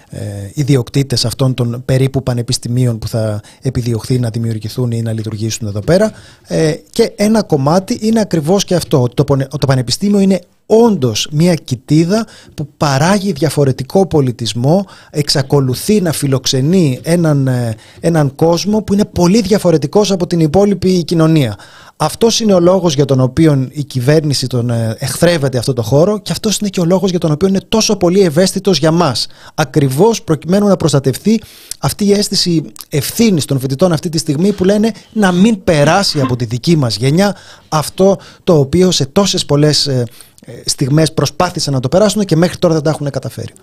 [0.09, 5.79] ε, ιδιοκτήτες αυτών των περίπου πανεπιστημίων που θα επιδιωχθεί να δημιουργηθούν ή να λειτουργήσουν εδώ
[5.79, 6.11] πέρα
[6.47, 9.23] ε, και ένα κομμάτι είναι ακριβώς και αυτό το,
[9.59, 17.75] το πανεπιστήμιο είναι όντως μια κοιτίδα που παράγει διαφορετικό πολιτισμό, εξακολουθεί να φιλοξενεί έναν, ε,
[17.99, 21.57] έναν κόσμο που είναι πολύ διαφορετικός από την υπόλοιπη κοινωνία.
[22.03, 26.19] Αυτός είναι ο λόγος για τον οποίο η κυβέρνηση τον ε, εχθρεύεται αυτό το χώρο
[26.19, 29.27] και αυτός είναι και ο λόγος για τον οποίο είναι τόσο πολύ ευαίσθητος για μας.
[29.55, 31.41] Ακριβώς προκειμένου να προστατευτεί
[31.79, 36.35] αυτή η αίσθηση ευθύνης των φοιτητών αυτή τη στιγμή που λένε να μην περάσει από
[36.35, 37.35] τη δική μας γενιά
[37.69, 40.03] αυτό το οποίο σε τόσες πολλές ε,
[40.45, 43.53] ε, στιγμές προσπάθησαν να το περάσουν και μέχρι τώρα δεν τα έχουν καταφέρει.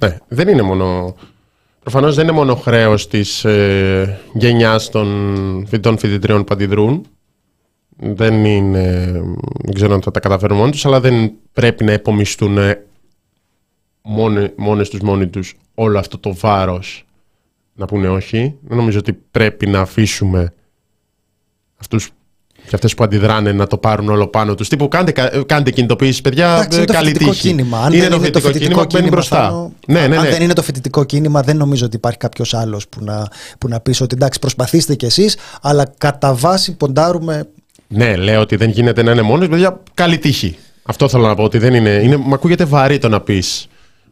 [0.00, 1.14] Ναι, δεν είναι μόνο...
[1.80, 5.06] Προφανώς δεν είναι μόνο χρέος της ε, γενιάς των
[5.68, 7.06] φοιτητών φοιτητριών που αντιδρούν.
[8.00, 9.06] Δεν είναι...
[9.64, 12.58] Δεν ξέρω αν θα τα καταφέρουν μόνοι τους, αλλά δεν πρέπει να επομιστούν
[14.02, 17.06] μόνοι, μόνες τους μόνοι τους όλο αυτό το βάρος
[17.74, 18.54] να πούνε όχι.
[18.62, 20.52] Δεν νομίζω ότι πρέπει να αφήσουμε
[21.76, 22.10] αυτούς
[22.66, 24.68] Και αυτές που αντιδράνε να το πάρουν όλο πάνω τους.
[24.68, 25.12] Τύπου κάντε,
[25.46, 26.54] κάντε κινητοποίηση, παιδιά.
[26.54, 27.48] Εντάξει, είναι το καλή φοιτητικό τύχη.
[27.48, 27.78] κίνημα.
[27.78, 29.36] Αν είναι δεν το είναι το φοιτητικό κίνημα που μπαίνει μπροστά.
[29.36, 30.30] Θάνο, Ναι, ναι, Αν ναι.
[30.30, 33.28] δεν είναι το φοιτητικό κίνημα, δεν νομίζω ότι υπάρχει κάποιος άλλος που να,
[33.58, 37.48] που να πεις ότι εντάξει, προσπαθήστε κι εσείς, αλλά κατά βάση ποντάρουμε.
[37.88, 39.48] Ναι, λέω ότι δεν γίνεται να είναι μόνος.
[39.48, 40.56] Παιδιά, καλή τύχη.
[40.82, 41.42] Αυτό θέλω να πω.
[41.42, 41.90] Ότι δεν είναι.
[41.90, 43.68] είναι μου ακούγεται βαρύ το να πεις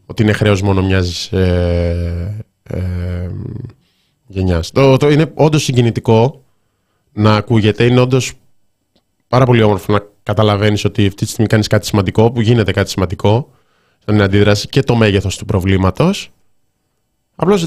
[0.07, 3.31] ότι είναι χρέος μόνο μιας ε, ε,
[4.27, 4.71] γενιάς.
[4.71, 6.45] Το, το είναι όντως συγκινητικό
[7.13, 7.85] να ακούγεται.
[7.85, 8.33] Είναι όντως
[9.29, 12.91] πάρα πολύ όμορφο να καταλαβαίνεις ότι αυτή τη στιγμή κάνεις κάτι σημαντικό, που γίνεται κάτι
[12.91, 13.51] σημαντικό
[13.99, 16.31] στην αντίδραση και το μέγεθος του προβλήματος.
[17.37, 17.63] Απλώς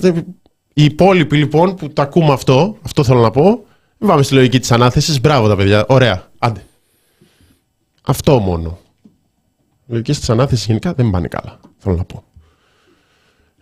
[0.73, 3.65] οι υπόλοιποι λοιπόν που τα ακούμε αυτό, αυτό θέλω να πω,
[3.99, 5.21] μην πάμε στη λογική της ανάθεσης.
[5.21, 5.85] Μπράβο τα παιδιά.
[5.87, 6.27] Ωραία.
[6.37, 6.65] Άντε.
[8.01, 8.79] Αυτό μόνο.
[9.85, 11.59] Οι λογικές της ανάθεσης γενικά δεν πάνε καλά.
[11.77, 12.23] Θέλω να πω.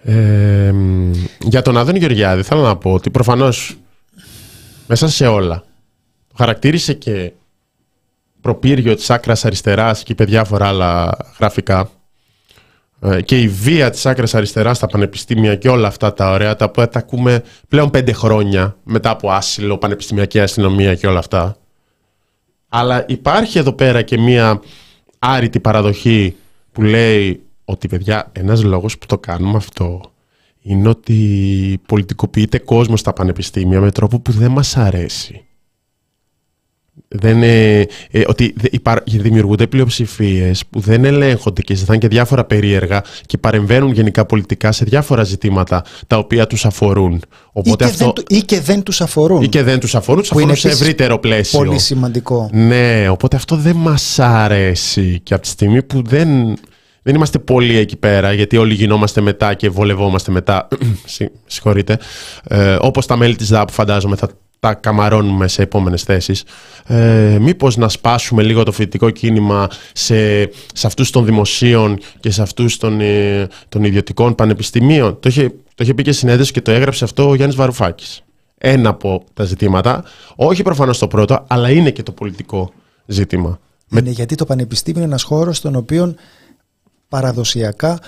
[0.04, 1.12] Ε, μ,
[1.42, 3.78] για τον Άδωνη Γεωργιάδη θέλω να πω ότι προφανώς
[4.88, 5.64] μέσα σε όλα
[6.28, 7.32] το χαρακτήρισε και
[8.42, 11.86] προπύργιο της άκρας αριστεράς και είπε διάφορα άλλα γραφικά ε,
[13.26, 16.90] και η βία της άκρας αριστεράς στα πανεπιστήμια και όλα αυτά τα ωραία τα οποία
[16.90, 21.58] τα ακούμε πλέον πέντε χρόνια μετά από άσυλο, πανεπιστημιακή αστυνομία και όλα αυτά
[22.70, 24.62] αλλά υπάρχει εδώ πέρα και μία
[25.20, 26.36] άρρητη παραδοχή
[26.72, 30.02] που λέει ότι παιδιά ένας λόγος που το κάνουμε αυτό
[30.62, 35.47] είναι ότι πολιτικοποιείται κόσμος στα πανεπιστήμια με τρόπο που δεν μας αρέσει.
[37.08, 37.80] Δεν, ε,
[38.12, 43.38] ε, ότι δε- υπά- δημιουργούνται πλειοψηφίες που δεν ελέγχονται και ζητάνε και διάφορα περίεργα και
[43.38, 47.14] παρεμβαίνουν γενικά πολιτικά σε διάφορα ζητήματα τα οποία τους αφορούν.
[47.14, 47.20] Ή
[47.52, 49.42] Οπότε και, αυτό, δεν, του- ή και δεν τους αφορούν.
[49.42, 51.60] ή και δεν τους αφορούν, τους Που είναι αφορούν σε επίσης ευρύτερο πλαίσιο.
[51.60, 52.50] Πολύ σημαντικό.
[52.54, 56.30] Ναι, οπότε αυτό δεν μας αρέσει και από τη στιγμή που δεν,
[57.02, 60.68] δεν είμαστε πολύ εκεί πέρα γιατί όλοι γινόμαστε μετά και βολευόμαστε μετά,
[61.06, 61.98] Συ- συγχωρείτε,
[62.48, 64.30] ε, όπως τα μέλη της ΔΑΠ φαντάζομαι θα
[64.60, 66.44] τα καμαρώνουμε σε επόμενες θέσεις,
[66.86, 70.44] ε, μήπως να σπάσουμε λίγο το φοιτητικό κίνημα σε,
[70.74, 75.20] σε αυτούς των δημοσίων και σε αυτούς των, ε, των ιδιωτικών πανεπιστημίων.
[75.20, 78.22] Το είχε, το είχε πει και συνέντευξη και το έγραψε αυτό ο Γιάννης Βαρουφάκης.
[78.58, 80.04] Ένα από τα ζητήματα,
[80.36, 82.72] όχι προφανώς το πρώτο, αλλά είναι και το πολιτικό
[83.06, 83.60] ζήτημα.
[83.92, 86.16] Είναι γιατί το πανεπιστήμιο είναι ένας χώρος στον οποίο
[87.10, 88.00] παραδοσιακά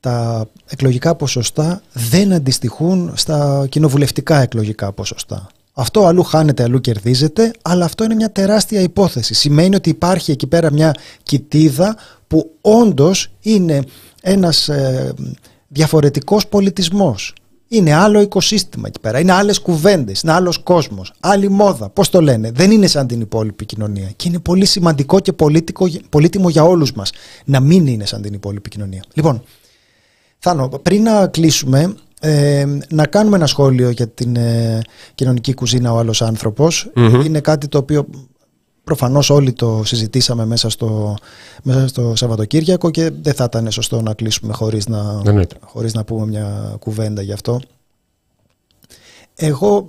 [0.00, 5.46] τα εκλογικά ποσοστά δεν αντιστοιχούν στα κοινοβουλευτικά εκλογικά ποσοστά.
[5.80, 9.34] Αυτό αλλού χάνεται, αλλού κερδίζεται, αλλά αυτό είναι μια τεράστια υπόθεση.
[9.34, 13.82] Σημαίνει ότι υπάρχει εκεί πέρα μια κοιτίδα που όντως είναι
[14.22, 15.14] ένας ε,
[15.68, 17.34] διαφορετικός πολιτισμός.
[17.68, 19.20] Είναι άλλο οικοσύστημα εκεί πέρα.
[19.20, 21.88] Είναι άλλες κουβέντες, είναι άλλος κόσμος, άλλη μόδα.
[21.88, 22.50] Πώς το λένε.
[22.50, 24.10] Δεν είναι σαν την υπόλοιπη κοινωνία.
[24.16, 27.10] Και είναι πολύ σημαντικό και πολύτικο, πολύτιμο για όλους μας
[27.44, 29.02] να μην είναι σαν την υπόλοιπη κοινωνία.
[29.12, 29.42] Λοιπόν,
[30.38, 34.80] Θάνο, πριν να κλείσουμε, ε, να κάνουμε ένα σχόλιο για την ε,
[35.14, 36.90] κοινωνική κουζίνα ο άλλος άνθρωπος.
[37.24, 38.06] Είναι κάτι το οποίο
[38.84, 41.16] προφανώς όλοι το συζητήσαμε μέσα στο,
[41.62, 45.56] μέσα στο Σαββατοκύριακο και δεν θα ήταν σωστό να κλείσουμε χωρίς να, Εννοείται.
[45.60, 47.60] χωρίς να πούμε μια κουβέντα γι' αυτό.
[49.34, 49.88] Εγώ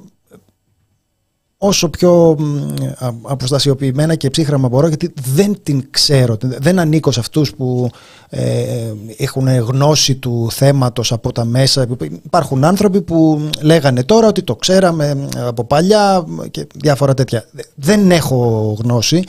[1.62, 7.20] όσο πιο μ, α- αποστασιοποιημένα και ψύχραμα μπορώ γιατί δεν την ξέρω, δεν ανήκω σε
[7.20, 7.90] αυτούς που
[8.30, 11.88] ε, έχουν γνώση του θέματος από τα μέσα.
[12.24, 17.46] Υπάρχουν άνθρωποι που λέγανε τώρα ότι το ξέραμε από παλιά και διάφορα τέτοια.
[17.76, 19.24] Δεν έχω γνώση.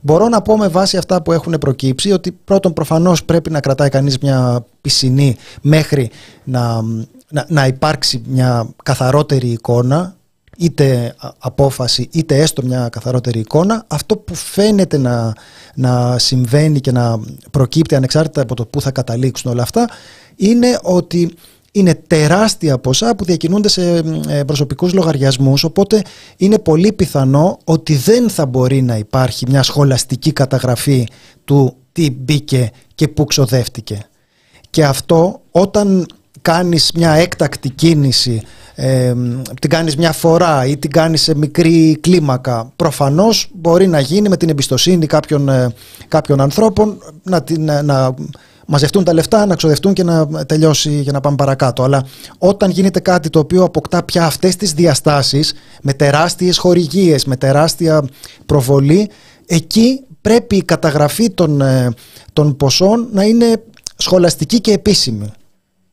[0.00, 3.88] Μπορώ να πω με βάση αυτά που έχουν προκύψει ότι πρώτον προφανώς πρέπει να κρατάει
[3.88, 6.10] κανείς μια πισινή μέχρι
[6.44, 6.82] να,
[7.28, 10.15] να, να υπάρξει μια καθαρότερη εικόνα
[10.56, 15.32] είτε α- απόφαση είτε έστω μια καθαρότερη εικόνα αυτό που φαίνεται να,
[15.74, 19.88] να συμβαίνει και να προκύπτει ανεξάρτητα από το που θα καταλήξουν όλα αυτά
[20.36, 21.34] είναι ότι
[21.72, 23.96] είναι τεράστια ποσά που διακινούνται σε
[24.28, 26.02] ε, προσωπικούς λογαριασμούς οπότε
[26.36, 31.06] είναι πολύ πιθανό ότι δεν θα μπορεί να υπάρχει μια σχολαστική καταγραφή
[31.44, 34.08] του τι μπήκε και πού ξοδεύτηκε.
[34.70, 36.06] Και αυτό όταν
[36.42, 38.42] κάνεις μια έκτακτη κίνηση
[38.78, 39.14] ε,
[39.60, 44.36] την κάνεις μια φορά ή την κάνεις σε μικρή κλίμακα προφανώς μπορεί να γίνει με
[44.36, 45.74] την εμπιστοσύνη κάποιων, ε,
[46.08, 48.14] κάποιων ανθρώπων να, την, ε, να
[48.66, 51.82] μαζευτούν τα λεφτά, να ξοδευτούν και να τελειώσει για να πάμε παρακάτω.
[51.82, 52.04] Αλλά
[52.38, 58.04] όταν γίνεται κάτι το οποίο αποκτά πια αυτές τις διαστάσεις με τεράστιες χορηγίες, με τεράστια
[58.46, 59.10] προβολή
[59.46, 61.94] εκεί πρέπει η καταγραφή των, ε,
[62.32, 63.62] των ποσών να είναι
[63.96, 65.30] σχολαστική και επίσημη.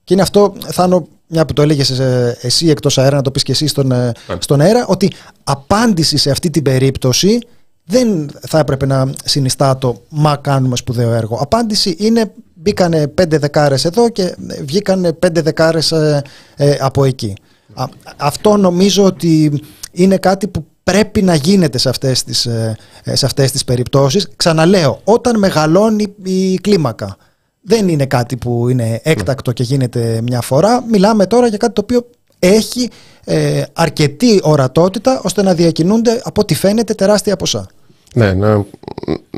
[0.03, 1.99] Και είναι αυτό, Θάνο, μια που το έλεγες
[2.41, 5.11] εσύ εκτός αέρα, να το πεις και εσύ στον, ε, στον αέρα, ότι
[5.43, 7.39] απάντηση σε αυτή την περίπτωση
[7.85, 11.35] δεν θα έπρεπε να συνιστά το «μα κάνουμε σπουδαίο έργο».
[11.35, 16.21] Απάντηση είναι μπήκανε πέντε δεκάρες εδώ και βγήκανε πέντε δεκάρες ε,
[16.55, 17.33] ε, από εκεί.
[17.73, 17.85] Α,
[18.17, 19.61] αυτό νομίζω ότι
[19.91, 22.77] είναι κάτι που πρέπει να γίνεται σε αυτές τις, ε,
[23.13, 24.27] σε αυτές τις περιπτώσεις.
[24.35, 27.17] Ξαναλέω, όταν μεγαλώνει η κλίμακα,
[27.63, 30.83] δεν είναι κάτι που είναι έκτακτο και γίνεται μια φορά.
[30.89, 32.09] Μιλάμε τώρα για κάτι το οποίο
[32.39, 32.89] έχει
[33.23, 37.67] ε, αρκετή ορατότητα ώστε να διακινούνται από ό,τι φαίνεται τεράστια ποσά.
[38.13, 38.65] Ναι, να,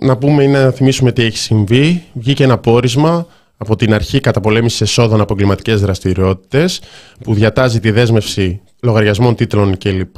[0.01, 2.03] να πούμε ή να θυμίσουμε τι έχει συμβεί.
[2.13, 6.81] Βγήκε ένα πόρισμα από την αρχή καταπολέμησης εσόδων από εγκληματικές δραστηριότητες
[7.23, 10.17] που διατάζει τη δέσμευση λογαριασμών, τίτλων κλπ.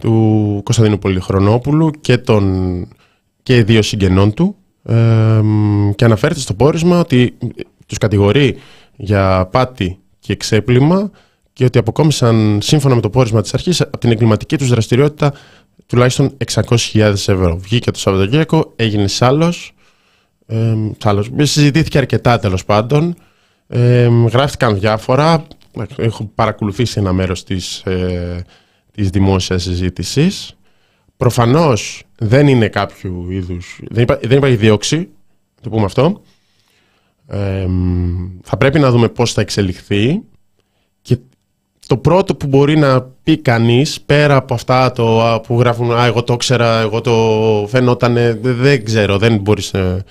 [0.00, 2.86] του Κωνσταντίνου Πολυχρονόπουλου και, των,
[3.42, 4.56] και δύο συγγενών του.
[5.94, 7.36] Και αναφέρεται στο πόρισμα ότι
[7.86, 8.56] τους κατηγορεί
[8.96, 11.10] για πάτη και ξέπλυμα
[11.52, 15.32] και ότι αποκόμισαν σύμφωνα με το πόρισμα της αρχής από την εγκληματική τους δραστηριότητα
[15.86, 17.56] τουλάχιστον 600.000 ευρώ.
[17.56, 19.74] Βγήκε το Σαββατοκύριακο, έγινε σάλος,
[20.46, 21.30] ε, σάλος.
[21.36, 23.14] συζητήθηκε αρκετά τέλος πάντων,
[23.66, 25.46] ε, γράφτηκαν διάφορα,
[25.96, 28.44] έχω παρακολουθήσει ένα μέρος της, ε,
[28.92, 30.54] της δημόσιας συζήτησης.
[31.20, 35.08] Προφανώς δεν είναι κάποιο είδους, δεν, υπά, δεν υπάρχει δίωξη,
[35.60, 36.22] το πούμε αυτό.
[37.26, 37.66] Ε,
[38.42, 40.22] θα πρέπει να δούμε πώς θα εξελιχθεί
[41.02, 41.18] και
[41.86, 46.22] το πρώτο που μπορεί να πει κανείς πέρα από αυτά το, που γράφουν «Α, εγώ
[46.22, 50.04] το ήξερα, εγώ το φαινόταν, δεν ξέρω, δεν μπορείς ε,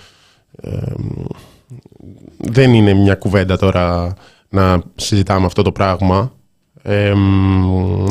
[2.37, 4.13] δεν είναι μια κουβέντα τώρα
[4.49, 6.31] να συζητάμε αυτό το πράγμα.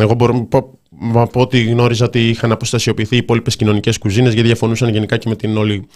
[0.00, 0.48] εγώ μπορώ
[1.00, 5.28] να πω ότι γνώριζα ότι είχαν αποστασιοποιηθεί οι υπόλοιπες κοινωνικές κουζίνες γιατί διαφωνούσαν γενικά και
[5.28, 5.86] με την όλη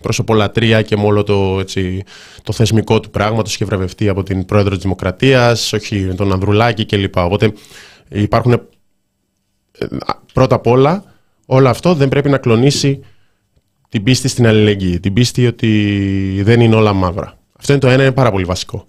[0.00, 2.04] προσωπολατρία και με όλο το, έτσι,
[2.42, 3.42] το θεσμικό του πράγμα.
[3.42, 7.16] Το είχε βραβευτεί από την πρόεδρο της Δημοκρατίας, όχι τον Ανδρουλάκη κλπ.
[7.16, 7.52] Οπότε
[8.08, 8.52] υπάρχουν.
[8.52, 8.58] Ε,
[10.32, 11.04] πρώτα απ' όλα,
[11.46, 13.00] όλο αυτό δεν πρέπει να κλονίσει
[13.88, 15.00] την πίστη στην αλληλεγγύη.
[15.00, 17.38] Την πίστη ότι δεν είναι όλα μαύρα.
[17.58, 18.86] Αυτό είναι το ένα, είναι πάρα πολύ βασικό.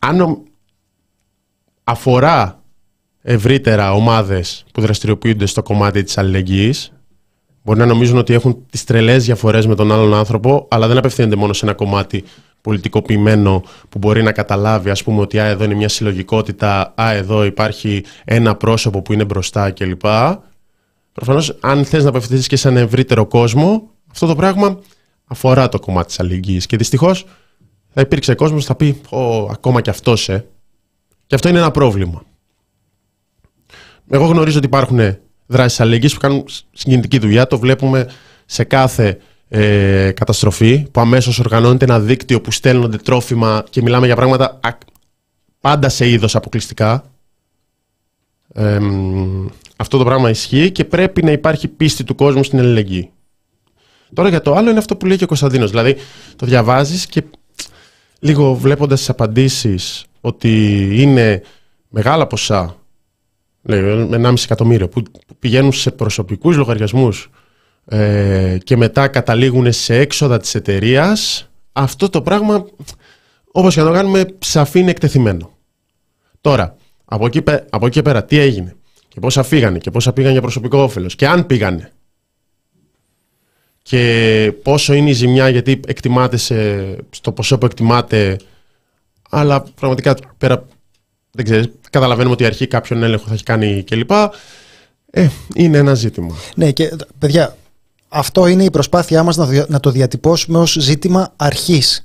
[0.00, 0.42] Αν
[1.84, 2.57] αφορά
[3.30, 6.92] ευρύτερα ομάδες που δραστηριοποιούνται στο κομμάτι της αλληλεγγύης,
[7.62, 11.36] μπορεί να νομίζουν ότι έχουν τις τρελές διαφορές με τον άλλον άνθρωπο, αλλά δεν απευθύνονται
[11.36, 12.24] μόνο σε ένα κομμάτι
[12.60, 17.44] πολιτικοποιημένο που μπορεί να καταλάβει ας πούμε ότι α, εδώ είναι μια συλλογικότητα, α, εδώ
[17.44, 20.06] υπάρχει ένα πρόσωπο που είναι μπροστά κλπ.
[21.12, 24.78] Προφανώς, αν θες να απευθυνθείς και σε ένα ευρύτερο κόσμο, αυτό το πράγμα
[25.26, 26.66] αφορά το κομμάτι της αλληλεγγύης.
[26.66, 27.26] Και δυστυχώς
[27.88, 29.00] θα υπήρξε κόσμος που θα πει:
[29.50, 30.46] ακόμα και αυτός, ε.
[31.26, 32.22] Και αυτό είναι ένα πρόβλημα.
[34.10, 35.16] Εγώ γνωρίζω ότι υπάρχουν
[35.46, 37.46] δράσεις αλληλεγγύης που κάνουν συγκινητική δουλειά.
[37.46, 38.08] Το βλέπουμε
[38.46, 39.18] σε κάθε
[39.48, 44.60] ε, καταστροφή που αμέσως οργανώνεται ένα δίκτυο που στέλνονται τρόφιμα και μιλάμε για πράγματα
[45.60, 47.04] πάντα σε είδος αποκλειστικά.
[48.54, 48.78] Ε,
[49.76, 53.10] αυτό το πράγμα ισχύει και πρέπει να υπάρχει πίστη του κόσμου στην αλληλεγγύη.
[54.14, 55.70] Τώρα για το άλλο είναι αυτό που λέει και ο Κωνσταντίνος.
[55.70, 55.96] Δηλαδή
[56.36, 57.22] το διαβάζεις και
[58.18, 61.42] λίγο βλέποντας τις απαντήσεις ότι είναι
[61.88, 62.76] μεγάλα ποσά,
[63.68, 65.02] λέει 1,5 εκατομμύριο, που
[65.38, 67.30] πηγαίνουν σε προσωπικούς λογαριασμούς
[67.86, 72.66] ε, και μετά καταλήγουν σε έξοδα της εταιρείας, αυτό το πράγμα,
[73.52, 75.50] όπως και να το κάνουμε, σαφή είναι εκτεθειμένο.
[76.40, 78.76] Τώρα, από εκεί, από εκεί πέρα, τι έγινε;
[79.08, 81.92] Και πόσα φύγανε; Και πόσα πήγαν για προσωπικό όφελος; Και αν πήγανε;
[83.82, 86.56] Και πόσο είναι η ζημιά γιατί εκτιμάται σε,
[87.10, 88.36] στο ποσό που εκτιμάται
[89.30, 90.64] αλλά πραγματικά πέρα
[91.30, 94.10] δεν ξέρεις, καταλαβαίνουμε ότι η αρχή κάποιον έλεγχο θα έχει κάνει κλπ.
[95.10, 96.34] Ε, είναι ένα ζήτημα.
[96.54, 97.56] Ναι και παιδιά
[98.08, 102.02] αυτό είναι η προσπάθειά μας να, να το διατυπώσουμε ως ζήτημα αρχής.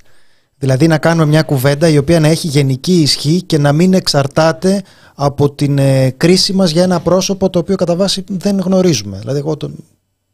[0.58, 4.82] Δηλαδή να κάνουμε μια κουβέντα η οποία να έχει γενική ισχύ και να μην εξαρτάται
[5.14, 9.18] από την ε, κρίση μας για ένα πρόσωπο το οποίο κατά βάση δεν γνωρίζουμε.
[9.18, 9.74] Δηλαδή εγώ τον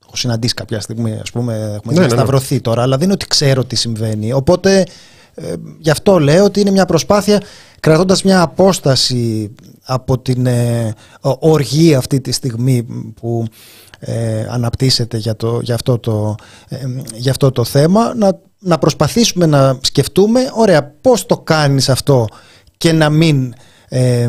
[0.07, 2.61] έχω συναντήσει κάποια στιγμή, ας πούμε, έχουμε ναι, ναι, ναι.
[2.61, 4.33] τώρα, αλλά δεν είναι ότι ξέρω τι συμβαίνει.
[4.33, 4.87] Οπότε
[5.35, 7.43] ε, γι' αυτό λέω ότι είναι μια προσπάθεια
[7.81, 9.55] κρατώντας μια απόσταση
[9.85, 12.87] από την ε, οργή αυτή τη στιγμή
[13.21, 13.47] που
[13.99, 16.35] ε, αναπτύσσεται για, το, για, αυτό το,
[16.69, 16.77] ε,
[17.15, 22.27] για αυτό το θέμα να, να προσπαθήσουμε να σκεφτούμε ωραία πώς το κάνεις αυτό
[22.77, 23.55] και να μην
[23.89, 24.29] ε,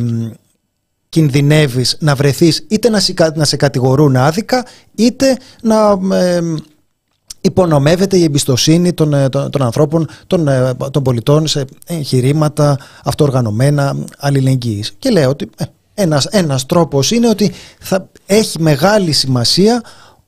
[1.10, 4.66] κινδυνεύεις να βρεθείς είτε να σε, να σε κατηγορούν άδικα
[4.96, 6.42] είτε να ε,
[7.42, 13.96] υπονομεύεται η εμπιστοσύνη των, ε, των, των ανθρώπων, των, ε, των πολιτών σε εγχειρήματα αυτοοργανωμένα
[14.18, 14.94] αλληλεγγύης.
[15.00, 15.50] Και λέω ότι
[15.94, 19.82] ένας, ένας τρόπος είναι ότι θα έχει μεγάλη σημασία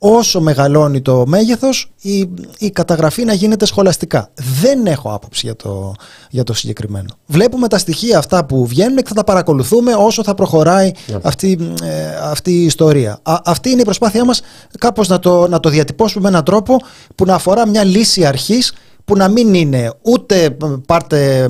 [0.06, 4.30] όσο μεγαλώνει το μέγεθος η, η καταγραφή να γίνεται σχολαστικά.
[4.60, 5.94] Δεν έχω άποψη για το,
[6.30, 7.10] για το συγκεκριμένο.
[7.26, 11.18] Βλέπουμε τα στοιχεία αυτά που βγαίνουν και θα τα παρακολουθούμε όσο θα προχωράει ναι.
[11.22, 13.20] αυτή, ε, αυτή η ιστορία.
[13.24, 14.42] αυτή είναι η προσπάθειά μας
[14.78, 16.78] κάπως να το, να το διατυπώσουμε με έναν τρόπο
[17.16, 18.74] που να αφορά μια λύση αρχής
[19.06, 21.50] που να μην είναι ούτε πάρτε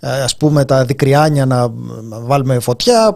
[0.00, 1.68] ας πούμε τα δικριάνια να
[2.02, 3.14] βάλουμε φωτιά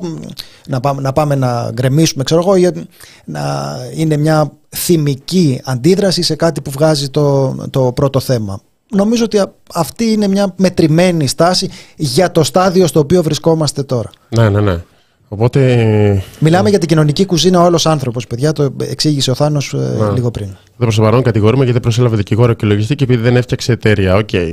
[0.69, 2.87] να, πάμε, να πάμε να γκρεμίσουμε, ξέρω εγώ, ή
[3.25, 8.61] να είναι μια θυμική αντίδραση σε κάτι που βγάζει το, το πρώτο θέμα.
[8.91, 9.43] Νομίζω ότι
[9.75, 14.11] αυτή είναι μια μετρημένη στάση για το στάδιο στο οποίο βρισκόμαστε τώρα.
[14.29, 14.83] Ναι, ναι, ναι.
[15.29, 16.23] Οπότε...
[16.39, 18.53] Μιλάμε για την κοινωνική κουζίνα Ο Άλλος Άνθρωπος, παιδιά.
[18.53, 20.47] Το εξήγησε ο Θάνος ε, λίγο πριν.
[20.47, 23.73] Τον προς το παρόν κατηγορούμε γιατί δεν προσέλαβε δικηγόρο και λογιστή και επειδή δεν έφτιαξε
[23.73, 24.15] εταιρεία.
[24.15, 24.29] Ok.
[24.33, 24.53] Okay.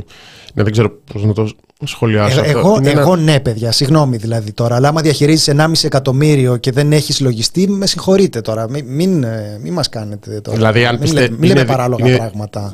[0.53, 1.49] Ναι, δεν ξέρω πώς να το
[1.83, 2.43] σχολιάσω.
[2.43, 4.75] Ε, εγώ, εγώ ναι, παιδιά, συγγνώμη δηλαδή τώρα.
[4.75, 8.69] Αλλά άμα διαχειρίζεις 1,5 εκατομμύριο και δεν έχεις λογιστή, με συγχωρείτε τώρα.
[8.69, 10.57] Μην, μην, ε, μην μας κάνετε τώρα.
[10.57, 11.29] Δηλαδή, αν μην, πιστε...
[11.29, 12.17] μην λέμε παράλογα είναι...
[12.17, 12.73] πράγματα.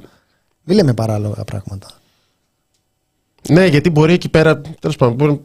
[0.64, 1.88] Μην λέμε παράλογα πράγματα.
[3.50, 5.42] Ναι, γιατί μπορεί εκεί πέρα, τέλος πάντων,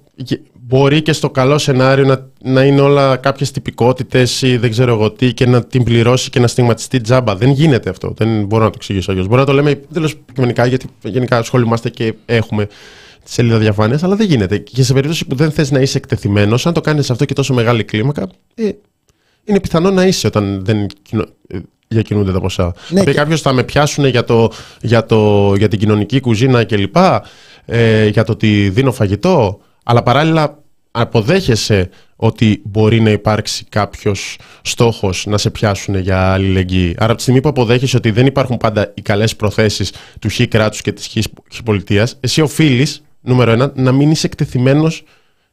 [0.66, 4.92] μπορεί, μπορεί και στο καλό σενάριο να, να είναι όλα κάποιες τυπικότητες ή δεν ξέρω
[4.92, 7.36] εγώ τι και να την πληρώσει και να στιγματιστεί τζάμπα.
[7.36, 8.14] Δεν γίνεται αυτό.
[8.16, 9.26] Δεν μπορώ να το εξηγήσω αλλιώς.
[9.26, 12.66] Μπορώ να το λέμε τέλος υποκειμενικά γιατί γενικά ασχολούμαστε και έχουμε
[13.24, 14.58] τη σελίδα διαφάνειας, αλλά δεν γίνεται.
[14.58, 17.54] Και σε περίπτωση που δεν θες να είσαι εκτεθειμένος, αν το κάνεις αυτό και τόσο
[17.54, 18.70] μεγάλη κλίμακα, ε,
[19.44, 20.86] είναι πιθανό να είσαι όταν δεν
[21.48, 22.74] ε, διακινούνται τα ποσά.
[22.88, 23.12] Ναι, και...
[23.12, 26.96] κάποιος θα με πιάσουν για, το, για, το, για την κοινωνική κουζίνα κλπ.
[27.64, 35.26] Ε, για το ότι δίνω φαγητό, αλλά παράλληλα αποδέχεσαι ότι μπορεί να υπάρξει κάποιος στόχος
[35.26, 36.94] να σε πιάσουν για αλληλεγγύη.
[36.98, 40.40] Άρα, από τη στιγμή που αποδέχεσαι ότι δεν υπάρχουν πάντα οι καλές προθέσεις του χ
[40.48, 41.08] κράτους και της
[41.54, 45.02] χ πολιτείας, εσύ οφείλεις, νούμερο ένα, να μην είσαι εκτεθειμένος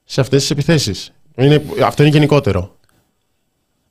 [0.04, 1.14] σε αυτές τις επιθέσεις.
[1.86, 2.78] αυτό είναι γενικότερο.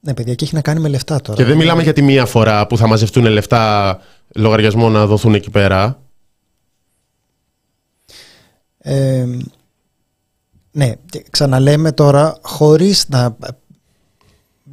[0.00, 1.38] Ναι, παιδιά, και έχει να κάνει με λεφτά τώρα.
[1.38, 3.98] Και δεν μιλάμε για τη μία φορά που θα μαζευτούν λεφτά
[4.34, 6.02] λογαριασμό να δοθούν εκεί πέρα.
[8.78, 9.26] Ε,
[10.72, 10.92] ναι,
[11.30, 13.36] ξαναλέμε τώρα χωρίς να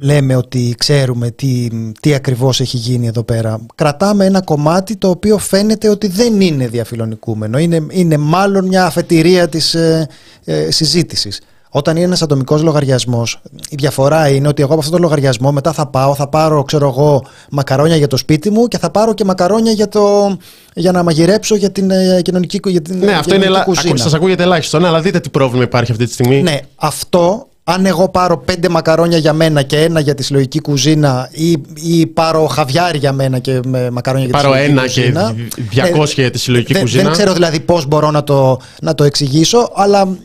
[0.00, 1.68] λέμε ότι ξέρουμε τι,
[2.00, 3.66] τι ακριβώς έχει γίνει εδώ πέρα.
[3.74, 7.58] Κρατάμε ένα κομμάτι το οποίο φαίνεται ότι δεν είναι διαφιλονικούμενο.
[7.58, 10.08] Είναι, είναι μάλλον μια αφετηρία της ε,
[10.44, 11.40] ε συζήτησης.
[11.72, 13.40] Όταν είναι ένας ατομικός λογαριασμός,
[13.70, 16.86] η διαφορά είναι ότι εγώ από αυτό το λογαριασμό μετά θα πάω, θα πάρω ξέρω
[16.88, 20.36] εγώ, μακαρόνια για το σπίτι μου και θα πάρω και μακαρόνια για, το,
[20.74, 23.46] για να μαγειρέψω για την ε, κοινωνική για την, Ναι, αυτό είναι
[23.94, 26.42] Σας ακούγεται ελάχιστο, ναι, αλλά δείτε τι πρόβλημα υπάρχει αυτή τη στιγμή.
[26.42, 31.28] Ναι, αυτό αν εγώ πάρω πέντε μακαρόνια για μένα και ένα για τη συλλογική κουζίνα
[31.32, 35.20] ή, ή πάρω χαβιάρι για μένα και με μακαρόνια για τη συλλογική κουζίνα.
[35.20, 35.52] Πάρω ένα
[35.92, 37.02] και 200 για τη συλλογική κουζίνα.
[37.02, 40.16] Δεν ξέρω δηλαδή πώς μπορώ να το, να το εξηγήσω, αλλά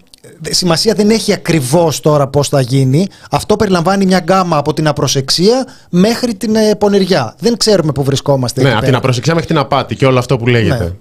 [0.49, 3.07] σημασία δεν έχει ακριβώς τώρα πώς θα γίνει.
[3.31, 7.35] Αυτό περιλαμβάνει μια γκάμα από την απροσεξία μέχρι την ε, πονηριά.
[7.39, 8.61] Δεν ξέρουμε πού βρισκόμαστε.
[8.61, 10.83] Ναι, από την απροσεξία μέχρι την απάτη και όλο αυτό που λέγεται.
[10.83, 10.91] Ναι.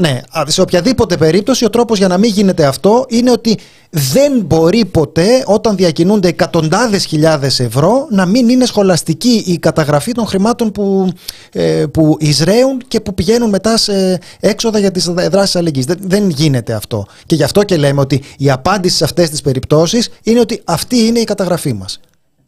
[0.00, 3.58] Ναι, σε οποιαδήποτε περίπτωση ο τρόπος για να μην γίνεται αυτό είναι ότι
[3.90, 10.26] δεν μπορεί ποτέ όταν διακινούνται εκατοντάδες χιλιάδες ευρώ να μην είναι σχολαστική η καταγραφή των
[10.26, 11.12] χρημάτων που,
[11.52, 15.84] ε, που εισραίουν και που πηγαίνουν μετά σε έξοδα για τις δράσεις αλληλεγγύης.
[15.84, 17.06] Δεν, δεν γίνεται αυτό.
[17.26, 20.96] Και γι' αυτό και λέμε ότι η απάντηση σε αυτές τις περιπτώσεις είναι ότι αυτή
[20.96, 22.00] είναι η καταγραφή μας.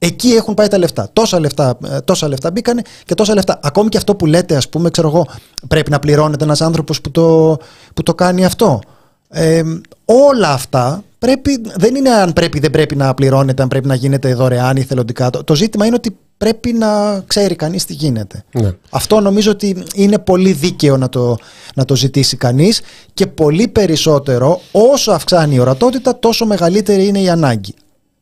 [0.02, 1.10] Εκεί έχουν πάει τα λεφτά.
[1.12, 3.60] Τόσα λεφτά, ε, τόσα λεφτά μπήκανε και τόσα λεφτά.
[3.62, 5.26] Ακόμη και αυτό που λέτε, ας πούμε, ξέρω εγώ,
[5.68, 7.56] πρέπει να πληρώνεται ένας άνθρωπος που το,
[7.94, 8.80] που το κάνει αυτό.
[9.28, 9.62] Ε,
[10.04, 14.34] όλα αυτά πρέπει, δεν είναι αν πρέπει δεν πρέπει να πληρώνεται, αν πρέπει να γίνεται
[14.34, 15.30] δωρεάν ή θελοντικά.
[15.30, 18.44] Το, το ζήτημα είναι ότι πρέπει να ξέρει κανείς τι γίνεται.
[18.52, 18.72] Ναι.
[18.90, 21.36] Αυτό νομίζω ότι είναι πολύ δίκαιο να το,
[21.74, 22.80] να το ζητήσει κανείς
[23.14, 27.74] και πολύ περισσότερο όσο αυξάνει η ορατότητα τόσο μεγαλύτερη είναι η ανάγκη.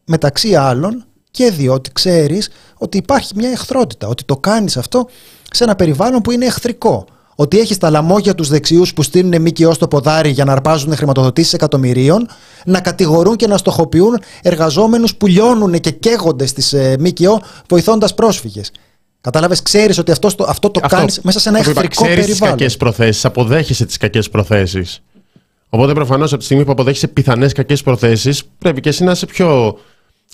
[0.05, 1.05] Μεταξύ άλλων
[1.39, 2.49] και διότι ξέρεις
[2.79, 5.09] ότι υπάρχει μια εχθρότητα, ότι το κάνεις αυτό
[5.51, 7.07] σε ένα περιβάλλον που είναι εχθρικό.
[7.35, 11.53] Ότι έχεις τα λαμόγια τους δεξιούς που στείλουν ΜΚΟ στο ποδάρι για να αρπάζουν χρηματοδοτήσεις
[11.53, 12.29] εκατομμυρίων,
[12.65, 18.71] να κατηγορούν και να στοχοποιούν εργαζόμενους που λιώνουν και καίγονται στις ε, ΜΚΟ βοηθώντας πρόσφυγες.
[19.21, 22.27] Κατάλαβες, ξέρεις ότι αυτό, αυτό το κάνεις μέσα σε ένα εχθρικό περιβάλλον.
[22.27, 25.03] Ξέρεις τι κακές προθέσεις, αποδέχεσαι τις κακές προθέσεις.
[25.69, 29.27] Οπότε προφανώς από τη στιγμή που αποδέχεσαι πιθανές κακές προθέσεις, πρέπει και εσύ να είσαι
[29.27, 29.79] πιο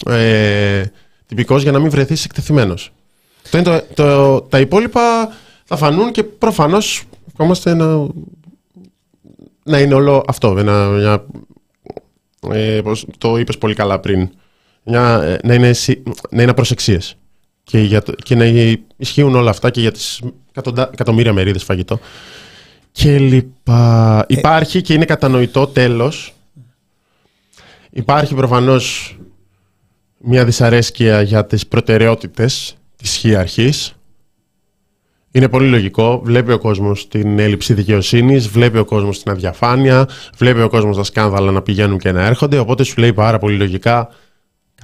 [0.06, 0.82] ε,
[1.26, 2.92] τυπικός για να μην βρεθείς εκτεθειμένος.
[3.50, 5.32] Το είναι το, το, τα υπόλοιπα
[5.64, 8.06] θα φανούν και προφανώς ευχόμαστε να,
[9.64, 10.58] να είναι όλο αυτό.
[10.58, 11.24] Ένα, μια,
[12.50, 12.82] ε,
[13.18, 14.30] το είπες πολύ καλά πριν.
[14.84, 15.74] Μια, ε, να, είναι,
[16.30, 17.16] να είναι προσεξίες.
[17.64, 18.44] Και, για και να
[18.96, 20.20] ισχύουν όλα αυτά και για τις
[20.92, 21.98] εκατομμύρια μερίδες φαγητό.
[22.92, 24.18] Και λοιπά.
[24.28, 26.34] Ε, Υπάρχει και είναι κατανοητό τέλος.
[27.90, 29.16] Υπάρχει προφανώς
[30.24, 33.94] μια δυσαρέσκεια για τις προτεραιότητες της χειαρχής.
[35.30, 36.20] Είναι πολύ λογικό.
[36.24, 41.04] Βλέπει ο κόσμος την έλλειψη δικαιοσύνης, βλέπει ο κόσμος την αδιαφάνεια, βλέπει ο κόσμος τα
[41.04, 44.08] σκάνδαλα να πηγαίνουν και να έρχονται, οπότε σου λέει πάρα πολύ λογικά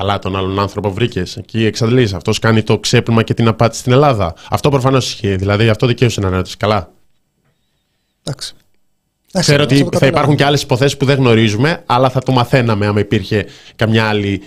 [0.01, 1.37] Καλά, τον άλλον άνθρωπο βρήκες.
[1.37, 2.15] Εκεί εξαντλείς.
[2.15, 4.35] Αυτός κάνει το ξέπλυμα και την απάτη στην Ελλάδα.
[4.51, 5.37] Αυτό προφανώς ισχύει.
[5.37, 6.57] Δηλαδή, αυτό δικαίωσε να ρωτήσει.
[6.57, 6.93] Καλά.
[8.23, 8.55] Εντάξει.
[9.33, 13.01] Ξέρω ότι θα υπάρχουν και άλλες υποθέσεις που δεν γνωρίζουμε, αλλά θα το μαθαίναμε άμα
[13.01, 13.47] υπήρχε
[13.77, 14.43] καμιά άλλη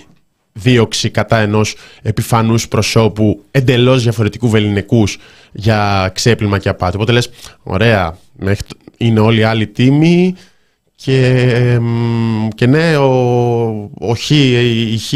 [0.53, 5.17] δίωξη κατά ενός επιφανούς προσώπου εντελώς διαφορετικού βεληνικούς
[5.51, 6.95] για ξέπλυμα και απάτη.
[6.95, 7.30] Οπότε λες,
[7.63, 8.17] ωραία,
[8.97, 10.35] είναι όλοι οι άλλοι τίμοι
[10.95, 11.80] και,
[12.55, 13.09] και ναι, ο,
[13.99, 15.13] ο Χ, η, Χ,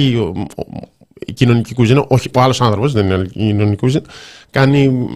[1.25, 4.05] η κοινωνική κουζίνα, όχι ο άλλος άνθρωπος, δεν είναι η κοινωνική κουζίνα,
[4.49, 5.07] κάνει,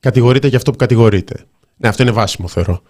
[0.00, 1.34] κατηγορείται για αυτό που κατηγορείται.
[1.76, 2.82] Ναι, αυτό είναι βάσιμο θεωρώ.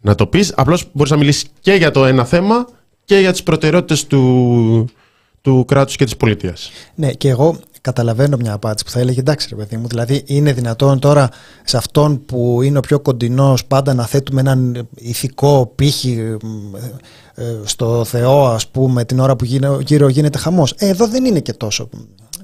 [0.00, 2.68] Να το πεις, απλώς μπορείς να μιλήσεις και για το ένα θέμα
[3.04, 4.88] και για τις προτεραιότητες του,
[5.46, 6.70] του κράτους και της πολιτείας.
[6.94, 10.52] Ναι, και εγώ καταλαβαίνω μια απάντηση που θα έλεγε εντάξει ρε παιδί μου, δηλαδή είναι
[10.52, 11.28] δυνατόν τώρα
[11.64, 16.36] σε αυτόν που είναι ο πιο κοντινός πάντα να θέτουμε έναν ηθικό πύχη
[17.34, 19.44] ε, ε, στο Θεό ας πούμε την ώρα που
[19.80, 20.74] γύρω γίνεται χαμός.
[20.78, 21.88] Ε, εδώ δεν είναι και τόσο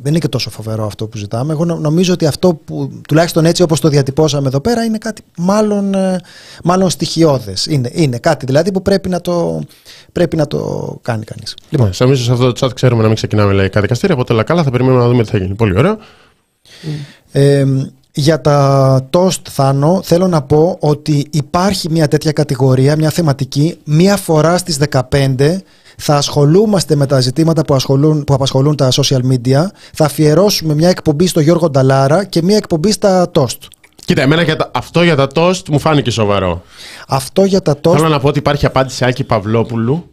[0.02, 1.52] δεν είναι και τόσο φοβερό αυτό που ζητάμε.
[1.52, 5.94] Εγώ νομίζω ότι αυτό που τουλάχιστον έτσι όπως το διατυπώσαμε εδώ πέρα είναι κάτι μάλλον,
[5.94, 6.20] ε,
[6.64, 7.66] μάλλον στοιχειώδες.
[7.66, 9.62] Είναι, είναι κάτι δηλαδή που πρέπει να το,
[10.12, 11.56] πρέπει να το κάνει κανείς.
[11.68, 14.42] Λοιπόν, ναι, νομίζω σε αυτό το chat ξέρουμε να μην ξεκινάμε λαϊκά δικαστήρια, οπότε όλα
[14.42, 15.54] καλά θα περιμένουμε να δούμε τι θα γίνει.
[15.54, 15.98] Πολύ ωραίο.
[17.32, 17.64] Ε,
[18.14, 24.16] για τα toast Θάνο θέλω να πω ότι υπάρχει μια τέτοια κατηγορία, μια θεματική, μία
[24.16, 25.58] φορά στις 15
[25.96, 29.64] θα ασχολούμαστε με τα ζητήματα που, ασχολούν, που απασχολούν τα social media.
[29.92, 33.58] Θα αφιερώσουμε μια εκπομπή στο Γιώργο Νταλάρα και μια εκπομπή στα Toast.
[34.04, 36.62] Κοίτα, εμένα για τα, αυτό για τα Toast μου φάνηκε σοβαρό.
[37.08, 37.96] Αυτό για τα Toast.
[37.96, 40.10] Θέλω να πω ότι υπάρχει απάντηση Άκη Παυλόπουλου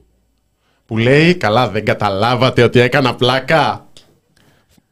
[0.85, 3.85] που λέει: Καλά, δεν καταλάβατε ότι έκανα πλάκα.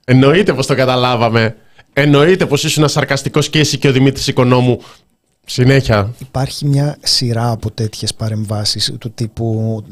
[0.05, 1.55] Εννοείται πως το καταλάβαμε.
[1.93, 4.81] Εννοείται πως ήσουν σαρκαστικός και εσύ και ο Δημήτρης Οικονόμου.
[5.45, 6.13] Συνέχεια.
[6.17, 9.83] Υπάρχει μια σειρά από τέτοιες παρεμβάσεις του τύπου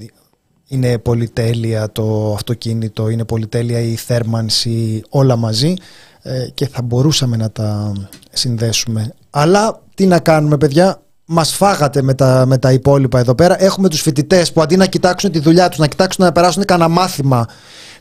[0.68, 5.74] είναι πολυτέλεια το αυτοκίνητο, είναι πολυτέλεια η θέρμανση, όλα μαζί
[6.22, 7.94] ε, και θα μπορούσαμε να τα
[8.32, 9.14] συνδέσουμε.
[9.30, 13.64] Αλλά τι να κάνουμε παιδιά, μας φάγατε με τα, με τα υπόλοιπα εδώ πέρα.
[13.64, 16.90] Έχουμε τους φοιτητές που αντί να κοιτάξουν τη δουλειά τους, να κοιτάξουν να περάσουν κανένα
[16.90, 17.48] μάθημα,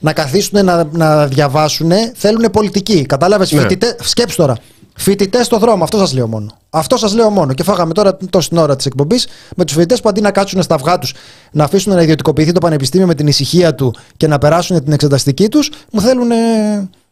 [0.01, 3.07] να καθίσουν να, να διαβάσουν, θέλουν πολιτική.
[3.07, 3.61] Κατάλαβες, ναι.
[3.61, 4.57] φοιτητές, σκέψου τώρα.
[4.97, 6.59] Φοιτητές στο δρόμο, αυτό σας λέω μόνο.
[6.71, 7.53] Αυτό σας λέω μόνο.
[7.53, 9.27] Και φάγαμε τώρα τόση ώρα της εκπομπής
[9.57, 11.15] με τους φοιτητές που αντί να κάτσουν στα αυγά τους,
[11.53, 15.49] να αφήσουν να ιδιωτικοποιηθεί το πανεπιστήμιο με την ησυχία του και να περάσουν την εξεταστική
[15.49, 16.29] τους, μου θέλουν.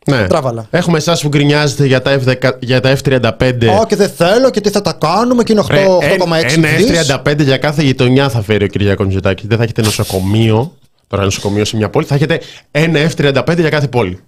[0.06, 0.26] Ναι.
[0.26, 0.66] Τράβαλα.
[0.70, 3.78] Έχουμε εσάς που γκρινιάζετε για τα, F10, για τα F35.
[3.80, 5.74] Ω, και δεν θέλω και τι θα τα κάνουμε και είναι 8,6
[6.18, 9.46] Ένα F35 για κάθε γειτονιά θα φέρει ο Κυριακός Μητσοτάκη.
[9.46, 10.72] Δεν θα έχετε νοσοκομείο.
[11.06, 12.06] Τώρα νοσοκομείο σε μια πόλη.
[12.06, 12.40] Θα έχετε
[12.70, 14.18] ένα F35 για κάθε πόλη.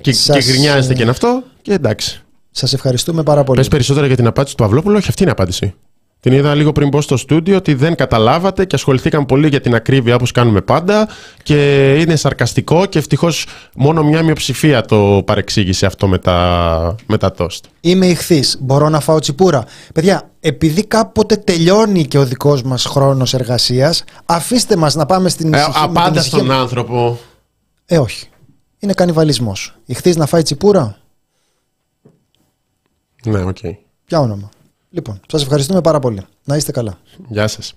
[0.00, 0.36] Και, Σας...
[0.36, 2.20] και γκρινιάζετε και αυτό και εντάξει.
[2.50, 3.58] Σας ευχαριστούμε πάρα πολύ.
[3.58, 5.74] Πες περισσότερα για την απάντηση του Παυλόπουλου, όχι αυτή είναι η απάντηση.
[6.20, 9.74] Την είδα λίγο πριν πω στο στούντιο ότι δεν καταλάβατε και ασχοληθήκαν πολύ για την
[9.74, 11.08] ακρίβεια όπως κάνουμε πάντα
[11.42, 17.32] και είναι σαρκαστικό και ευτυχώς μόνο μια μειοψηφία το παρεξήγησε αυτό με τα, με τα
[17.32, 17.64] τόστ.
[17.80, 18.56] Είμαι ηχθής.
[18.60, 19.64] Μπορώ να φάω τσιπούρα.
[19.94, 25.54] Παιδιά, επειδή κάποτε τελειώνει και ο δικός μας χρόνος εργασίας, αφήστε μας να πάμε στην.
[25.54, 27.18] Ε, απάντα στον άνθρωπο.
[27.86, 28.28] Ε, όχι
[28.78, 29.76] είναι κανιβαλισμός.
[29.86, 30.98] Ιχθύς να φάει τσιπούρα;
[33.24, 33.56] Ναι, ok.
[33.62, 33.74] Okay.
[34.04, 34.48] Ποια όνομα.
[34.90, 36.22] Λοιπόν, σας ευχαριστούμε πάρα πολύ.
[36.44, 36.98] Να είστε καλά.
[37.28, 37.74] Γεια σας.